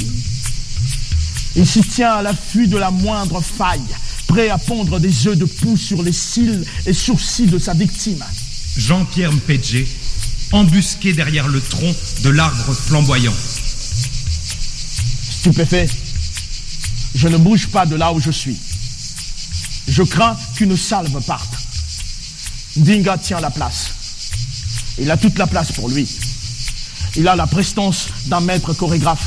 il 1.56 1.66
s'y 1.66 1.82
tient 1.82 2.12
à 2.12 2.22
l'affût 2.22 2.66
de 2.66 2.76
la 2.76 2.90
moindre 2.90 3.40
faille, 3.40 3.80
prêt 4.26 4.48
à 4.48 4.58
pondre 4.58 4.98
des 4.98 5.28
œufs 5.28 5.36
de 5.36 5.44
poux 5.44 5.76
sur 5.76 6.02
les 6.02 6.12
cils 6.12 6.64
et 6.86 6.92
sourcils 6.92 7.46
de 7.46 7.58
sa 7.58 7.74
victime. 7.74 8.24
Jean-Pierre 8.76 9.32
Mpedje, 9.32 9.86
embusqué 10.52 11.12
derrière 11.12 11.48
le 11.48 11.60
tronc 11.60 11.94
de 12.22 12.30
l'arbre 12.30 12.74
flamboyant. 12.74 13.34
Stupéfait, 15.40 15.88
je 17.14 17.28
ne 17.28 17.36
bouge 17.36 17.68
pas 17.68 17.86
de 17.86 17.94
là 17.94 18.12
où 18.12 18.20
je 18.20 18.30
suis. 18.30 18.56
Je 19.86 20.02
crains 20.02 20.36
qu'une 20.56 20.76
salve 20.76 21.22
parte. 21.24 21.54
Dinga 22.76 23.18
tient 23.18 23.40
la 23.40 23.50
place. 23.50 23.90
Il 24.98 25.10
a 25.10 25.16
toute 25.16 25.38
la 25.38 25.46
place 25.46 25.72
pour 25.72 25.88
lui. 25.88 26.08
Il 27.16 27.28
a 27.28 27.36
la 27.36 27.46
prestance 27.46 28.08
d'un 28.26 28.40
maître 28.40 28.72
chorégraphe. 28.72 29.24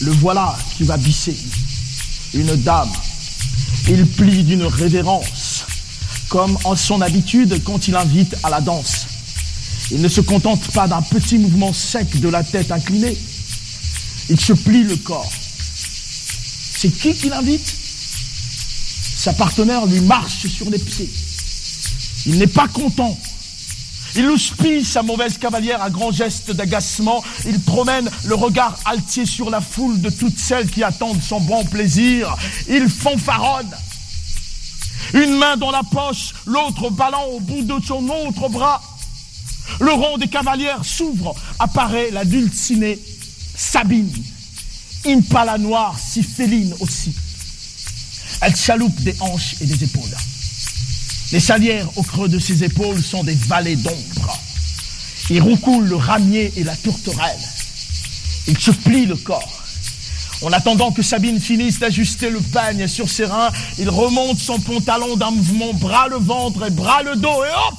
Le 0.00 0.10
voilà 0.10 0.56
qui 0.76 0.84
va 0.84 0.96
bisser. 0.96 1.36
Une 2.34 2.56
dame. 2.56 2.90
Il 3.88 4.06
plie 4.06 4.42
d'une 4.44 4.64
révérence, 4.64 5.43
comme 6.34 6.58
en 6.64 6.74
son 6.74 7.00
habitude 7.00 7.62
quand 7.62 7.86
il 7.86 7.94
invite 7.94 8.34
à 8.42 8.50
la 8.50 8.60
danse. 8.60 9.06
Il 9.92 10.02
ne 10.02 10.08
se 10.08 10.20
contente 10.20 10.68
pas 10.72 10.88
d'un 10.88 11.00
petit 11.00 11.38
mouvement 11.38 11.72
sec 11.72 12.18
de 12.18 12.28
la 12.28 12.42
tête 12.42 12.72
inclinée. 12.72 13.16
Il 14.28 14.40
se 14.40 14.52
plie 14.52 14.82
le 14.82 14.96
corps. 14.96 15.30
C'est 16.76 16.90
qui 16.90 17.14
qui 17.14 17.28
l'invite 17.28 17.72
Sa 19.16 19.32
partenaire 19.32 19.86
lui 19.86 20.00
marche 20.00 20.48
sur 20.48 20.68
les 20.70 20.80
pieds. 20.80 21.08
Il 22.26 22.38
n'est 22.38 22.48
pas 22.48 22.66
content. 22.66 23.16
Il 24.16 24.26
houspille 24.28 24.84
sa 24.84 25.04
mauvaise 25.04 25.38
cavalière 25.38 25.82
à 25.82 25.90
grands 25.90 26.10
gestes 26.10 26.50
d'agacement. 26.50 27.22
Il 27.46 27.60
promène 27.60 28.10
le 28.24 28.34
regard 28.34 28.76
altier 28.86 29.24
sur 29.24 29.50
la 29.50 29.60
foule 29.60 30.00
de 30.00 30.10
toutes 30.10 30.40
celles 30.40 30.68
qui 30.68 30.82
attendent 30.82 31.22
son 31.22 31.40
bon 31.40 31.64
plaisir. 31.64 32.34
Il 32.68 32.88
fanfaronne. 32.88 33.70
Une 35.12 35.36
main 35.36 35.56
dans 35.56 35.70
la 35.70 35.82
poche, 35.82 36.34
l'autre 36.46 36.90
ballant 36.90 37.24
au 37.26 37.40
bout 37.40 37.62
de 37.62 37.84
son 37.84 38.08
autre 38.08 38.48
bras. 38.48 38.82
Le 39.80 39.92
rond 39.92 40.18
des 40.18 40.28
cavalières 40.28 40.84
s'ouvre, 40.84 41.34
apparaît 41.58 42.10
la 42.10 42.24
dulcinée 42.24 42.98
Sabine. 43.56 44.12
Impala 45.06 45.58
noire, 45.58 45.96
si 45.98 46.22
féline 46.22 46.74
aussi. 46.80 47.14
Elle 48.40 48.56
chaloupe 48.56 49.00
des 49.02 49.14
hanches 49.20 49.56
et 49.60 49.66
des 49.66 49.84
épaules. 49.84 50.16
Les 51.32 51.40
salières 51.40 51.88
au 51.96 52.02
creux 52.02 52.28
de 52.28 52.38
ses 52.38 52.64
épaules 52.64 53.02
sont 53.02 53.24
des 53.24 53.34
vallées 53.34 53.76
d'ombre. 53.76 54.40
Il 55.30 55.40
roucoule 55.40 55.86
le 55.86 55.96
ramier 55.96 56.52
et 56.56 56.64
la 56.64 56.76
tourterelle. 56.76 57.40
Il 58.46 58.58
se 58.58 58.70
plie 58.70 59.06
le 59.06 59.16
corps. 59.16 59.63
En 60.42 60.52
attendant 60.52 60.92
que 60.92 61.02
Sabine 61.02 61.40
finisse 61.40 61.78
d'ajuster 61.78 62.30
le 62.30 62.40
peigne 62.40 62.86
sur 62.86 63.08
ses 63.08 63.24
reins, 63.24 63.50
il 63.78 63.88
remonte 63.88 64.38
son 64.38 64.58
pantalon 64.60 65.16
d'un 65.16 65.30
mouvement 65.30 65.72
bras 65.74 66.08
le 66.08 66.16
ventre 66.16 66.66
et 66.66 66.70
bras 66.70 67.02
le 67.02 67.16
dos 67.16 67.44
et 67.44 67.50
hop 67.50 67.78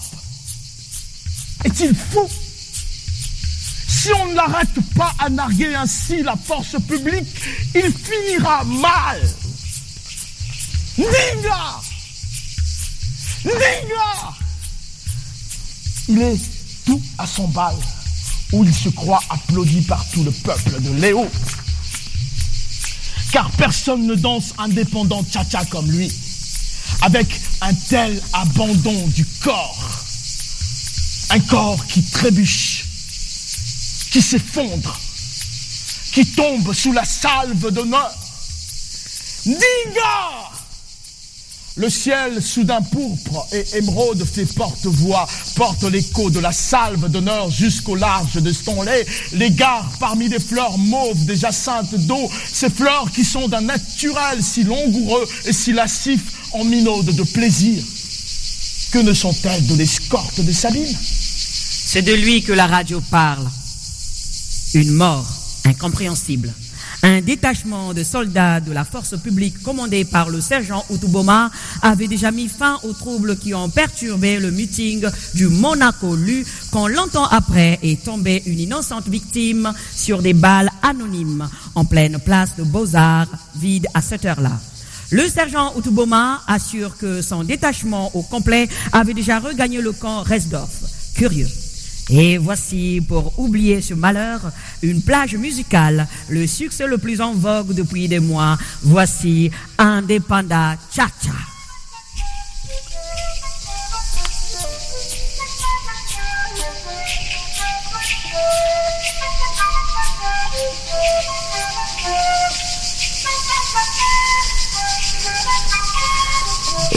Est-il 1.65 1.95
fou? 1.95 2.27
Si 3.87 4.09
on 4.13 4.27
ne 4.27 4.35
l'arrête 4.35 4.69
pas 4.95 5.13
à 5.19 5.29
narguer 5.29 5.73
ainsi 5.75 6.21
la 6.21 6.35
force 6.35 6.75
publique, 6.87 7.27
il 7.73 7.91
finira 7.91 8.63
mal. 8.63 9.19
Ninga 10.97 11.81
Ninga 13.43 14.33
Il 16.07 16.21
est 16.21 16.39
tout 16.85 17.01
à 17.17 17.25
son 17.25 17.47
bal, 17.47 17.75
où 18.53 18.63
il 18.63 18.73
se 18.73 18.89
croit 18.89 19.21
applaudi 19.29 19.81
par 19.81 20.05
tout 20.09 20.23
le 20.23 20.31
peuple 20.31 20.81
de 20.81 20.91
Léo. 21.01 21.27
Car 23.35 23.51
personne 23.57 24.07
ne 24.07 24.15
danse 24.15 24.53
indépendant 24.57 25.21
tcha-tcha 25.21 25.65
comme 25.65 25.91
lui, 25.91 26.09
avec 27.01 27.27
un 27.59 27.73
tel 27.73 28.21
abandon 28.31 29.07
du 29.07 29.25
corps. 29.43 30.05
Un 31.31 31.41
corps 31.41 31.85
qui 31.85 32.01
trébuche, 32.01 32.85
qui 34.09 34.21
s'effondre, 34.21 34.97
qui 36.13 36.25
tombe 36.27 36.73
sous 36.73 36.93
la 36.93 37.03
salve 37.03 37.71
d'honneur. 37.71 38.15
Dinga 39.45 40.54
Le 41.77 41.89
ciel, 41.89 42.41
soudain 42.41 42.81
pourpre 42.81 43.47
et 43.51 43.65
émeraude, 43.77 44.23
fait 44.23 44.45
porte-voix, 44.45 45.27
porte 45.55 45.83
l'écho 45.83 46.29
de 46.29 46.39
la 46.39 46.53
salve 46.53 47.09
d'honneur 47.09 47.51
jusqu'au 47.51 47.95
large 47.95 48.35
de 48.35 48.53
Stonley, 48.53 49.05
les 49.33 49.51
gares 49.51 49.91
parmi 49.99 50.29
des 50.29 50.39
fleurs 50.39 50.77
mauves, 50.77 51.25
des 51.25 51.35
jacinthes 51.35 51.95
d'eau, 52.07 52.29
ces 52.49 52.69
fleurs 52.69 53.11
qui 53.11 53.25
sont 53.25 53.49
d'un 53.49 53.59
naturel 53.59 54.41
si 54.41 54.63
langoureux 54.63 55.27
et 55.45 55.51
si 55.51 55.73
lascif 55.73 56.21
en 56.53 56.63
minaude 56.63 57.13
de 57.13 57.23
plaisir. 57.23 57.83
Que 58.91 58.99
ne 58.99 59.13
sont-elles 59.13 59.67
de 59.67 59.75
l'escorte 59.75 60.39
de 60.39 60.51
Sabine? 60.53 60.95
C'est 61.87 62.03
de 62.03 62.13
lui 62.13 62.41
que 62.41 62.53
la 62.53 62.67
radio 62.67 63.01
parle. 63.11 63.49
Une 64.75 64.91
mort 64.91 65.27
incompréhensible. 65.65 66.53
Un 67.03 67.21
détachement 67.21 67.93
de 67.93 68.03
soldats 68.03 68.59
de 68.59 68.71
la 68.71 68.83
force 68.83 69.17
publique 69.19 69.61
commandé 69.61 70.05
par 70.05 70.29
le 70.29 70.41
sergent 70.41 70.83
Utuboma 70.89 71.51
avait 71.81 72.07
déjà 72.07 72.31
mis 72.31 72.47
fin 72.47 72.79
aux 72.83 72.93
troubles 72.93 73.37
qui 73.37 73.53
ont 73.53 73.69
perturbé 73.69 74.39
le 74.39 74.51
meeting 74.51 75.05
du 75.33 75.47
Monaco 75.47 76.15
Lu 76.15 76.45
quand 76.71 76.87
longtemps 76.87 77.27
après 77.27 77.79
est 77.83 78.03
tombée 78.03 78.41
une 78.45 78.59
innocente 78.59 79.07
victime 79.07 79.71
sur 79.95 80.21
des 80.21 80.33
balles 80.33 80.71
anonymes 80.81 81.47
en 81.75 81.85
pleine 81.85 82.19
place 82.19 82.55
de 82.57 82.63
Beaux-Arts, 82.63 83.27
vide 83.55 83.87
à 83.93 84.01
cette 84.01 84.25
heure-là. 84.25 84.59
Le 85.11 85.27
sergent 85.27 85.73
Utuboma 85.77 86.41
assure 86.47 86.97
que 86.97 87.21
son 87.21 87.43
détachement 87.43 88.15
au 88.15 88.23
complet 88.23 88.67
avait 88.91 89.13
déjà 89.13 89.39
regagné 89.39 89.81
le 89.81 89.91
camp 89.91 90.23
Resdorf. 90.23 90.71
Curieux. 91.15 91.47
Et 92.09 92.37
voici, 92.37 93.01
pour 93.07 93.37
oublier 93.39 93.81
ce 93.81 93.93
malheur, 93.95 94.39
une 94.83 95.01
plage 95.01 95.35
musicale, 95.35 96.07
le 96.29 96.45
succès 96.45 96.85
le 96.85 96.97
plus 96.97 97.19
en 97.19 97.33
vogue 97.33 97.73
depuis 97.73 98.07
des 98.07 98.19
mois. 98.19 98.57
Voici 98.83 99.49
Indépenda 99.77 100.77
Cha-Cha. 100.93 101.31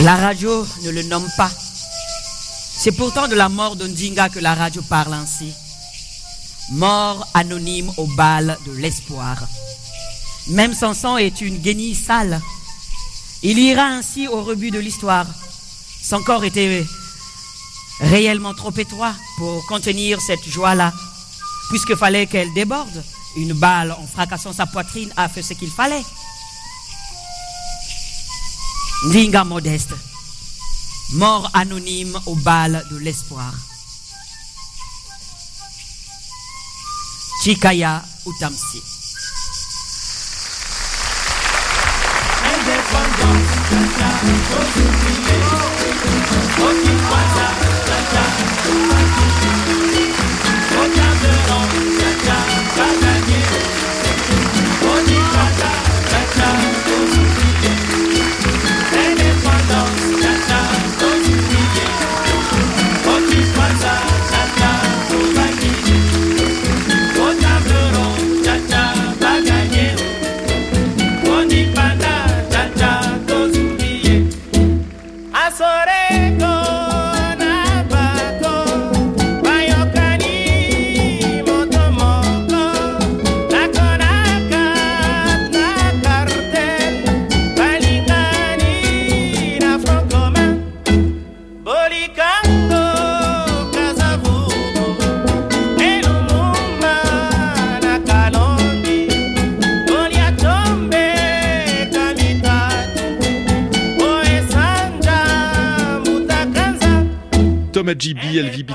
La 0.03 0.15
radio 0.15 0.65
ne 0.83 0.91
le 0.91 1.03
nomme 1.03 1.27
pas. 1.35 1.51
C'est 2.81 2.93
pourtant 2.93 3.27
de 3.27 3.35
la 3.35 3.49
mort 3.49 3.75
d'Ondinga 3.75 4.29
que 4.29 4.39
la 4.39 4.55
radio 4.55 4.81
parle 4.81 5.13
ainsi. 5.13 5.51
Mort 6.71 7.27
anonyme 7.33 7.91
au 7.97 8.07
bal 8.07 8.57
de 8.65 8.71
l'espoir. 8.71 9.37
Même 10.47 10.73
son 10.73 10.93
sang 10.93 11.17
est 11.17 11.41
une 11.41 11.57
guenille 11.57 11.93
sale. 11.93 12.39
Il 13.43 13.59
ira 13.59 13.83
ainsi 13.83 14.29
au 14.29 14.43
rebut 14.43 14.71
de 14.71 14.79
l'histoire. 14.79 15.25
Son 16.01 16.23
corps 16.23 16.45
était 16.45 16.85
réellement 17.99 18.53
trop 18.53 18.71
étroit 18.71 19.13
pour 19.37 19.65
contenir 19.67 20.21
cette 20.21 20.47
joie-là, 20.47 20.93
puisque 21.69 21.95
fallait 21.95 22.27
qu'elle 22.27 22.53
déborde. 22.53 23.03
Une 23.35 23.53
balle 23.53 23.91
en 23.91 24.07
fracassant 24.07 24.53
sa 24.53 24.67
poitrine 24.67 25.11
a 25.17 25.27
fait 25.27 25.43
ce 25.43 25.53
qu'il 25.53 25.69
fallait. 25.69 26.05
Ndinga 29.07 29.43
modeste, 29.43 29.93
mort 31.11 31.49
anonyme 31.53 32.19
au 32.25 32.35
bal 32.35 32.85
de 32.91 32.97
l'espoir. 32.97 33.53
Chikaya 37.43 38.03
Utamsi. 38.25 38.81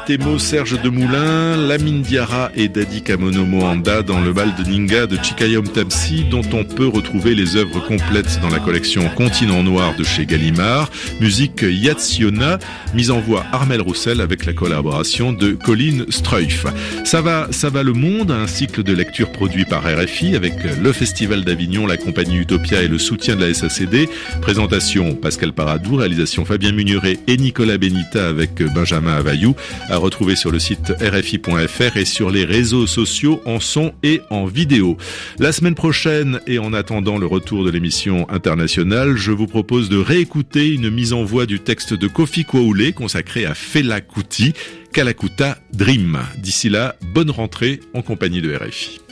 Bitemo, 0.07 0.39
Serge 0.39 0.83
Demoulin, 0.83 1.57
Lamine 1.57 2.03
Diara 2.03 2.51
et 2.55 2.69
Dadi 2.69 3.01
Kamono 3.01 3.47
Moanda 3.47 4.03
dans 4.03 4.21
le 4.21 4.35
bal 4.35 4.55
de 4.55 4.69
Ninga 4.69 5.07
de 5.07 5.17
Chikayom 5.17 5.63
Tamsi, 5.63 6.25
dont 6.31 6.43
on 6.53 6.65
peut 6.65 6.87
retrouver 6.87 7.35
les 7.35 7.57
œuvres 7.57 7.81
complètes 7.81 8.39
dans 8.43 8.51
la 8.51 8.59
collection 8.59 9.09
Continent 9.17 9.63
Noir 9.63 9.95
de 9.97 10.05
chez 10.05 10.27
Gallimard, 10.27 10.91
musique 11.21 11.63
Yatsiona, 11.63 12.59
mise 12.95 13.11
en 13.11 13.21
voix 13.21 13.47
Armel 13.53 13.81
Roussel 13.81 14.21
avec 14.21 14.45
la 14.45 14.53
collaboration 14.53 15.33
de 15.33 15.53
Colin 15.53 16.05
Streuf. 16.11 16.67
Ça 17.05 17.23
va, 17.23 17.49
ça 17.51 17.71
va 17.71 17.83
le 17.83 17.95
monde, 17.95 18.31
un 18.31 18.47
cycle 18.47 18.83
de 18.83 18.93
lecture 18.93 19.33
produit 19.33 19.65
par 19.65 19.85
RFI 19.85 20.37
avec 20.37 20.55
le 20.83 20.93
Festival 20.93 21.45
d'Avignon, 21.45 21.87
la 21.87 21.97
compagnie 21.97 22.37
Utopia 22.37 22.83
et 22.83 22.89
le 22.89 22.99
soutien 22.99 23.37
de 23.37 23.47
la 23.47 23.55
SACD. 23.55 24.09
Présentation 24.43 25.15
Pascal 25.15 25.55
Paradou, 25.55 25.97
réalisation 25.97 26.45
Fabien 26.45 26.73
Mugneret 26.73 27.21
et 27.27 27.39
Nicolas 27.39 27.79
Benita 27.79 28.29
avec 28.29 28.63
Benjamin 28.75 29.15
Avayou, 29.15 29.55
retrouver 29.99 30.37
sur 30.37 30.51
le 30.51 30.59
site 30.59 30.93
rfi.fr 31.01 31.97
et 31.97 32.05
sur 32.05 32.31
les 32.31 32.45
réseaux 32.45 32.87
sociaux 32.87 33.41
en 33.45 33.61
son 33.61 33.93
et 34.03 34.21
en 34.31 34.47
vidéo. 34.47 34.97
La 35.39 35.53
semaine 35.53 35.75
prochaine 35.75 36.41
et 36.47 36.59
en 36.59 36.73
attendant 36.73 37.19
le 37.19 37.27
retour 37.27 37.65
de 37.65 37.71
l'émission 37.71 38.29
internationale, 38.31 39.17
je 39.17 39.33
vous 39.33 39.47
propose 39.47 39.89
de 39.89 39.99
réécouter 39.99 40.69
une 40.73 40.91
mise 40.91 41.13
en 41.13 41.25
voix 41.25 41.47
du 41.47 41.61
texte 41.61 41.95
de 41.95 42.07
Kofi 42.07 42.45
Kwaoulé 42.45 42.93
consacré 42.93 43.45
à 43.45 43.55
Fela 43.55 44.01
Kuti, 44.01 44.53
Kalakuta 44.93 45.59
Dream. 45.73 46.19
D'ici 46.39 46.69
là, 46.69 46.97
bonne 47.15 47.31
rentrée 47.31 47.81
en 47.95 48.03
compagnie 48.03 48.43
de 48.43 48.55
RFI. 48.55 49.04